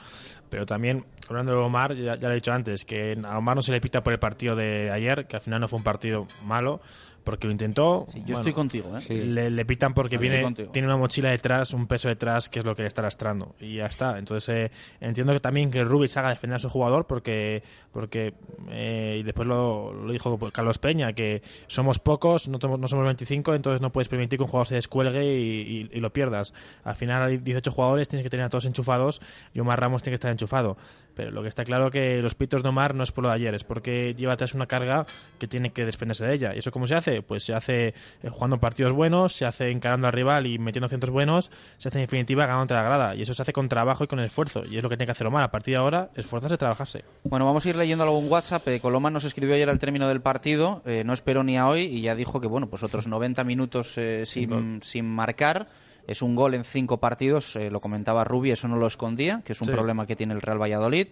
[0.50, 3.62] Pero también, hablando de Omar, ya, ya lo he dicho antes, que a Omar no
[3.62, 6.26] se le pita por el partido de ayer, que al final no fue un partido
[6.44, 6.80] malo,
[7.24, 8.06] porque lo intentó.
[8.12, 9.00] Sí, yo estoy contigo, ¿eh?
[9.20, 10.42] Le, le pitan porque viene,
[10.72, 13.54] tiene una mochila detrás, un peso detrás, que es lo que le está lastrando.
[13.60, 14.18] Y ya está.
[14.18, 14.70] Entonces, eh,
[15.00, 17.62] entiendo que también que Rubik haga defender a su jugador, porque,
[17.92, 18.34] porque
[18.70, 23.04] eh, y después lo, lo dijo Carlos Peña, que somos pocos, no, somos- no somos
[23.04, 26.54] 25, entonces no puedes permitir que un jugador se descuelgue y, y- y lo pierdas.
[26.84, 29.20] Al final hay 18 jugadores, tienes que tener a todos enchufados
[29.52, 30.76] y Omar Ramos tiene que estar enchufado.
[31.14, 33.34] Pero lo que está claro que los pitos de Omar no es por lo de
[33.34, 35.04] ayer, es porque lleva atrás una carga
[35.40, 36.54] que tiene que desprenderse de ella.
[36.54, 37.07] ¿Y eso cómo se hace?
[37.26, 37.94] Pues se hace eh,
[38.30, 42.04] jugando partidos buenos, se hace encarando al rival y metiendo centros buenos, se hace en
[42.04, 43.14] definitiva ganando la grada.
[43.14, 44.62] Y eso se hace con trabajo y con esfuerzo.
[44.70, 45.42] Y es lo que tiene que hacer Omar.
[45.44, 47.04] A partir de ahora, esforzarse y trabajarse.
[47.24, 48.66] Bueno, vamos a ir leyendo algún WhatsApp.
[48.68, 51.82] Eh, Coloma nos escribió ayer al término del partido, eh, no esperó ni a hoy
[51.82, 55.68] y ya dijo que, bueno, pues otros 90 minutos eh, sin, sin marcar.
[56.06, 59.52] Es un gol en cinco partidos, eh, lo comentaba Rubi, eso no lo escondía, que
[59.52, 59.72] es un Sí.
[59.74, 61.08] problema que tiene el Real Valladolid.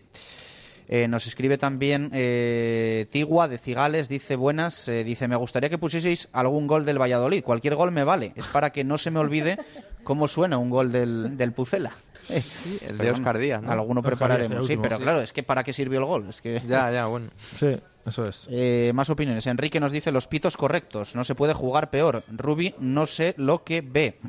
[0.89, 5.79] Eh, nos escribe también eh, Tigua de Cigales, dice buenas, eh, dice me gustaría que
[5.79, 9.19] pusieseis algún gol del Valladolid, cualquier gol me vale, es para que no se me
[9.19, 9.59] olvide
[10.05, 11.93] cómo suena un gol del, del Pucela.
[12.89, 13.73] el de Oscar Díaz, ¿no?
[13.73, 15.03] Alguno Oscar prepararemos, Díaz, sí, pero sí.
[15.03, 17.31] claro, es que para qué sirvió el gol, es que Ya, ya, bueno.
[17.57, 17.77] Sí,
[18.07, 18.47] eso es.
[18.51, 19.47] Eh, más opiniones.
[19.49, 21.17] Enrique nos dice los pitos correctos.
[21.17, 22.23] No se puede jugar peor.
[22.29, 24.21] Ruby no sé lo que ve.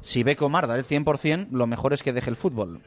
[0.00, 2.80] Si ve que Omar da el 100%, lo mejor es que deje el fútbol.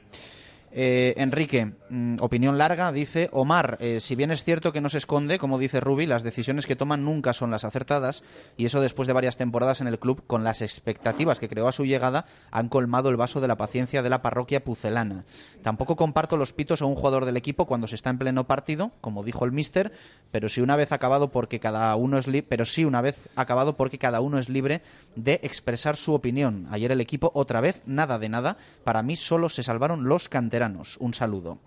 [0.77, 4.97] Eh, Enrique, mm, opinión larga, dice Omar, eh, si bien es cierto que no se
[4.97, 8.23] esconde, como dice Ruby, las decisiones que toman nunca son las acertadas
[8.57, 11.71] y eso después de varias temporadas en el club con las expectativas que creó a
[11.71, 15.23] su llegada han colmado el vaso de la paciencia de la parroquia pucelana.
[15.63, 18.91] Tampoco comparto los pitos a un jugador del equipo cuando se está en pleno partido,
[18.99, 19.93] como dijo el mister,
[20.31, 23.97] pero si una vez acabado porque cada uno es pero sí una vez acabado porque
[23.97, 24.81] cada uno es libre
[25.15, 26.67] de expresar su opinión.
[26.69, 30.64] Ayer el equipo otra vez nada de nada, para mí solo se salvaron los canteranos.
[30.99, 31.59] Un saludo.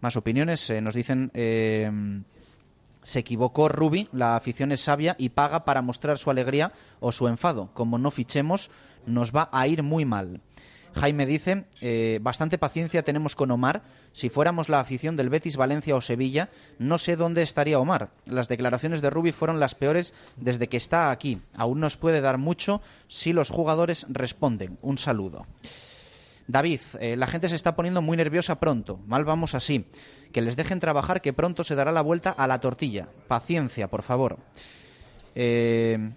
[0.00, 1.90] Más opiniones eh, nos dicen eh,
[3.02, 7.28] se equivocó Rubi, la afición es sabia y paga para mostrar su alegría o su
[7.28, 7.70] enfado.
[7.74, 8.70] Como no fichemos,
[9.06, 10.40] nos va a ir muy mal.
[10.94, 13.82] Jaime dice, eh, bastante paciencia tenemos con Omar.
[14.12, 18.10] Si fuéramos la afición del Betis, Valencia o Sevilla, no sé dónde estaría Omar.
[18.26, 21.40] Las declaraciones de Rubi fueron las peores desde que está aquí.
[21.54, 24.78] Aún nos puede dar mucho si los jugadores responden.
[24.82, 25.46] Un saludo.
[26.52, 29.00] David, eh, la gente se está poniendo muy nerviosa pronto.
[29.06, 29.86] Mal vamos así.
[30.32, 33.08] Que les dejen trabajar, que pronto se dará la vuelta a la tortilla.
[33.26, 34.36] Paciencia, por favor.
[35.34, 36.10] Eh,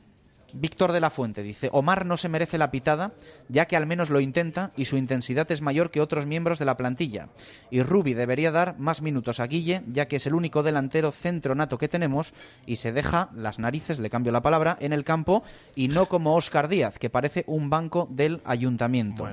[0.51, 3.13] Víctor de la Fuente dice, Omar no se merece la pitada,
[3.47, 6.65] ya que al menos lo intenta y su intensidad es mayor que otros miembros de
[6.65, 7.29] la plantilla.
[7.71, 11.55] Y Rubi debería dar más minutos a Guille, ya que es el único delantero centro
[11.55, 12.33] nato que tenemos
[12.65, 15.43] y se deja las narices, le cambio la palabra, en el campo
[15.75, 19.27] y no como Óscar Díaz, que parece un banco del ayuntamiento.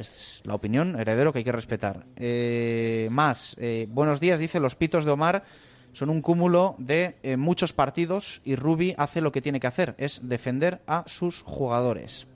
[0.00, 2.06] Es la opinión, heredero, que hay que respetar.
[2.16, 5.44] Eh, más, eh, buenos días, dice, los pitos de Omar
[5.92, 9.94] son un cúmulo de eh, muchos partidos y Rubi hace lo que tiene que hacer,
[9.98, 12.26] es defender a sus jugadores.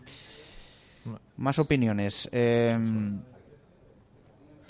[1.38, 2.28] Más opiniones.
[2.32, 2.78] Eh,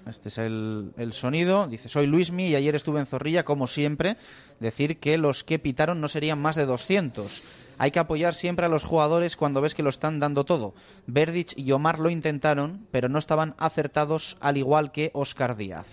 [0.06, 1.66] este es el, sonido.
[1.66, 4.16] Dice, soy Luismi y ayer estuve en Zorrilla, como siempre.
[4.60, 7.42] Decir que los que pitaron no serían más de 200.
[7.78, 10.74] Hay que apoyar siempre a los jugadores cuando ves que lo están dando todo.
[11.06, 15.86] Verdich y Omar lo intentaron, pero no estaban acertados al igual que Oscar Díaz.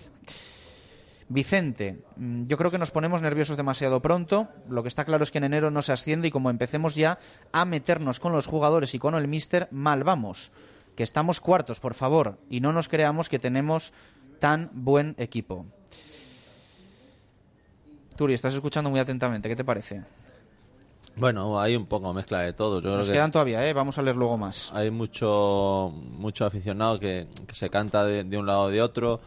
[1.28, 4.48] Vicente, mm, yo creo que nos ponemos nerviosos demasiado pronto.
[4.68, 7.18] Lo que está claro es que en enero no se asciende y como empecemos ya
[7.52, 10.52] a meternos con los jugadores y con el míster, mal vamos.
[10.96, 13.92] Que estamos cuartos, por favor, y no nos creamos que tenemos
[14.40, 15.66] tan buen equipo.
[18.16, 20.02] Turi, estás escuchando muy atentamente, ¿qué te parece?
[21.16, 22.76] Bueno, hay un poco mezcla de todo.
[22.76, 23.72] Yo creo Nos que quedan todavía, ¿eh?
[23.72, 24.72] Vamos a leer luego más.
[24.72, 29.20] Hay mucho, mucho aficionado que, que se canta de, de un lado o de otro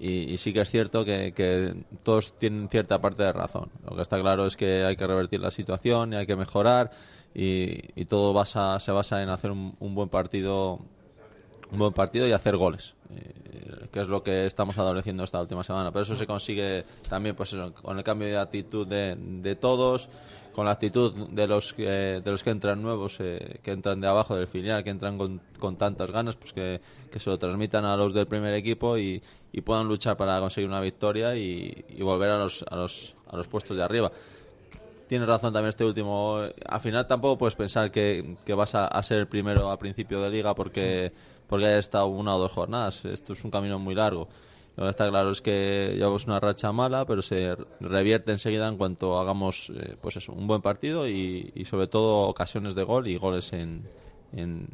[0.00, 3.70] y, y sí que es cierto que, que todos tienen cierta parte de razón.
[3.88, 6.90] Lo que está claro es que hay que revertir la situación y hay que mejorar
[7.32, 10.80] y, y todo basa, se basa en hacer un, un buen partido
[11.72, 15.62] un buen partido y hacer goles, eh, que es lo que estamos adoleciendo esta última
[15.62, 15.90] semana.
[15.92, 20.08] Pero eso se consigue también pues eso, con el cambio de actitud de, de todos,
[20.52, 24.08] con la actitud de los que, de los que entran nuevos, eh, que entran de
[24.08, 26.80] abajo del filial, que entran con, con tantas ganas, pues que,
[27.10, 29.22] que se lo transmitan a los del primer equipo y,
[29.52, 33.36] y puedan luchar para conseguir una victoria y, y volver a los, a, los, a
[33.36, 34.10] los puestos de arriba.
[35.06, 36.40] Tienes razón también este último.
[36.66, 40.20] Al final tampoco puedes pensar que, que vas a, a ser el primero a principio
[40.20, 41.12] de liga porque,
[41.50, 43.04] porque hayas estado una o dos jornadas.
[43.04, 44.28] Esto es un camino muy largo.
[44.76, 48.76] Lo que está claro es que llevamos una racha mala, pero se revierte enseguida en
[48.76, 53.08] cuanto hagamos eh, pues eso, un buen partido y, y sobre todo ocasiones de gol
[53.08, 53.82] y goles en,
[54.32, 54.68] en,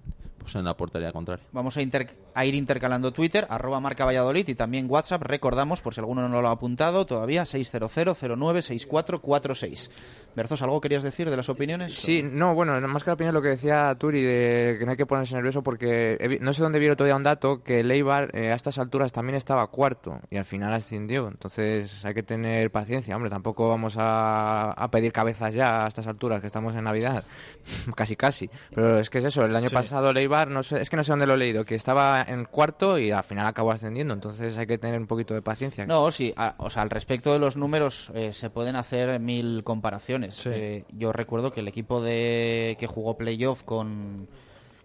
[0.47, 1.45] pues en la portería contraria.
[1.51, 5.21] Vamos a, inter- a ir intercalando Twitter, arroba marca Valladolid y también WhatsApp.
[5.23, 9.91] Recordamos, por si alguno no lo ha apuntado, todavía 600-09-6446.
[10.37, 11.95] Berzos, ¿algo querías decir de las opiniones?
[11.97, 14.97] Sí, no, bueno, más que la opinión lo que decía Turi de que no hay
[14.97, 18.37] que ponerse nervioso porque no sé dónde vi el otro día un dato que Leibar
[18.37, 21.29] eh, a estas alturas también estaba cuarto y al final ascendió.
[21.29, 26.07] Entonces hay que tener paciencia, hombre, tampoco vamos a, a pedir cabezas ya a estas
[26.07, 27.25] alturas que estamos en Navidad,
[27.97, 28.51] casi casi.
[28.75, 29.75] Pero es que es eso, el año Sí.
[29.75, 32.45] pasado Leibar, no sé, es que no sé dónde lo he leído, que estaba en
[32.45, 34.13] cuarto y al final acabó ascendiendo.
[34.13, 35.87] Entonces hay que tener un poquito de paciencia.
[35.87, 39.65] No, sí, a- o sea, al respecto de los números eh, se pueden hacer mil
[39.65, 40.45] comparaciones.
[40.47, 44.29] Eh, yo recuerdo que el equipo de que jugó playoff con,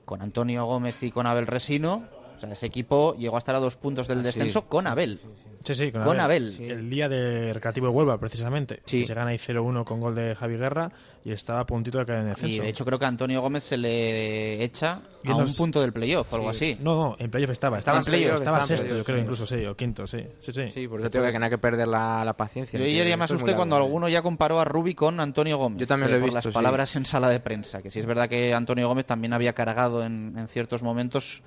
[0.06, 2.04] con Antonio Gómez y con Abel Resino
[2.42, 5.20] sea, ese equipo llegó a estar a dos puntos del descenso con Abel.
[5.64, 6.56] Sí, sí, con, Con Abel.
[6.56, 6.72] Abel.
[6.72, 8.82] El día de Recreativo de Huelva, precisamente.
[8.86, 9.02] Sí.
[9.02, 10.92] Que se gana ahí 0-1 con gol de Javi Guerra
[11.24, 12.56] y estaba a puntito de caer en el descenso.
[12.56, 15.54] Y de hecho creo que a Antonio Gómez se le echa Y a en un
[15.54, 16.72] punto del playoff o algo Sí.
[16.72, 16.84] así.
[16.84, 17.78] No, no, en playoff estaba.
[17.78, 19.22] Estaba en playoff, estaba sexto, yo creo, sí.
[19.22, 20.26] incluso, sí, o quinto, sí.
[20.40, 20.70] Sí, sí.
[20.72, 22.80] Sí, por eso tengo que no hay que perder la, la paciencia.
[22.80, 23.86] Yo ayer ya me asusté cuando largo.
[23.86, 25.80] alguno ya comparó a Rubi con Antonio Gómez.
[25.80, 26.50] Yo también lo he por visto, las sí.
[26.52, 30.04] palabras en sala de prensa, que sí es verdad que Antonio Gómez también había cargado
[30.04, 31.44] en, en ciertos momentos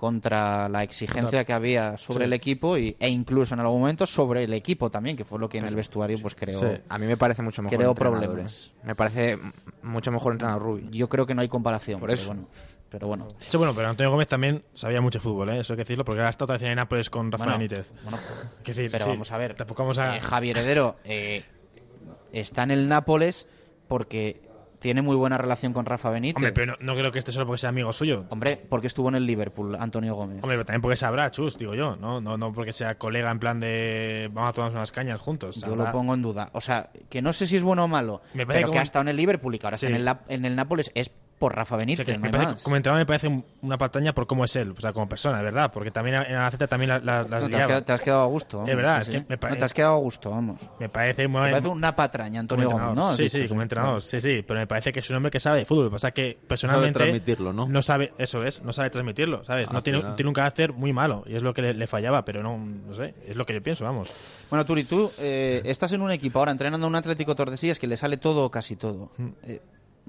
[0.00, 2.24] contra la exigencia que había sobre Sí.
[2.24, 5.46] el equipo y, e incluso en algún momento sobre el equipo también, que fue lo
[5.46, 6.66] que en el vestuario pues creó, Sí.
[6.88, 7.96] A mí me parece mucho mejor entrenador,
[8.26, 8.72] problemas.
[8.78, 8.80] ¿eh?
[8.86, 9.38] Me parece
[9.82, 10.88] mucho mejor entrenador Rubi.
[10.90, 12.00] Yo creo que no hay comparación.
[12.00, 12.28] Por pero eso.
[12.28, 12.48] bueno.
[12.88, 13.28] Pero bueno.
[13.36, 15.60] Sí, bueno, pero Antonio Gómez también sabía mucho fútbol, ¿eh?
[15.60, 17.92] eso hay que decirlo, porque ha estado también en Nápoles con Rafa Bueno, Benítez.
[18.02, 18.18] bueno,
[18.64, 19.54] decir, pero sí, vamos a ver.
[19.54, 20.16] Tampoco vamos a...
[20.16, 21.44] Eh, Javi Heredero eh,
[22.32, 23.46] está en el Nápoles
[23.86, 24.40] porque
[24.80, 26.36] tiene muy buena relación con Rafa Benítez.
[26.36, 28.24] Hombre, pero no, no creo que esté solo porque sea amigo suyo.
[28.30, 30.42] Hombre, porque estuvo en el Liverpool, Antonio Gómez.
[30.42, 32.20] Hombre, pero también porque sabrá, chus, digo yo, ¿no?
[32.20, 35.56] No, no porque sea colega en plan de vamos a tomar unas cañas juntos.
[35.56, 35.84] Yo sabrá.
[35.84, 36.50] lo pongo en duda.
[36.54, 38.78] O sea, que no sé si es bueno o malo, Me parece pero como- que
[38.80, 39.86] ha estado en el Liverpool y que ahora Sí.
[39.86, 41.10] está en el, en el Nápoles es
[41.40, 44.12] por Rafa Benítez, Que- que no me parece- como entrenador me parece un- una pataña
[44.12, 46.66] por cómo es él, o sea, como persona, de verdad, porque también en la Z
[46.66, 48.58] también la- la- las No, te, has quedado, te has quedado a gusto.
[48.58, 50.60] vamos, Es verdad, sí, es que me No, te has quedado a gusto, vamos.
[50.78, 52.94] Me parece, muy- Me parece una patraña, Antonio Gómez.
[52.94, 53.16] ¿no?
[53.16, 55.40] Sí, dicho, sí, como entrenador, sí, sí, pero me parece que es un hombre que
[55.40, 55.90] sabe de fútbol.
[55.90, 57.82] Pasa es que personalmente transmitirlo, ¿no?
[57.82, 59.66] sabe, eso es, no sabe transmitirlo, ¿sabes?
[59.66, 62.42] Al no tiene, un carácter muy malo y es lo que le, le fallaba, pero
[62.42, 64.12] no, no sé, es lo que yo pienso, vamos.
[64.50, 67.86] Bueno, Turi, tú eh, estás en un equipo ahora entrenando a un Atlético Tordesillas que
[67.86, 69.10] le sale todo o casi todo.
[69.16, 69.28] Mm.
[69.44, 69.60] Eh,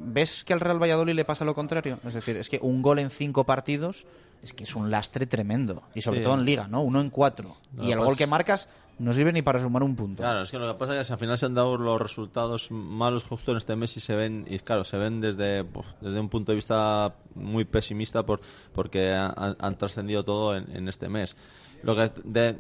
[0.03, 1.99] ¿Ves que al Real Valladolid le pasa lo contrario?
[2.05, 4.05] Es decir, es que un gol en cinco partidos
[4.41, 5.83] es que es un lastre tremendo.
[5.93, 6.23] Y sobre Sí.
[6.25, 6.81] todo en Liga, ¿no?
[6.81, 7.57] Uno en cuatro.
[7.73, 8.67] No, y el pues- gol que marcas
[9.01, 10.21] no sirve ni para sumar un punto.
[10.21, 12.69] Claro, es que lo que pasa es que al final se han dado los resultados
[12.69, 16.19] malos justo en este mes y se ven, y claro, se ven desde, pues, desde
[16.19, 18.41] un punto de vista muy pesimista por,
[18.73, 21.35] porque han, trascendido todo en, en este mes.
[21.81, 22.57] Lo que, de,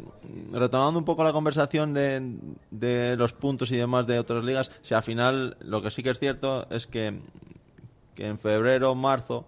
[0.51, 2.39] retomando un poco la conversación de,
[2.71, 6.09] de los puntos y demás de otras ligas, si al final lo que sí que
[6.09, 7.19] es cierto es que,
[8.15, 9.45] que en febrero, marzo,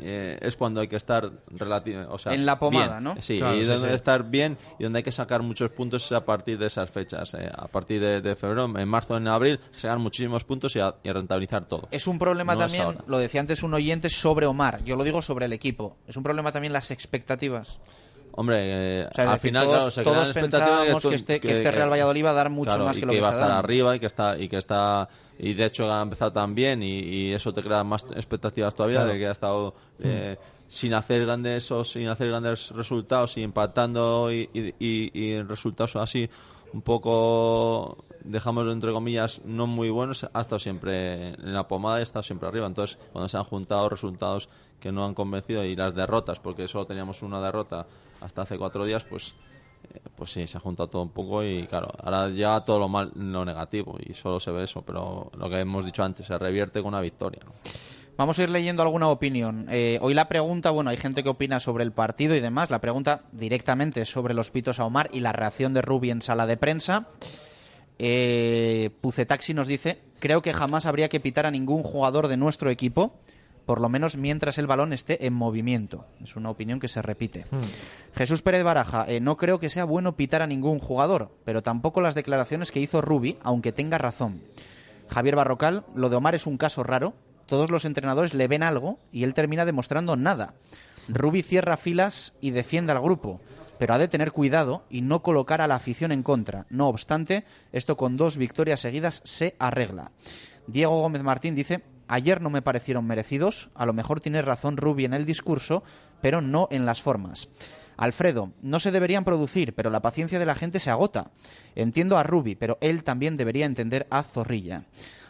[0.00, 3.04] eh, es cuando hay que estar o sea, En la pomada, bien.
[3.04, 3.16] ¿no?
[3.20, 3.94] Sí, Claro, y sí, donde sí.
[3.94, 7.34] estar bien y donde hay que sacar muchos puntos es a partir de esas fechas.
[7.34, 10.94] eh, a partir de, de febrero, en marzo, en abril, sacar muchísimos puntos y, a,
[11.02, 11.88] y a rentabilizar todo.
[11.90, 14.82] Es un problema No también, lo decía antes un oyente, sobre Omar.
[14.84, 15.96] Yo lo digo sobre el equipo.
[16.06, 17.78] Es un problema también las expectativas.
[18.34, 18.56] Hombre,
[19.02, 21.70] eh, O sea, al final, todos- claro, se crean todos pensábamos que este- que este
[21.70, 23.46] Real Valladolid iba a dar mucho claro, más y que lo que iba a estar
[23.46, 23.58] dando.
[23.58, 26.98] arriba y que está y que está y de hecho ha empezado tan bien y,
[27.00, 29.12] y eso te crea más expectativas todavía Claro.
[29.12, 30.36] de que ha estado eh,
[30.66, 35.96] sin hacer grandes o sin hacer grandes resultados y empatando y, y, y- y resultados
[35.96, 36.28] así
[36.72, 42.00] un poco dejamos entre comillas no muy buenos ha estado siempre en la pomada y
[42.00, 44.48] ha estado siempre arriba entonces cuando se han juntado resultados
[44.82, 47.86] que no han convencido y las derrotas porque solo teníamos una derrota
[48.20, 49.34] hasta hace cuatro días pues
[49.84, 52.88] eh, pues sí, se ha juntado todo un poco y claro, ahora ya todo lo
[52.88, 56.36] mal, lo negativo y solo se ve eso, pero lo que hemos dicho antes, se
[56.36, 57.42] revierte con una victoria.
[58.16, 59.66] Vamos a ir leyendo alguna opinión.
[59.70, 62.70] Eh, hoy la pregunta, bueno, hay gente que opina sobre el partido y demás.
[62.70, 66.46] La pregunta directamente sobre los pitos a Omar y la reacción de Rubi en sala
[66.46, 67.08] de prensa.
[67.98, 72.68] Eh, Pucetaxi nos dice, creo que jamás habría que pitar a ningún jugador de nuestro
[72.68, 73.14] equipo,
[73.66, 76.06] por lo menos mientras el balón esté en movimiento.
[76.22, 77.46] Es una opinión que se repite.
[78.14, 82.00] Jesús Pérez Baraja, eh, no creo que sea bueno pitar a ningún jugador, pero tampoco
[82.00, 84.42] las declaraciones que hizo Rubi, aunque tenga razón.
[85.08, 87.14] Javier Barrocal, lo de Omar es un caso raro.
[87.46, 90.54] Todos los entrenadores le ven algo y él termina demostrando nada.
[91.08, 93.40] Rubi cierra filas y defiende al grupo,
[93.78, 96.66] pero ha de tener cuidado y no colocar a la afición en contra.
[96.70, 100.12] No obstante, esto con dos victorias seguidas se arregla.
[100.66, 105.04] Diego Gómez Martín dice, ayer no me parecieron merecidos, a lo mejor tiene razón Rubi
[105.04, 105.82] en el discurso,
[106.20, 107.48] pero no en las formas.
[107.96, 111.30] Alfredo, no se deberían producir, pero la paciencia de la gente se agota.
[111.74, 114.84] Entiendo a Rubi, pero él también debería entender a Zorrilla.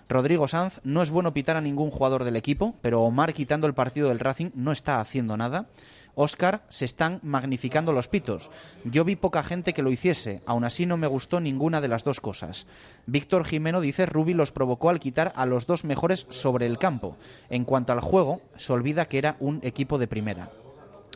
[0.09, 3.75] Rodrigo Sanz, no es bueno pitar a ningún jugador del equipo, pero Omar quitando el
[3.75, 5.67] partido del Racing no está haciendo nada.
[6.15, 8.51] Oscar, se están magnificando los pitos.
[8.85, 12.05] Yo vi poca gente que lo hiciese, aún así no me gustó ninguna de las
[12.05, 12.67] dos cosas.
[13.07, 17.17] Víctor Jimeno dice Rubi los provocó al quitar a los dos mejores sobre el campo.
[17.49, 20.51] En cuanto al juego, se olvida que era un equipo de primera.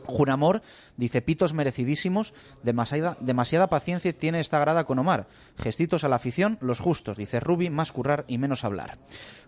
[0.04, 0.62] Junamor
[0.96, 5.26] dice pitos merecidísimos, demasiada, paciencia tiene esta grada con Omar.
[5.58, 8.98] Gestitos a la afición, los justos, dice Rubi, más currar y menos hablar.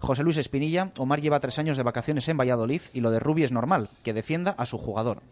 [0.01, 3.45] José Luis Espinilla, Omar lleva tres años de vacaciones en Valladolid y lo de Rubi
[3.45, 5.23] es normal, que defienda a su jugador.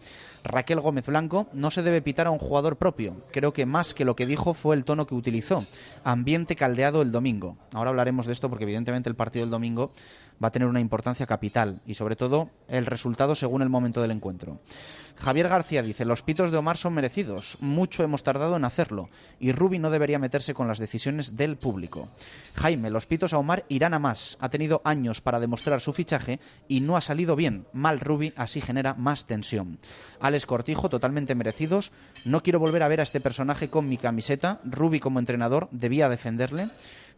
[0.44, 3.16] Raquel Gómez Blanco, no se debe pitar a un jugador propio.
[3.32, 5.64] Creo que más que lo que dijo fue el tono que utilizó.
[6.04, 7.56] Ambiente caldeado el domingo.
[7.72, 9.90] Ahora hablaremos de esto porque evidentemente el partido del domingo
[10.42, 14.10] va a tener una importancia capital y sobre todo el resultado según el momento del
[14.10, 14.60] encuentro.
[15.18, 19.08] Javier García dice, los pitos de Omar son merecidos, mucho hemos tardado en hacerlo,
[19.40, 22.08] y Rubi no debería meterse con las decisiones del público.
[22.54, 26.38] Jaime, los pitos a Omar irán a más, ha tenido años para demostrar su fichaje
[26.68, 29.78] y no ha salido bien, mal Rubi, así genera más tensión.
[30.20, 31.92] Alex Cortijo, totalmente merecidos,
[32.24, 36.08] no quiero volver a ver a este personaje con mi camiseta, Rubi como entrenador debía
[36.08, 36.68] defenderle.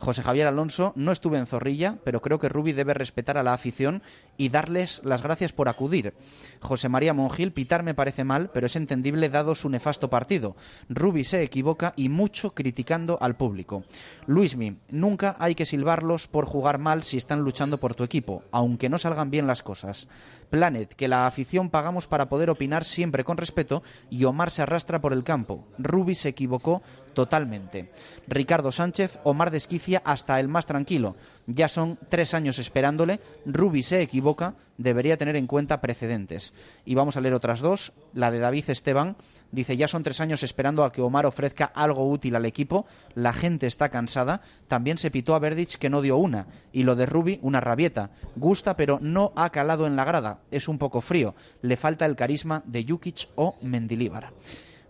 [0.00, 3.52] José Javier Alonso, no estuve en Zorrilla, pero creo que Rubi debe respetar a la
[3.52, 4.02] afición
[4.36, 6.14] y darles las gracias por acudir.
[6.60, 10.56] José María Mongil, pitar me parece mal, pero es entendible dado su nefasto partido.
[10.90, 13.82] Rubi se equivoca y mucho criticando al público.
[14.26, 18.90] Luismi, nunca hay que silbarlos por jugar mal si están luchando por tu equipo, aunque
[18.90, 20.06] no salgan bien las cosas.
[20.50, 25.00] Planet, que la afición pagamos para poder opinar siempre con respeto y Omar se arrastra
[25.00, 25.66] por el campo.
[25.78, 26.82] Rubi se equivocó
[27.14, 27.88] totalmente.
[28.26, 31.16] Ricardo Sánchez, Omar desquicia hasta el más tranquilo.
[31.46, 33.20] Ya son tres años esperándole.
[33.44, 36.52] Rubi se equivoca, debería tener en cuenta precedentes.
[36.84, 37.92] Y vamos a leer otras dos.
[38.12, 39.16] La de David Esteban
[39.52, 42.86] dice: Ya son tres años esperando a que Omar ofrezca algo útil al equipo.
[43.14, 44.40] La gente está cansada.
[44.68, 46.46] También se pitó a Verdich que no dio una.
[46.72, 48.10] Y lo de Rubi, una rabieta.
[48.36, 50.40] Gusta, pero no ha calado en la grada.
[50.50, 51.34] Es un poco frío.
[51.62, 54.32] Le falta el carisma de Jukic o Mendilíbar.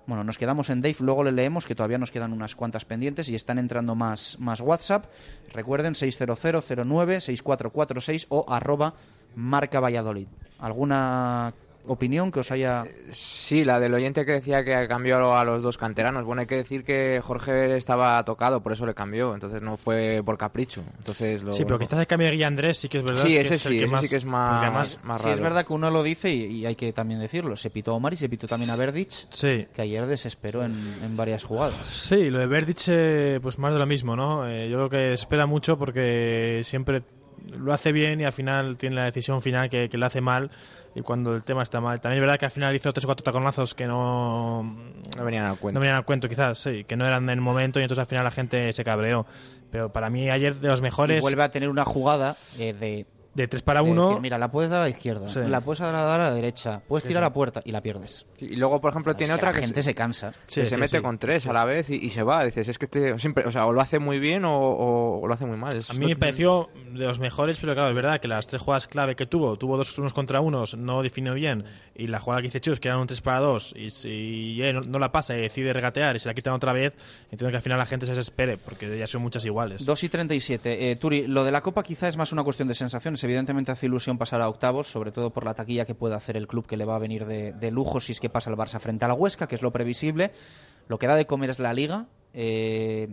[0.08, 3.28] Bueno, nos quedamos en Dave, luego le leemos que todavía nos quedan unas cuantas pendientes
[3.28, 5.04] y están entrando más, más WhatsApp.
[5.52, 8.94] Recuerden 60009-6446 o arroba
[9.36, 10.28] marca Valladolid.
[10.58, 11.52] ¿Alguna
[11.88, 12.84] opinión que os haya...?
[13.12, 16.24] Sí, la del oyente que decía que cambió a los dos canteranos.
[16.24, 19.34] Bueno, hay que decir que Jorge estaba tocado, por eso le cambió.
[19.34, 20.82] Entonces no fue por capricho.
[20.98, 21.52] Entonces lo...
[21.52, 23.22] Sí, pero quizás el cambio de Guilla Andrés sí que es verdad.
[23.22, 25.30] Sí, que ese es el que ese más, sí que es más, además- más Sí,
[25.30, 27.56] es verdad que uno lo dice y, y hay que también decirlo.
[27.56, 29.66] Se pitó a Omar y se pitó también a Verdich, Sí.
[29.74, 31.74] que ayer desesperó en, en varias jugadas.
[31.86, 34.46] Sí, lo de Verdic, eh, pues más de lo mismo, ¿no?
[34.46, 37.02] Eh, yo creo que espera mucho porque siempre
[37.50, 40.50] lo hace bien y al final tiene la decisión final que, que lo hace mal
[40.94, 42.00] y cuando el tema está mal.
[42.00, 44.62] También es verdad que al final hizo tres o cuatro taconazos que no...
[45.16, 45.78] No venían al cuento.
[45.78, 48.24] No venían al cuento quizás, sí, que no eran del momento y entonces al final
[48.24, 49.26] la gente se cabreó.
[49.70, 51.20] Pero para mí ayer de los Y mejores...
[51.20, 53.06] vuelve a tener una jugada eh, de...
[53.38, 54.08] De tres para de uno...
[54.08, 55.40] decir, mira, la puedes dar a la izquierda, Sí.
[55.46, 57.26] la puedes dar a la derecha, puedes Sí, tirar sí.
[57.28, 58.26] a puerta y la pierdes.
[58.40, 60.32] Y luego, por ejemplo, Claro, tiene es que otra la que gente se cansa.
[60.32, 61.02] que Sí, se sí, mete sí.
[61.02, 61.66] con tres Sí, a la sí.
[61.68, 62.44] vez y, y se va.
[62.44, 65.26] Dices, es que este siempre, o sea, o lo hace muy bien o, o- o
[65.28, 65.76] lo hace muy mal.
[65.76, 68.60] Es A mí me pareció de los mejores, pero claro, es verdad que las tres
[68.60, 72.42] jugadas clave que tuvo, tuvo dos unos contra unos, no definió bien, y la jugada
[72.42, 75.12] que hizo Chus, que era un 3 para 2, y si él no, no la
[75.12, 76.92] pasa y decide regatear y se la quitan otra vez,
[77.30, 79.84] entiendo que al final la gente se desespere, porque ya son muchas iguales.
[79.86, 80.90] 2 y 37.
[80.90, 83.20] Eh, Turi, lo de la Copa quizá es más una cuestión de sensaciones.
[83.28, 86.46] Evidentemente hace ilusión pasar a octavos, sobre todo por la taquilla que puede hacer el
[86.46, 88.80] club que le va a venir de, de lujo si es que pasa el Barça
[88.80, 90.32] frente a la Huesca, que es lo previsible.
[90.88, 92.06] Lo que da de comer es la Liga.
[92.32, 93.08] eh,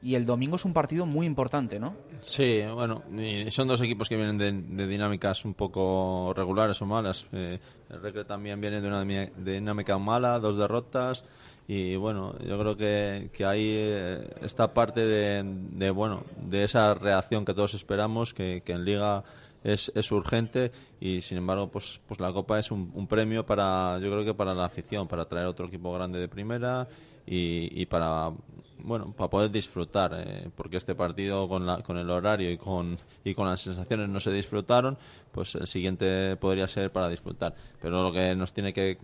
[0.00, 1.96] y el domingo es un partido muy importante, ¿no?
[2.22, 3.02] Sí, bueno,
[3.50, 7.26] son dos equipos que vienen de, de dinámicas un poco regulares o malas.
[7.32, 7.58] Eh,
[7.90, 11.24] el Recre también viene de una dinámica mala, dos derrotas.
[11.66, 16.94] Y bueno, yo creo que, que ahí eh, está parte de, de, bueno, de esa
[16.94, 19.24] reacción que todos esperamos, que en Liga
[19.64, 23.98] es, es urgente y sin embargo pues pues la copa es un, un premio para
[24.00, 26.88] yo creo que para la afición para traer otro equipo grande de primera
[27.26, 28.32] y, y para
[28.78, 32.98] bueno para poder disfrutar eh, porque este partido con la, con el horario y con
[33.24, 34.96] y con las sensaciones no se disfrutaron
[35.32, 37.54] pues el siguiente podría ser para disfrutar.
[37.80, 38.98] Pero lo que nos tiene que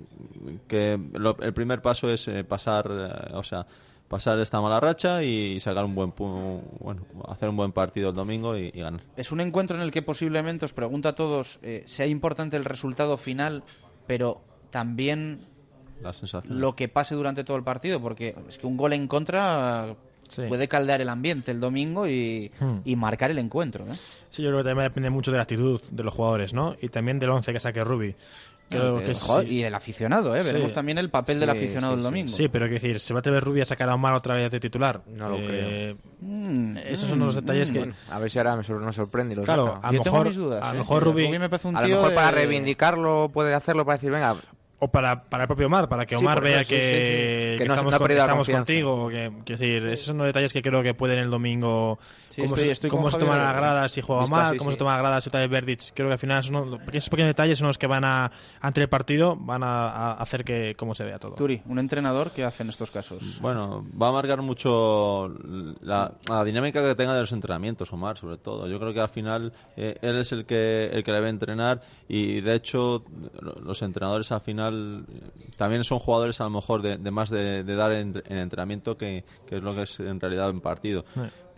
[0.69, 3.67] que lo- el primer paso es eh, pasar eh, o sea
[4.15, 8.57] pasar esta mala racha y sacar un buen bueno hacer un buen partido el domingo
[8.57, 11.83] y, y ganar Es un encuentro en el que posiblemente os pregunto a todos, eh,
[11.87, 13.65] sea importante el resultado final,
[14.07, 15.41] pero también
[16.01, 19.09] la sensación lo que pase durante todo el partido, porque es que un gol en
[19.09, 19.97] contra
[20.29, 20.43] Sí.
[20.49, 22.79] puede caldear el ambiente el domingo y, Hmm.
[22.85, 23.85] y marcar el encuentro.
[23.85, 23.95] ¿eh?
[24.31, 26.75] Sí, yo creo que también depende mucho de la actitud de los jugadores, ¿no?
[26.81, 28.15] Y también del once que saque Rubi.
[28.69, 29.55] Creo Eh, que joder, sí.
[29.55, 30.41] Y del aficionado, ¿eh?
[30.41, 30.47] Sí.
[30.47, 32.29] veremos también el papel del aficionado sí, el domingo.
[32.29, 34.51] Sí, pero quiero decir, ¿se va a atrever Rubi a sacar a Omar otra vez
[34.51, 35.03] de titular?
[35.07, 37.81] No lo Eh, Mm, Esos son los detalles que...
[37.81, 40.29] Bueno, a ver si ahora nos sorprende y lo Claro, a lo mejor,
[40.63, 43.85] a lo mejor Rubi, me parece un a lo tío mejor para reivindicarlo puede hacerlo
[43.85, 44.35] para decir, venga,
[44.85, 46.99] o para, para el propio Omar, para que Omar vea eso, que, sí, sí.
[47.01, 49.09] que Que no- estamos, con- contigo.
[49.09, 51.99] Que, quiero decir, esos son los detalles que creo que pueden el domingo.
[52.29, 54.57] Sí, cómo estoy- se, estoy cómo con se Javier toman las gradas si juega Omar,
[54.57, 54.75] cómo sí.
[54.75, 55.81] se toma las gradas si vez Verdic.
[55.95, 58.31] Creo que al final son los- esos pequeños detalles son los que van a,
[58.61, 61.35] ante el partido, van a, a hacer que cómo se vea todo.
[61.35, 63.41] Turi, un entrenador que hace en estos casos.
[63.41, 65.29] Bueno, va a marcar mucho
[65.81, 68.67] la, la dinámica que tenga de los entrenamientos, Omar, sobre todo.
[68.69, 72.41] Yo creo que al final eh, él es el que el que debe entrenar y
[72.41, 73.05] de hecho
[73.41, 75.07] lo- los entrenadores al final final
[75.57, 79.75] también son jugadores a lo mejor de, más de, dar en, entrenamiento que, es lo
[79.75, 81.05] que es en realidad en partido.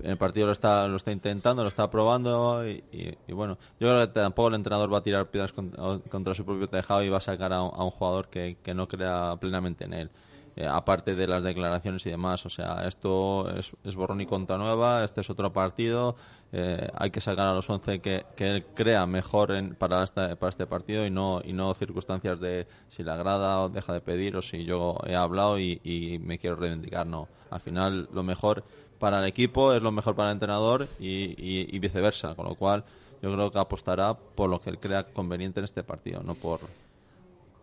[0.02, 2.82] En el partido lo está, lo está intentando, lo está probando y,
[3.28, 7.02] bueno, yo creo que tampoco el entrenador va a tirar piedras contra, su propio tejado
[7.02, 10.10] y va a sacar a un, jugador que, que no crea plenamente en él.
[10.59, 12.47] Eh, aparte de las declaraciones y demás.
[12.47, 16.16] O sea, esto es, borrón y conta nueva, este es otro partido,
[16.51, 20.49] eh, hay que sacar a los 11 que, él crea mejor en, para, este, para
[20.49, 24.35] este partido y no, y no circunstancias de si le agrada o deja de pedir
[24.35, 27.07] o si yo he hablado y, me quiero reivindicar.
[27.07, 28.65] No, al final lo mejor
[28.99, 32.83] para el equipo es lo mejor para el entrenador y, y viceversa, con lo cual
[33.20, 36.61] yo creo que apostará por lo que él crea conveniente en este partido, no por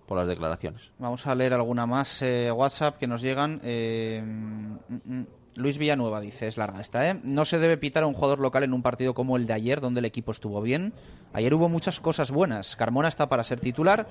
[0.07, 0.91] por las declaraciones.
[0.99, 3.59] Vamos a leer alguna más eh, WhatsApp que nos llegan.
[3.63, 5.25] Eh, mm, mm,
[5.55, 7.19] Luis Villanueva dice, es larga esta, ¿eh?
[7.23, 9.81] No se debe pitar a un jugador local en un partido como el de ayer,
[9.81, 10.93] donde el equipo estuvo bien.
[11.31, 12.75] Ayer hubo muchas cosas buenas.
[12.75, 14.07] Carmona está para ser titular,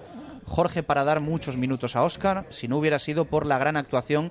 [0.47, 4.31] Jorge para dar muchos minutos a Oscar, si no hubiera sido por la gran actuación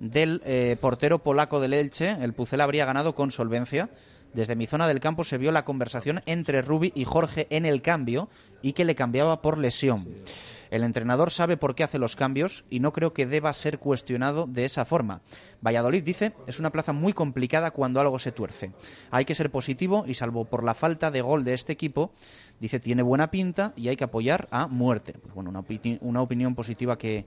[0.00, 3.88] del eh, portero polaco del Elche, el Pucel habría ganado con solvencia.
[4.34, 7.82] Desde mi zona del campo se vio la conversación entre Rubi y Jorge en el
[7.82, 8.28] cambio
[8.62, 10.06] y que le cambiaba por lesión.
[10.70, 14.46] El entrenador sabe por qué hace los cambios y no creo que deba ser cuestionado
[14.46, 15.22] de esa forma.
[15.62, 18.72] Valladolid dice, es una plaza muy complicada cuando algo se tuerce.
[19.10, 22.12] Hay que ser positivo y salvo por la falta de gol de este equipo,
[22.60, 25.14] dice, tiene buena pinta y hay que apoyar a muerte.
[25.14, 27.24] Pues bueno, una, opinión positiva que,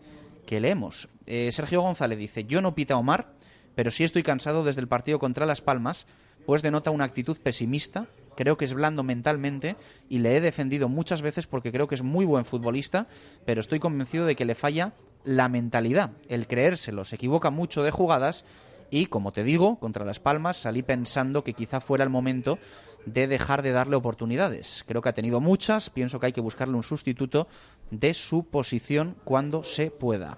[0.47, 1.07] leemos.
[1.25, 3.33] Eh, Sergio González dice, yo no pita Omar,
[3.75, 6.07] pero sí estoy cansado desde el partido contra Las Palmas
[6.45, 8.07] pues denota una actitud pesimista.
[8.35, 9.75] Creo que es blando mentalmente
[10.09, 13.07] y le he defendido muchas veces porque creo que es muy buen futbolista,
[13.45, 14.93] pero estoy convencido de que le falla
[15.23, 17.05] la mentalidad, el creérselo.
[17.05, 18.45] Se equivoca mucho de jugadas
[18.89, 22.57] y, como te digo, contra Las Palmas salí pensando que quizá fuera el momento
[23.05, 24.83] de dejar de darle oportunidades.
[24.87, 27.47] Creo que ha tenido muchas, pienso que hay que buscarle un sustituto
[27.89, 30.37] de su posición cuando se pueda.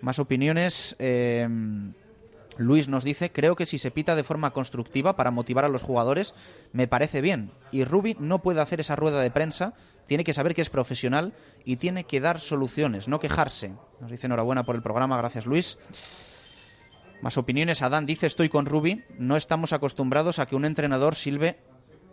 [0.00, 0.96] Más opiniones.
[0.98, 1.46] Eh,
[2.58, 5.82] Luis nos dice, creo que si se pita de forma constructiva para motivar a los
[5.82, 6.34] jugadores,
[6.72, 7.50] me parece bien.
[7.70, 9.74] Y Rubi no puede hacer esa rueda de prensa,
[10.06, 11.32] tiene que saber que es profesional
[11.64, 13.72] y tiene que dar soluciones, no quejarse.
[14.00, 15.78] Nos dice enhorabuena por el programa, gracias Luis.
[17.22, 21.56] Más opiniones, Adán dice, estoy con Rubi, no estamos acostumbrados a que un entrenador silbe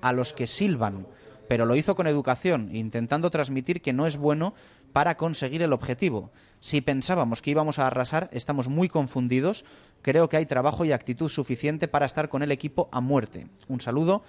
[0.02, 1.08] a los que silban
[1.50, 4.54] pero lo hizo con educación, intentando transmitir que no es bueno
[4.94, 6.32] para conseguir el objetivo.
[6.60, 9.66] Si pensábamos que íbamos a arrasar, estamos muy confundidos.
[10.04, 13.48] Creo que hay trabajo y actitud suficiente para estar con el equipo a muerte.
[13.68, 14.22] Un saludo.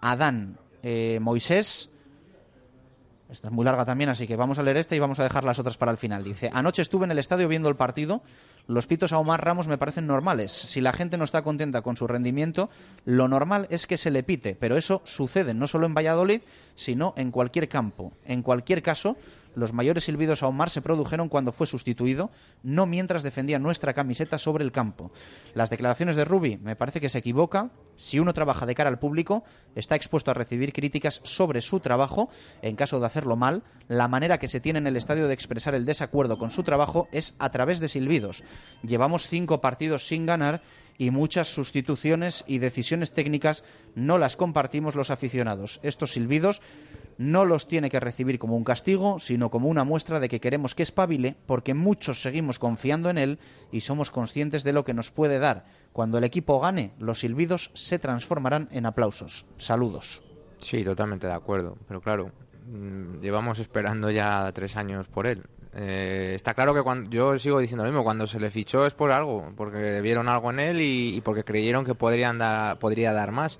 [0.00, 1.90] Adán, eh, Moisés,
[3.30, 5.44] esta es muy larga también, así que vamos a leer esta y vamos a dejar
[5.44, 6.22] las otras para el final.
[6.24, 8.22] Dice, anoche estuve en el estadio viendo el partido.
[8.66, 10.52] Los pitos a Omar Ramos me parecen normales.
[10.52, 12.70] Si la gente no está contenta con su rendimiento,
[13.04, 14.54] lo normal es que se le pite.
[14.54, 16.42] Pero eso sucede no solo en Valladolid,
[16.74, 18.12] sino en cualquier campo.
[18.24, 19.16] En cualquier caso,
[19.54, 22.30] los mayores silbidos a Omar se produjeron cuando fue sustituido,
[22.62, 25.12] no mientras defendía nuestra camiseta sobre el campo.
[25.54, 27.70] Las declaraciones de Rubi me parece que se equivoca.
[27.96, 29.44] Si uno trabaja de cara al público,
[29.74, 32.28] está expuesto a recibir críticas sobre su trabajo.
[32.62, 35.74] En caso de hacerlo mal, la manera que se tiene en el estadio de expresar
[35.74, 38.42] el desacuerdo con su trabajo es a través de silbidos.
[38.82, 40.62] Llevamos cinco partidos sin ganar
[40.98, 43.64] y muchas sustituciones y decisiones técnicas
[43.94, 45.80] no las compartimos los aficionados.
[45.82, 46.62] Estos silbidos
[47.18, 50.74] no los tiene que recibir como un castigo, sino como una muestra de que queremos
[50.74, 53.38] que espabile, porque muchos seguimos confiando en él
[53.70, 55.64] y somos conscientes de lo que nos puede dar.
[55.92, 59.46] Cuando el equipo gane, los silbidos se transformarán en aplausos.
[59.56, 60.22] Saludos.
[60.58, 61.76] Sí, totalmente de acuerdo.
[61.86, 62.32] Pero claro,
[62.66, 65.42] mm, llevamos esperando ya tres años por él.
[65.76, 68.94] Eh, está claro que cuando yo sigo diciendo lo mismo, cuando se le fichó es
[68.94, 73.58] por algo, porque vieron algo en él y, porque creyeron que podría dar más.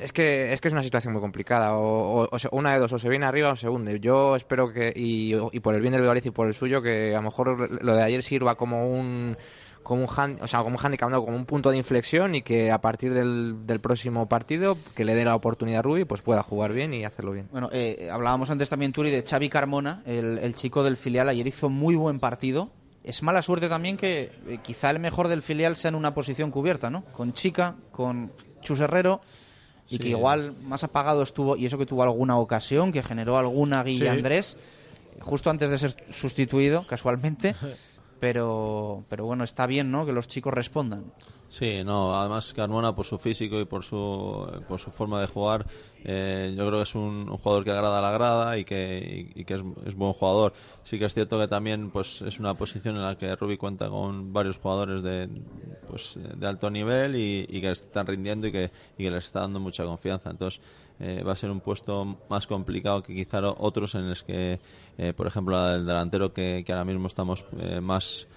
[0.00, 1.76] Es que, es que es una situación muy complicada.
[1.76, 4.00] O, una de dos, o se viene arriba o se hunde.
[4.00, 7.18] Yo espero que, y, por el bien del Valencia y por el suyo, que a
[7.18, 9.36] lo mejor lo de ayer sirva como un
[9.82, 12.80] como un, o sea, como un handicap, como un punto de inflexión y que a
[12.80, 16.94] partir del, próximo partido que le dé la oportunidad a Rubi pues pueda jugar bien
[16.94, 17.48] y hacerlo bien.
[17.52, 21.68] Bueno, eh, hablábamos antes también, Turi, de Xavi Carmona, el, chico del filial, ayer hizo
[21.68, 22.70] muy buen partido.
[23.02, 26.50] Es mala suerte también que eh, quizá el mejor del filial sea en una posición
[26.50, 27.04] cubierta, ¿no?
[27.12, 28.32] Con Chica, con
[28.62, 29.20] Chus Herrero
[29.88, 33.82] y que igual más apagado estuvo, y eso que tuvo alguna ocasión, que generó alguna
[33.82, 34.56] Guilla Andrés,
[35.20, 37.54] justo antes de ser sustituido, casualmente.
[38.20, 40.06] pero, pero bueno, está bien, ¿no?
[40.06, 41.04] Que los chicos respondan.
[41.50, 45.66] Sí, no, además Carmona por su físico y por su, por su forma de jugar,
[46.04, 49.44] eh, yo creo que es un, jugador que agrada a la grada y que, y,
[49.44, 50.52] que es, buen jugador.
[50.82, 53.88] Sí que es cierto que también pues es una posición en la que Rubi cuenta
[53.88, 55.28] con varios jugadores de,
[55.88, 59.40] pues, de alto nivel y, y que están rindiendo y que, y que les está
[59.40, 60.30] dando mucha confianza.
[60.30, 60.60] Entonces
[61.00, 64.60] eh, va a ser un puesto más complicado que quizá otros en los que,
[64.96, 68.28] eh, por ejemplo, el delantero que, que ahora mismo estamos eh, más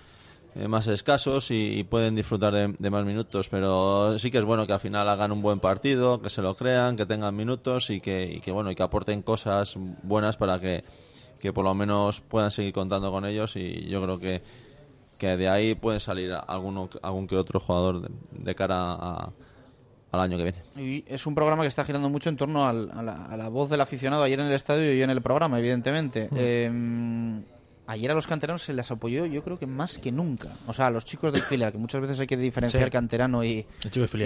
[0.67, 4.65] más escasos y, y pueden disfrutar de, de más minutos, pero sí que es bueno
[4.65, 8.01] que al final hagan un buen partido, que se lo crean, que tengan minutos y
[8.01, 10.83] que, y que bueno y que aporten cosas buenas para que,
[11.39, 14.41] que por lo menos puedan seguir contando con ellos y yo creo que,
[15.19, 19.29] que de ahí puede salir alguno, algún que otro jugador de, de cara a,
[20.11, 20.59] al año que viene.
[20.77, 23.49] Y es un programa que está girando mucho en torno al- a, la, a la
[23.49, 26.29] voz del aficionado ayer en el estadio y en el programa, evidentemente.
[26.35, 26.71] Eh,
[27.87, 30.49] ayer a los canteranos se les apoyó, yo creo que más que nunca.
[30.67, 32.89] O sea, a los chicos del filial, que muchas veces hay que diferenciar Sí.
[32.91, 33.65] canterano y,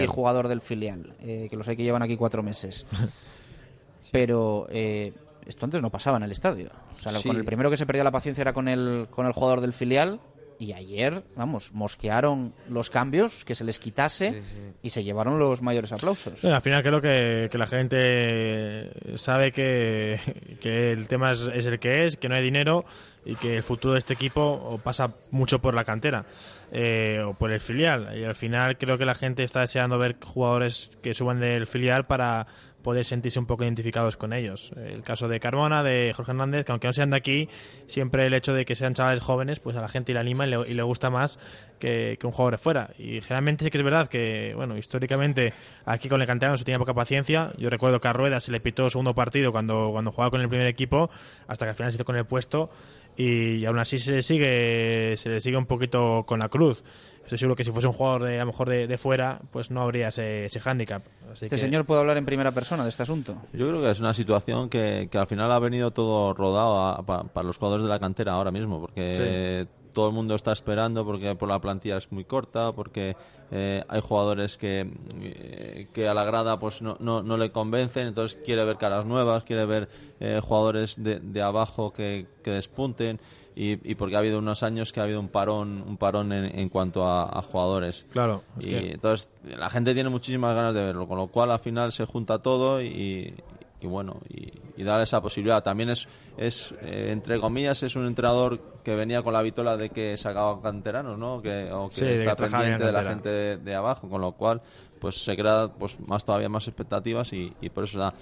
[0.08, 2.86] jugador del filial, eh, que los hay que llevan aquí cuatro meses.
[4.12, 5.14] Pero eh,
[5.46, 6.70] esto antes no pasaba en el estadio.
[6.98, 7.28] O sea, Sí.
[7.28, 9.74] con el primero que se perdía la paciencia era con el, con el jugador del
[9.74, 10.20] filial.
[10.60, 14.44] Y ayer, vamos, mosquearon los cambios, que se les quitase
[14.84, 16.40] y se llevaron los mayores aplausos.
[16.44, 20.20] Bueno, al final creo que, que la gente sabe que,
[20.62, 22.86] que el tema es, es el que es, que no hay dinero
[23.26, 26.26] y que el futuro de este equipo pasa mucho por la cantera
[26.72, 28.18] eh, o por el filial.
[28.18, 32.06] Y al final creo que la gente está deseando ver jugadores que suban del filial
[32.06, 32.48] para
[32.82, 34.72] poder sentirse un poco identificados con ellos.
[34.76, 37.50] El caso de Carmona, de Jorge Hernández, que aunque no sean de aquí,
[37.88, 40.50] siempre el hecho de que sean chavales jóvenes, pues a la gente le anima y
[40.50, 41.40] le, y le gusta más
[41.80, 42.90] que, un jugador de fuera.
[42.98, 45.54] Y generalmente sí que es verdad que, bueno, históricamente
[45.86, 47.52] aquí con el canterano se tenía poca paciencia.
[47.58, 50.50] Yo recuerdo que a Rueda se le pitó segundo partido cuando, cuando jugaba con el
[50.50, 51.10] primer equipo,
[51.48, 52.70] hasta que al final se hizo con el puesto
[53.18, 56.84] y aún así se le sigue se le sigue un poquito con la cruz.
[57.24, 59.70] Estoy seguro que si fuese un jugador de, a lo mejor de, de fuera, pues
[59.70, 61.04] no habría ese, ese hándicap.
[61.32, 63.36] Así Este que- señor puede hablar en primera persona de este asunto.
[63.54, 67.04] Yo creo que es una situación que, que al final ha venido todo rodado a-
[67.06, 71.36] para los jugadores de la cantera ahora mismo, porque todo el mundo está esperando, porque
[71.36, 73.16] por la plantilla es muy corta, porque
[73.52, 74.90] eh, hay jugadores que,
[75.22, 79.06] eh, que a la grada pues no, no, no le convencen, entonces quiere ver caras
[79.06, 79.90] nuevas, quiere ver
[80.20, 83.20] eh, jugadores de, de abajo que, que despunten.
[83.54, 86.58] Y, y porque ha habido unos años que ha habido un parón un parón en,
[86.58, 90.82] en cuanto a, a jugadores Claro, y que- entonces la gente tiene muchísimas ganas de
[90.82, 93.36] verlo, con lo cual al final se junta todo y,
[93.82, 95.64] y bueno, y, y dar esa posibilidad.
[95.64, 99.90] También es, es eh, entre comillas, es un entrenador que venía con la vitola de
[99.92, 101.42] que sacaba canteranos, ¿no?
[101.42, 104.34] Que, o que Sí, está que pendiente de la gente de, de abajo, con lo
[104.34, 104.62] cual
[105.00, 108.14] pues se crea pues más todavía más expectativas y, y por eso da.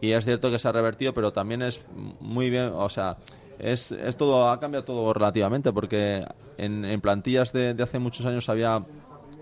[0.00, 3.18] Y es cierto que se ha revertido, pero también es muy bien, o sea,
[3.58, 6.24] es, es todo, ha cambiado todo relativamente, porque
[6.56, 8.86] en, en plantillas de, de hace muchos años había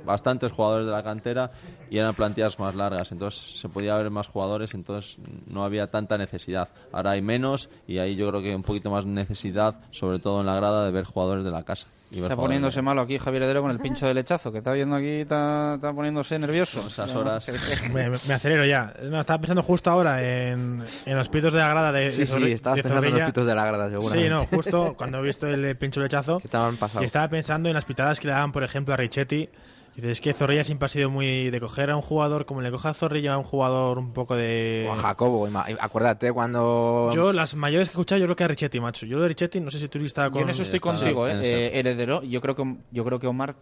[0.07, 1.51] bastantes jugadores de la cantera
[1.91, 6.17] y eran plantillas más largas, entonces se podía ver más jugadores, entonces no había tanta
[6.17, 6.69] necesidad.
[6.93, 10.41] Ahora hay menos y ahí yo creo que hay un poquito más necesidad, sobre todo
[10.41, 11.89] en la grada, de ver jugadores de la casa.
[12.09, 15.09] Está poniéndose malo aquí Javier Heredero con el pincho de lechazo, que está viendo aquí,
[15.09, 16.87] está, está poniéndose nervioso.
[16.87, 17.49] esas horas.
[17.93, 18.93] me, me- acelero ya.
[19.03, 22.27] No, estaba pensando justo ahora en, en los pitos de la grada de, Sí, de
[22.27, 24.25] sí, Zorri- estabas de pensando en los pitos de la grada, seguramente.
[24.25, 26.41] Sí, no, justo cuando he visto el pincho lechazo.
[26.45, 27.03] estaban pasado.
[27.03, 29.49] Y estaba pensando en las pitadas que le daban, por ejemplo, a Richetti.
[29.97, 32.71] Dices, es que Zorrilla siempre ha sido muy de coger a un jugador, como le
[32.71, 34.87] coge a Zorrilla a un jugador un poco de...
[34.89, 35.49] O a Jacobo,
[35.81, 37.11] acuérdate cuando...
[37.15, 39.07] Yo, las mayores que he escuchado, yo creo que a Richetti, macho.
[39.07, 40.41] Yo de Richetti, no sé si tú estaba con...
[40.41, 42.23] Yo en eso estoy contigo, eh, eh, Heredero.
[42.23, 43.57] Yo creo que yo creo que Omar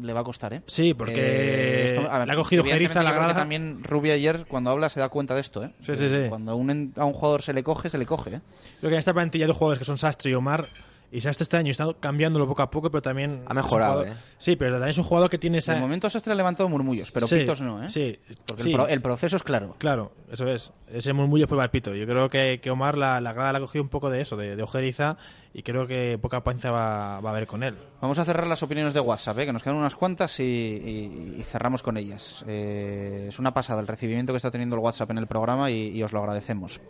[0.00, 0.62] le va a costar, ¿eh?
[0.66, 3.34] Sí, porque Eh, esto- a ver, le ha cogido Jeriza a la grada.
[3.34, 5.72] También Rubio ayer, cuando habla, se da cuenta de esto, ¿eh?
[5.84, 6.28] Sí, sí, sí.
[6.30, 8.40] Cuando a un, en- a un jugador se le coge, se le coge, ¿eh?
[8.78, 10.70] Creo que en esta plantilla dos jugadores que son Sastre y Omar.
[11.12, 13.42] Y Sastre este año está cambiándolo poco a poco, pero también...
[13.46, 14.34] Ha mejorado, es un jugador- ¿eh?
[14.38, 15.74] Sí, pero también es un jugador que tiene esa...
[15.74, 17.90] De momento Sastre ha levantado murmullos, pero Sí, pitos no, ¿eh?
[17.90, 18.16] Sí,
[18.46, 18.70] Porque sí.
[18.70, 19.74] El, pro- el proceso es claro.
[19.78, 20.70] Claro, eso es.
[20.88, 21.94] Ese murmullo fue el pito.
[21.96, 24.36] Yo creo que, que Omar la, la grada le ha cogido un poco de eso,
[24.36, 25.16] de, de ojeriza,
[25.52, 27.76] y creo que poca panza va, va a haber con él.
[28.00, 29.46] Vamos a cerrar las opiniones de WhatsApp, ¿eh?
[29.46, 32.44] que nos quedan unas cuantas y, y- y cerramos con ellas.
[32.46, 35.88] Eh, es una pasada el recibimiento que está teniendo el WhatsApp en el programa y,
[35.88, 36.80] y os lo agradecemos.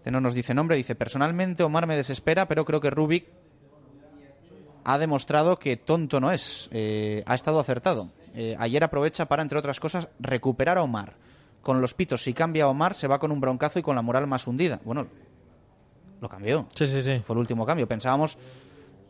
[0.00, 3.26] Este no nos dice nombre, dice personalmente Omar me desespera, pero creo que Rubik
[4.82, 8.10] ha demostrado que tonto no es, Eh, ha estado acertado.
[8.34, 11.16] Eh, ayer aprovecha para, entre otras cosas, recuperar a Omar.
[11.60, 14.00] Con los pitos, si cambia a Omar, se va con un broncazo y con la
[14.00, 14.80] moral más hundida.
[14.84, 15.06] Bueno,
[16.18, 16.66] lo cambió.
[16.74, 17.18] Sí, sí, sí.
[17.18, 17.86] Fue el último cambio.
[17.86, 18.38] Pensábamos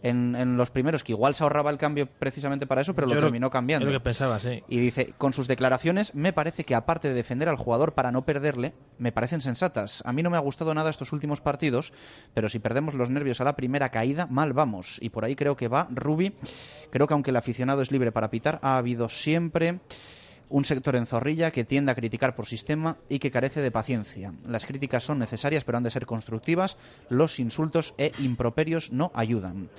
[0.02, 3.14] en, en los primeros que igual se ahorraba el cambio precisamente para eso, pero Yo
[3.14, 3.86] lo lo- terminó cambiando.
[3.86, 4.62] lo que pensaba, sí.
[4.68, 8.24] Y dice, con sus declaraciones, me parece que aparte de defender al jugador para no
[8.24, 10.02] perderle, me parecen sensatas.
[10.06, 11.92] A mí no me ha gustado nada estos últimos partidos,
[12.34, 14.98] pero si perdemos los nervios a la primera caída, mal vamos.
[15.02, 16.34] Y por ahí creo que va Rubi.
[16.90, 19.80] Creo que aunque el aficionado es libre para pitar, ha habido siempre
[20.50, 24.34] un sector en zorrilla que tiende a criticar por sistema y que carece de paciencia.
[24.46, 26.76] Las críticas son necesarias, pero han de ser constructivas.
[27.08, 29.70] Los insultos e improperios no ayudan.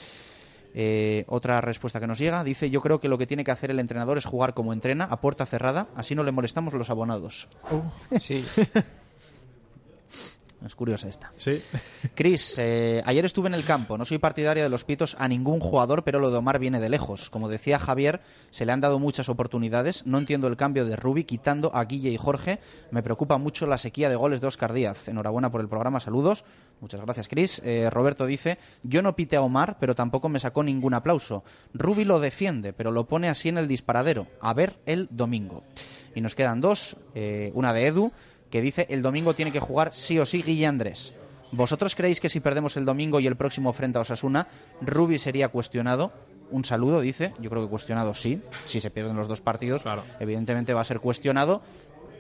[0.74, 3.72] Eh, otra respuesta que nos llega dice yo creo que lo que tiene que hacer
[3.72, 7.50] el entrenador es jugar como entrena a puerta cerrada así no le molestamos los abonados
[8.22, 8.42] sí
[10.66, 11.62] es curiosa esta Sí.
[12.16, 13.98] Chris, eh, ayer estuve en el campo.
[13.98, 16.90] No soy partidaria de los pitos a ningún jugador, pero lo de Omar viene de
[16.90, 17.30] lejos.
[17.30, 18.22] Como decía Javier,
[18.52, 20.06] se le han dado muchas oportunidades.
[20.06, 22.60] No entiendo el cambio de Rubi quitando a Guille y Jorge.
[22.92, 25.08] Me preocupa mucho la sequía de goles de Oscar Díaz.
[25.08, 26.00] Enhorabuena por el programa.
[26.00, 26.44] Saludos.
[26.80, 27.62] Muchas gracias, Chris.
[27.64, 31.44] Eh, Roberto dice: Yo no pité a Omar, pero tampoco me sacó ningún aplauso.
[31.74, 34.28] Rubi lo defiende, pero lo pone así en el disparadero.
[34.42, 35.64] A ver el domingo.
[36.14, 36.98] Y nos quedan dos.
[37.16, 38.12] eh, una de Edu
[38.52, 41.16] que dice el domingo tiene que jugar sí o sí Guille Andrés.
[41.52, 44.48] ¿Vosotros creéis que si perdemos el domingo y el próximo frente a Osasuna,
[44.82, 46.12] Rubi sería cuestionado?
[46.50, 47.34] Un saludo, dice.
[47.40, 48.42] Yo creo que cuestionado sí.
[48.66, 49.84] Si se pierden los dos partidos,
[50.20, 51.62] evidentemente va a ser cuestionado.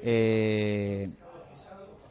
[0.03, 1.09] Eh,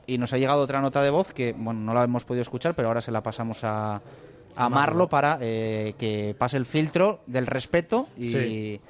[0.06, 2.74] y nos ha llegado otra nota de voz que, bueno, no la hemos podido escuchar,
[2.74, 4.00] pero ahora se la pasamos a,
[4.56, 8.80] a Marlo para eh, que pase el filtro del respeto y, Sí.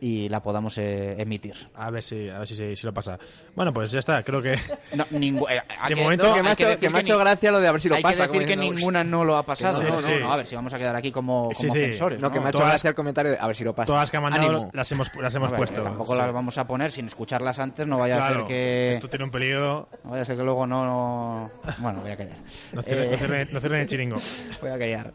[0.00, 1.54] y la podamos eh, emitir.
[1.74, 3.18] A ver si, a ver si, si, si lo pasa.
[3.54, 4.22] Bueno, pues ya está.
[4.22, 4.56] Creo que.
[4.94, 6.28] No, ningú- eh, hay de que- momento.
[6.28, 7.50] no, que me ha hay que hecho, decir que me ha que hecho ni- gracia
[7.50, 8.26] lo de a ver si lo hay pasa.
[8.26, 9.82] que decir que diciendo, ninguna no lo ha pasado.
[9.82, 10.12] No, sí, no, sí.
[10.20, 11.68] no, a ver si vamos a quedar aquí como, como sí.
[11.80, 12.20] censores.
[12.20, 13.86] No, que me ha hecho Todas- gracia el comentario de a ver si lo pasa.
[13.86, 14.70] Todas las que ha mandado Ánimo.
[14.72, 15.82] las hemos, las hemos A ver, puesto.
[15.82, 16.18] Tampoco Sí.
[16.18, 18.94] las vamos a poner sin escucharlas antes, no vaya a Claro, ser que.
[18.94, 19.88] Esto tiene un peligro.
[20.04, 20.84] No vaya a ser que luego no.
[20.86, 22.36] no- Bueno, voy a callar.
[22.72, 24.16] No cierren el chiringo.
[24.60, 25.07] Voy a callar.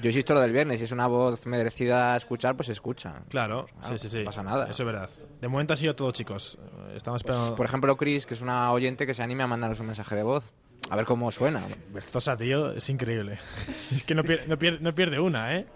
[0.00, 3.22] Yo insisto lo del viernes, si es una voz merecida a escuchar, pues se escucha.
[3.28, 4.18] Claro, sí, sí, sí.
[4.20, 4.64] No pasa nada.
[4.64, 5.10] Eso es verdad.
[5.40, 6.58] De momento ha sido todo, chicos.
[6.96, 7.54] Estamos esperando.
[7.54, 10.22] Por ejemplo, Chris, que es una oyente que se anime a mandarnos un mensaje de
[10.22, 10.44] voz.
[10.90, 11.62] A ver cómo suena.
[11.92, 13.38] Berzosa, tío, es increíble.
[13.94, 15.66] es que no pierde, no pierde, no pierde una, ¿eh?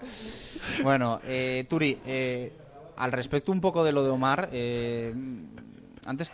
[0.82, 2.52] Bueno, eh, Turi, eh,
[2.96, 5.14] al respecto un poco de lo de Omar, eh,
[6.04, 6.32] antes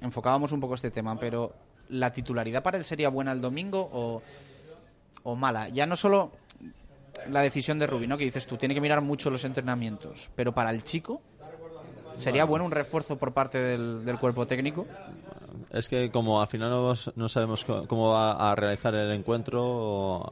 [0.00, 1.54] enfocábamos un poco este tema, pero
[1.88, 4.22] ¿la titularidad para él sería buena el domingo o,
[5.22, 5.68] o mala?
[5.68, 6.30] Ya no solo
[7.30, 8.16] la decisión de Rubí, ¿no?
[8.16, 11.20] Que dices tú, tiene que mirar mucho los entrenamientos, pero para el chico,
[12.16, 14.86] ¿sería bueno un refuerzo por parte del, del cuerpo técnico?
[15.72, 20.30] Es que como al final no, no sabemos cómo va a realizar el encuentro,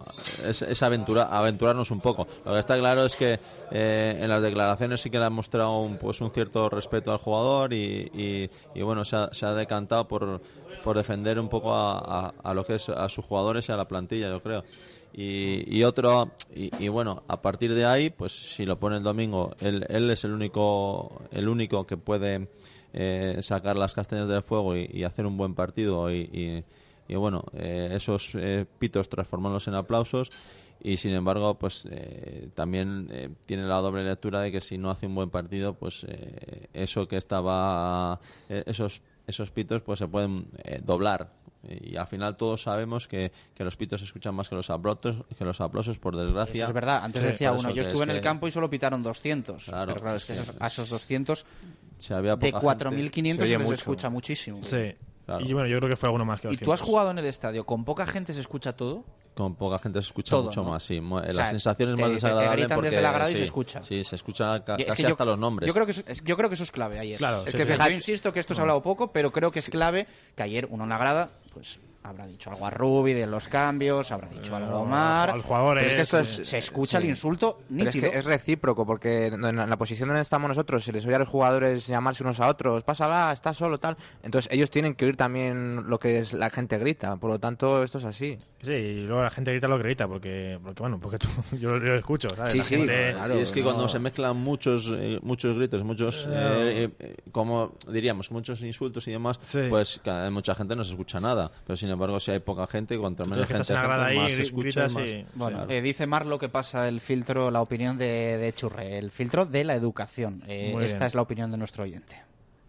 [0.49, 2.27] es, es aventura, aventurarnos un poco.
[2.45, 3.39] Lo que está claro es que
[3.71, 7.19] eh, en las declaraciones sí que le ha mostrado un, pues un cierto respeto al
[7.19, 10.41] jugador y, y- y, bueno, se ha, se ha decantado por,
[10.87, 13.77] por defender un poco a, a- a lo que es a sus jugadores y a
[13.77, 14.65] la plantilla, yo creo.
[15.13, 19.03] Y, y otro, y, y bueno, a partir de ahí, pues si lo pone el
[19.03, 22.49] domingo, él, él es el único, el único que puede
[22.93, 26.65] eh, sacar las castañas del fuego y, hacer un buen partido y,
[27.09, 30.31] y- bueno, eh, esos eh, pitos transformarlos en aplausos
[30.81, 34.91] y sin embargo, pues eh, también eh, tiene la doble lectura de que si no
[34.91, 40.49] hace un buen partido, pues eh, eso que estaba, esos esos pitos pues se pueden
[40.65, 41.33] eh, doblar
[41.69, 45.25] y al final todos sabemos que, que los pitos se escuchan más que los aplausos,
[45.37, 46.63] que los aplausos por desgracia.
[46.65, 47.03] Eso es verdad.
[47.05, 49.65] Antes Sí, decía uno, yo estuve es en el que campo y solo pitaron 200.
[49.65, 51.45] Claro, pero claro, es que sí, esos- es- a esos 200
[51.99, 54.61] Si había de poca 4.500 gente, se les escucha muchísimo.
[54.65, 54.95] Sí.
[55.27, 55.45] Claro.
[55.45, 57.27] Y bueno, yo creo que fue alguno más que ¿Y tú has jugado en el
[57.27, 57.67] estadio?
[57.67, 59.05] ¿Con poca gente se escucha todo?
[59.35, 60.71] Con poca gente se escucha Todo, mucho ¿no?
[60.71, 60.99] más, sí.
[61.01, 63.37] Sea, la sensación es te- más te- te desagradable gritan porque desde la grada y
[63.37, 63.83] se escucha.
[63.83, 65.67] Sí, se escucha ca- es casi que yo- hasta los nombres.
[65.67, 67.19] Yo creo que eso, es- yo creo que eso es clave ayer.
[67.19, 67.73] Claro, es sí, que sí.
[67.73, 70.43] fíjate, yo insisto que esto se ha hablado poco, pero creo que es clave que
[70.45, 74.29] ayer uno en la grada, pues habrá dicho algo a Rubi de los cambios, habrá
[74.29, 75.31] dicho algo a Omar.
[75.31, 78.11] al jugador es que es- esto es- se escucha el insulto Pero es nítido.
[78.11, 81.19] que es recíproco, porque en en la posición donde estamos nosotros se les oye a
[81.21, 83.97] los jugadores llamarse unos a otros, pásala, está solo, tal.
[84.23, 87.83] Entonces ellos tienen que oír también lo que es la gente grita, por lo tanto
[87.83, 88.39] esto es así.
[88.67, 91.29] Sí, y luego la gente grita lo que grita, porque, porque bueno, porque tú-
[91.61, 92.51] yo lo escucho, ¿sabes?
[92.53, 96.27] Sí, La sí, gente- y es que cuando se mezclan muchos eh, muchos gritos, muchos,
[96.29, 99.39] eh, eh, como diríamos, muchos insultos y demás,
[99.71, 101.51] pues cada- mucha gente no se escucha nada.
[101.67, 104.95] Pero sin embargo, si hay poca gente, cuanto menos gente, ahí, más se escucha, gritas
[104.95, 105.71] más- Bueno, Claro.
[105.73, 109.63] eh, dice Marlo que pasa el filtro, la opinión de, de Churre, el filtro de
[109.63, 110.43] la educación.
[110.49, 111.07] Eh, esta bien.
[111.07, 112.17] es la opinión de nuestro oyente.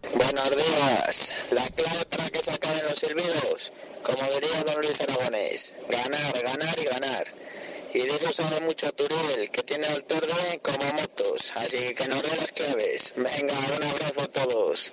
[0.02, 1.32] Buenos días.
[1.50, 3.72] La clave para que se acaben los silbidos,
[4.02, 7.26] como diría don Luis Aragonés, ganar, ganar y ganar.
[7.92, 12.22] Y de eso sabe mucho Turiel, que tiene el torde como motos, así que nos
[12.22, 13.12] dé las claves.
[13.16, 14.92] Venga, un abrazo a todos.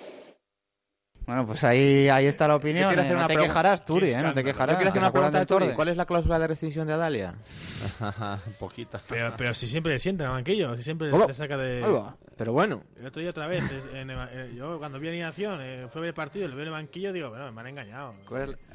[1.26, 2.92] Bueno, pues ahí, ahí está la opinión.
[2.92, 2.96] Eh.
[2.96, 4.22] No una te quejarás, Turi, ¿eh?
[4.22, 4.76] No te quejarás.
[4.76, 5.68] quiero hacer que se una pregunta Turi.
[5.74, 7.34] ¿Cuál es la cláusula de rescisión de Adalia?
[8.60, 9.00] Poquita.
[9.08, 11.84] Pero, pero si siempre le sienta en el banquillo, si siempre le saca de...
[12.36, 12.82] Pero bueno.
[12.98, 16.02] El otro día otra vez, en el- eh, yo cuando vi animación, eh, fue a
[16.02, 18.14] ver el partido, le veo en el banquillo, digo, bueno, me han engañado.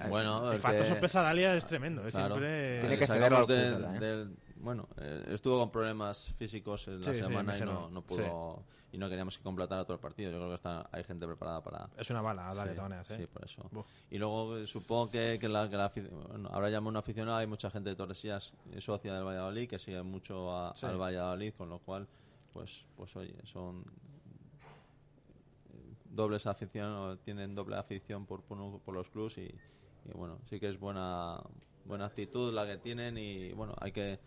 [0.10, 2.36] Bueno, el el factor que- sorpresa de Dalia es tremendo, es Claro.
[2.36, 2.90] siempre...
[2.98, 8.02] Le sacamos del- del- bueno, eh, estuvo con problemas físicos en la semana y no
[8.02, 10.32] pudo y no queríamos que completara todo el partido.
[10.32, 11.90] Yo creo que está, hay gente preparada para.
[11.98, 13.18] Es una bala, Dalia, Sí, de todas maneras, ¿eh?
[13.18, 13.70] Sí, por eso.
[14.10, 15.92] Y luego eh, supongo que, que la, que la
[16.30, 19.80] bueno, ahora llamo un aficionado, hay mucha gente de Torresías eh, socia del Valladolid que
[19.80, 20.86] sigue mucho a- Sí.
[20.86, 22.08] al Valladolid, con lo cual,
[22.54, 23.84] pues, pues oye, son
[26.06, 29.44] dobles afición, o tienen doble afición por, por, por los clubs y,
[30.06, 31.42] y bueno, sí que es buena
[31.86, 34.20] buena actitud la que tienen y bueno, hay que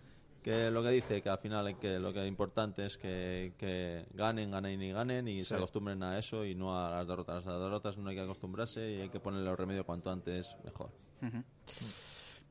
[0.44, 3.54] que lo que dice que al final hay que lo que es importante es que,
[3.58, 5.46] que ganen, ganen y ganen y Sí.
[5.46, 7.44] se acostumbren a eso y no a las derrotas.
[7.46, 10.90] A las derrotas no hay que acostumbrarse y hay que ponerle remedio cuanto antes mejor.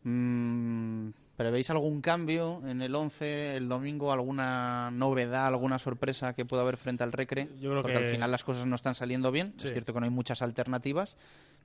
[0.03, 4.11] Mm, ¿Prevéis algún cambio en el 11 el domingo?
[4.11, 7.47] ¿Alguna novedad, alguna sorpresa que pueda haber frente al Recre?
[7.59, 9.53] Yo creo Porque que- al final las cosas no están saliendo bien.
[9.57, 9.67] Sí.
[9.67, 11.15] Es cierto que no hay muchas alternativas,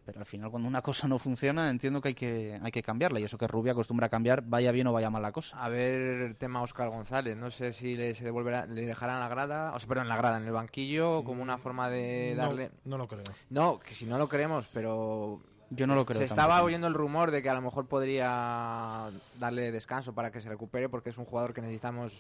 [0.09, 3.21] pero al final cuando una cosa no funciona entiendo que hay que, hay que cambiarla.
[3.21, 5.63] Y eso que Rubia acostumbra a cambiar, vaya bien o vaya mal la cosa.
[5.63, 7.37] A ver, el tema Oscar González.
[7.37, 10.39] No sé si le, se devolverá, le dejarán la grada, o sea, perdón, la grada
[10.39, 12.71] en el banquillo como una forma de No, darle.
[12.87, 13.23] no lo creo.
[13.51, 15.43] No, que si no lo creemos, pero.
[15.69, 19.11] Yo no lo creo Se estaba oyendo el rumor de que a lo mejor podría
[19.39, 22.19] darle descanso para que se recupere porque es un jugador que necesitamos,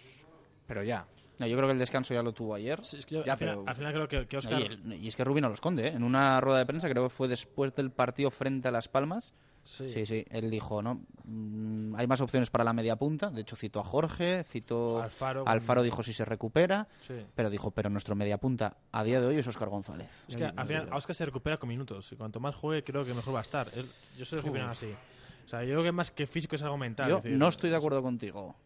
[0.66, 1.06] pero ya.
[1.38, 2.80] No, yo creo que el descanso ya lo tuvo ayer.
[3.08, 4.62] yo Ya, al, final, pero- al final creo que, que No, Oscar...
[5.00, 5.92] y, es que Rubí no lo esconde, ¿eh?
[5.94, 9.34] En una rueda de prensa, creo que fue después del partido frente a Las Palmas.
[9.64, 9.90] Sí.
[9.90, 11.02] sí, sí, él dijo, ¿no?
[11.24, 13.28] Mm, hay más opciones para la media punta.
[13.30, 17.14] De hecho, citó a Jorge, citó Alfaro, Alfaro dijo si se recupera, Sí.
[17.34, 20.08] pero dijo, pero nuestro media punta a día de hoy es Oscar González.
[20.26, 23.12] Es que al final Oscar se recupera con minutos y cuanto más juegue creo que
[23.12, 23.68] mejor va a estar.
[23.76, 23.84] Él-
[24.16, 24.90] yo soy los que opinan así.
[25.44, 27.10] O sea, yo creo que más que físico es algo mental.
[27.10, 28.56] Yo es decir, no estoy de acuerdo contigo.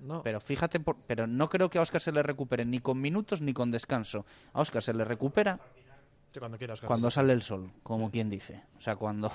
[0.00, 0.22] No.
[0.22, 3.40] Pero fíjate, por- pero no creo que a Oscar se le recupere ni con minutos
[3.42, 4.26] ni con descanso.
[4.52, 5.58] A Oscar se le recupera
[6.32, 6.88] Sí, cuando quiera, Oscar.
[6.88, 8.62] cuando sale el sol, como quien dice.
[8.76, 9.30] O sea, cuando,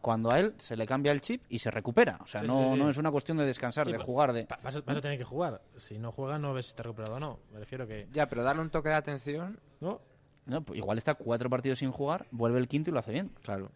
[0.00, 2.18] cuando a él se le cambia el chip y se recupera.
[2.22, 2.78] O sea, Sí, no, sí, sí.
[2.78, 4.46] no es una cuestión de descansar, Sí, de jugar, de...
[4.62, 5.60] Vas a, vas a tener que jugar.
[5.76, 7.38] Si no juega, no ves si ha recuperado o no.
[7.52, 8.08] Me refiero que.
[8.12, 9.60] Ya, pero darle un toque de atención.
[9.80, 10.00] No,
[10.46, 13.30] No, pues igual está cuatro partidos sin jugar, vuelve el quinto y lo hace bien.
[13.42, 13.70] Claro.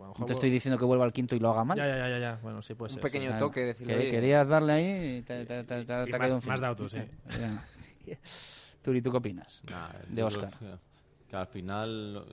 [0.00, 1.76] Bueno, No te estoy diciendo que vuelva al quinto y lo haga mal.
[1.76, 2.38] Ya, ya, ya, ya.
[2.42, 3.02] Bueno, sí puede Un ser.
[3.02, 3.38] pequeño sí.
[3.38, 6.32] toque, decirle, Que- querías darle ahí y te, te, te- te- te ha Y más-
[6.32, 6.54] encima.
[6.54, 7.00] más de autos, sí.
[7.38, 7.62] Ya.
[8.82, 9.62] Turi, ¿tú qué opinas?
[9.68, 10.58] Nah, de Oscar.
[10.58, 10.78] Que,
[11.28, 12.24] que al final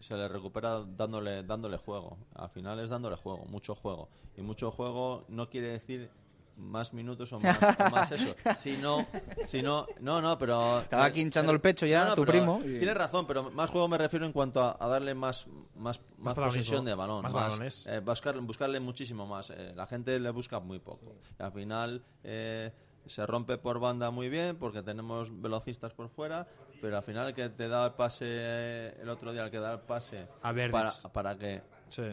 [0.00, 2.18] se le recupera dándole dándole juego.
[2.34, 4.08] Al final es dándole juego, mucho juego.
[4.36, 6.10] Y mucho juego no quiere decir
[6.56, 8.34] más minutos o más, o más eso.
[8.56, 9.06] Si no,
[9.46, 10.80] si no, no, no, pero...
[10.80, 12.58] Estaba aquí hinchando el pecho ya, No, no, tu primo.
[12.62, 15.46] y- Tienes razón, pero más juego me refiero en cuanto a, a darle más
[15.76, 17.86] más, más, posesión de balón, más balones.
[17.86, 19.50] eh, buscar- buscarle muchísimo más.
[19.50, 21.16] Eh, la gente le busca muy poco.
[21.38, 22.70] Y al final eh,
[23.06, 26.46] se rompe por banda muy bien porque tenemos velocistas por fuera,
[26.80, 29.58] pero al final el que te da el pase eh, el otro día, el que
[29.58, 32.04] da el pase A para, para que Sí.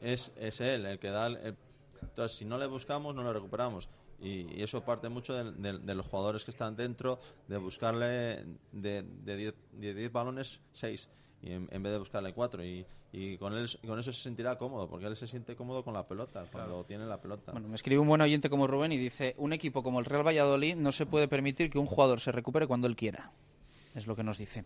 [0.00, 1.56] es, es él el que da el, el-
[2.16, 5.78] entonces si no le buscamos no lo recuperamos y, y eso parte mucho de, de-
[5.78, 10.60] de los jugadores que están dentro de buscarle de 10 de diez- de diez balones
[10.72, 11.10] 6
[11.42, 14.56] y en, en vez de buscarle 4 y, y con él con eso se sentirá
[14.56, 17.74] cómodo porque él se siente cómodo con la pelota cuando tiene la pelota Bueno, me
[17.74, 20.92] escribe un buen oyente como Rubén y dice, un equipo como el Real Valladolid no
[20.92, 23.30] se puede permitir que un jugador se recupere cuando él quiera.
[23.94, 24.64] Es lo que nos dice.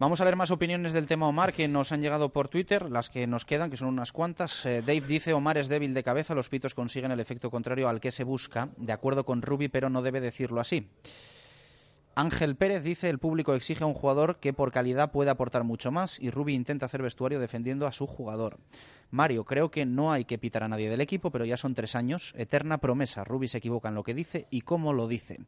[0.00, 3.10] Vamos a ver más opiniones del tema Omar que nos han llegado por Twitter, las
[3.10, 4.64] que nos quedan, que son unas cuantas.
[4.64, 8.00] Eh, Dave dice, Omar es débil de cabeza, los pitos consiguen el efecto contrario al
[8.00, 10.88] que se busca, de acuerdo con Rubi, pero no debe decirlo así.
[12.18, 15.92] Ángel Pérez dice el público exige a un jugador que por calidad puede aportar mucho
[15.92, 18.58] más y Rubi intenta hacer vestuario defendiendo a su jugador.
[19.12, 21.94] Mario, creo que no hay que pitar a nadie del equipo, pero ya son tres
[21.94, 22.34] años.
[22.36, 23.22] Eterna promesa.
[23.22, 25.38] Rubi se equivoca en lo que dice y cómo lo dice.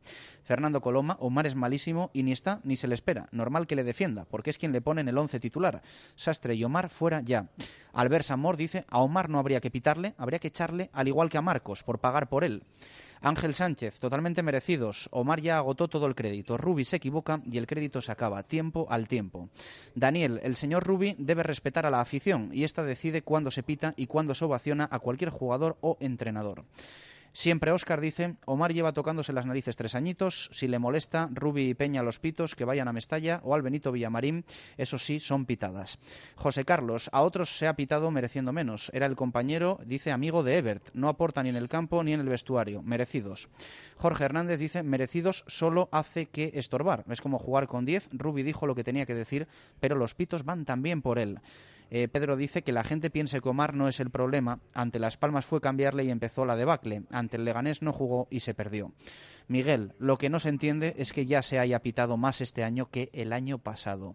[0.44, 3.28] Fernando Coloma, Omar es malísimo y ni está ni se le espera.
[3.32, 5.82] Normal que le defienda, porque es quien le pone en el once titular.
[6.14, 7.48] Sastre y Omar fuera ya.
[7.92, 11.38] Albert Samor dice a Omar no habría que pitarle, habría que echarle al igual que
[11.38, 12.62] a Marcos, por pagar por él.
[13.22, 15.08] Ángel Sánchez, totalmente merecidos.
[15.12, 16.56] Omar ya agotó todo el crédito.
[16.56, 18.42] Rubi se equivoca y el crédito se acaba.
[18.42, 19.50] Tiempo al tiempo.
[19.94, 23.92] Daniel, el señor Rubi debe respetar a la afición y esta decide cuándo se pita
[23.96, 26.64] y cuándo se ovaciona a cualquier jugador o entrenador.
[27.32, 31.74] Siempre Óscar dice, Omar lleva tocándose las narices tres añitos, si le molesta, Rubi y
[31.74, 34.44] Peña los pitos, que vayan a Mestalla o al Benito Villamarín,
[34.76, 35.98] eso sí, son pitadas.
[36.34, 38.90] José Carlos, a otros se ha pitado mereciendo menos.
[38.92, 42.20] Era el compañero, dice, amigo de Ebert, no aporta ni en el campo ni en
[42.20, 43.48] el vestuario, merecidos.
[43.96, 47.04] Jorge Hernández dice, merecidos solo hace que estorbar.
[47.08, 49.46] Es como jugar con 10, Rubi dijo lo que tenía que decir,
[49.78, 51.40] pero los pitos van también por él.
[51.90, 54.60] Eh, Pedro dice que la gente piense que Omar no es el problema.
[54.74, 57.02] Ante Las Palmas fue cambiarle y empezó la debacle.
[57.10, 58.92] Ante el Leganés no jugó y se perdió.
[59.48, 62.88] Miguel, lo que no se entiende es que ya se haya pitado más este año
[62.90, 64.14] que el año pasado.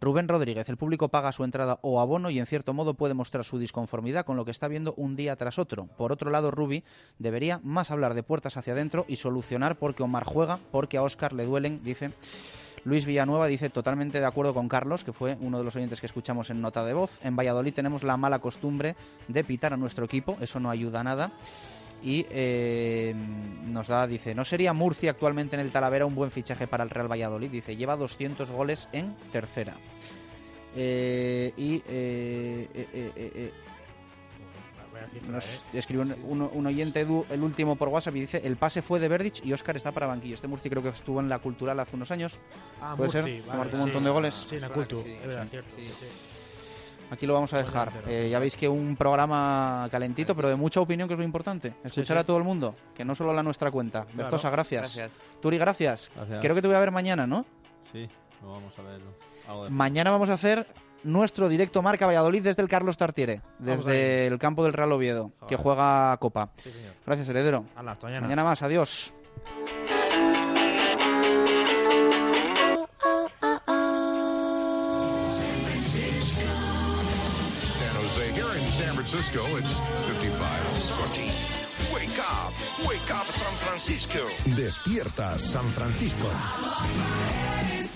[0.00, 3.44] Rubén Rodríguez, el público paga su entrada o abono y en cierto modo puede mostrar
[3.44, 5.86] su disconformidad con lo que está viendo un día tras otro.
[5.86, 6.82] Por otro lado, Rubi
[7.20, 11.32] debería más hablar de puertas hacia adentro y solucionar porque Omar juega, porque a Oscar
[11.32, 12.10] le duelen, dice
[12.84, 16.06] Luis Villanueva dice totalmente de acuerdo con Carlos, que fue uno de los oyentes que
[16.06, 17.18] escuchamos en nota de voz.
[17.22, 18.96] En Valladolid tenemos la mala costumbre
[19.28, 21.32] de pitar a nuestro equipo, eso no ayuda a nada.
[22.02, 23.14] Y eh,
[23.64, 26.90] nos da, dice, ¿no sería Murcia actualmente en el Talavera un buen fichaje para el
[26.90, 27.50] Real Valladolid?
[27.50, 29.76] Dice, lleva 200 goles en tercera.
[30.74, 33.52] Eh, y eh, eh,
[35.28, 38.82] nos escribe un, un- un oyente Edu, el último por WhatsApp y dice el pase
[38.82, 40.34] fue de Verdich y Oscar está para banquillo.
[40.34, 42.38] Este Murci creo que estuvo en la cultural hace unos años.
[42.80, 43.84] Ah, Puede Murci, ser, vale, marcó un sí.
[43.84, 44.34] montón de goles.
[44.34, 45.74] Sí, en la cultu, es verdad, cierto.
[45.76, 46.06] sí, sí.
[47.10, 47.92] Aquí lo vamos a dejar.
[48.06, 51.74] Eh, ya veis que un programa calentito, pero de mucha opinión, que es lo importante.
[51.84, 52.20] Escuchar sí.
[52.20, 54.04] a todo el mundo, que no solo la nuestra cuenta.
[54.04, 54.16] Claro.
[54.16, 54.80] Berzosa, gracias.
[54.96, 55.10] Gracias.
[55.42, 56.10] Turi, gracias.
[56.16, 56.40] Gracias.
[56.40, 57.44] Creo que te voy a ver mañana, ¿no?
[57.92, 58.08] Sí,
[58.40, 59.00] lo vamos a ver.
[59.46, 60.66] algo de- Mañana vamos a hacer
[61.04, 65.56] nuestro directo Marca Valladolid desde el Carlos Tartiere, desde el campo del Real Oviedo, que
[65.56, 66.50] juega Copa.
[66.56, 66.92] Sí, señor.
[67.06, 67.64] Gracias, heredero.
[67.74, 68.22] Hasta mañana.
[68.22, 69.14] Mañana más, adiós.
[77.78, 78.32] San Jose.
[78.32, 79.74] Here in San Francisco, it's
[80.06, 80.72] 55.
[80.72, 81.30] Sochi.
[81.92, 82.52] Wake up,
[82.86, 84.20] wake up San Francisco.
[84.44, 86.28] Despierta San Francisco.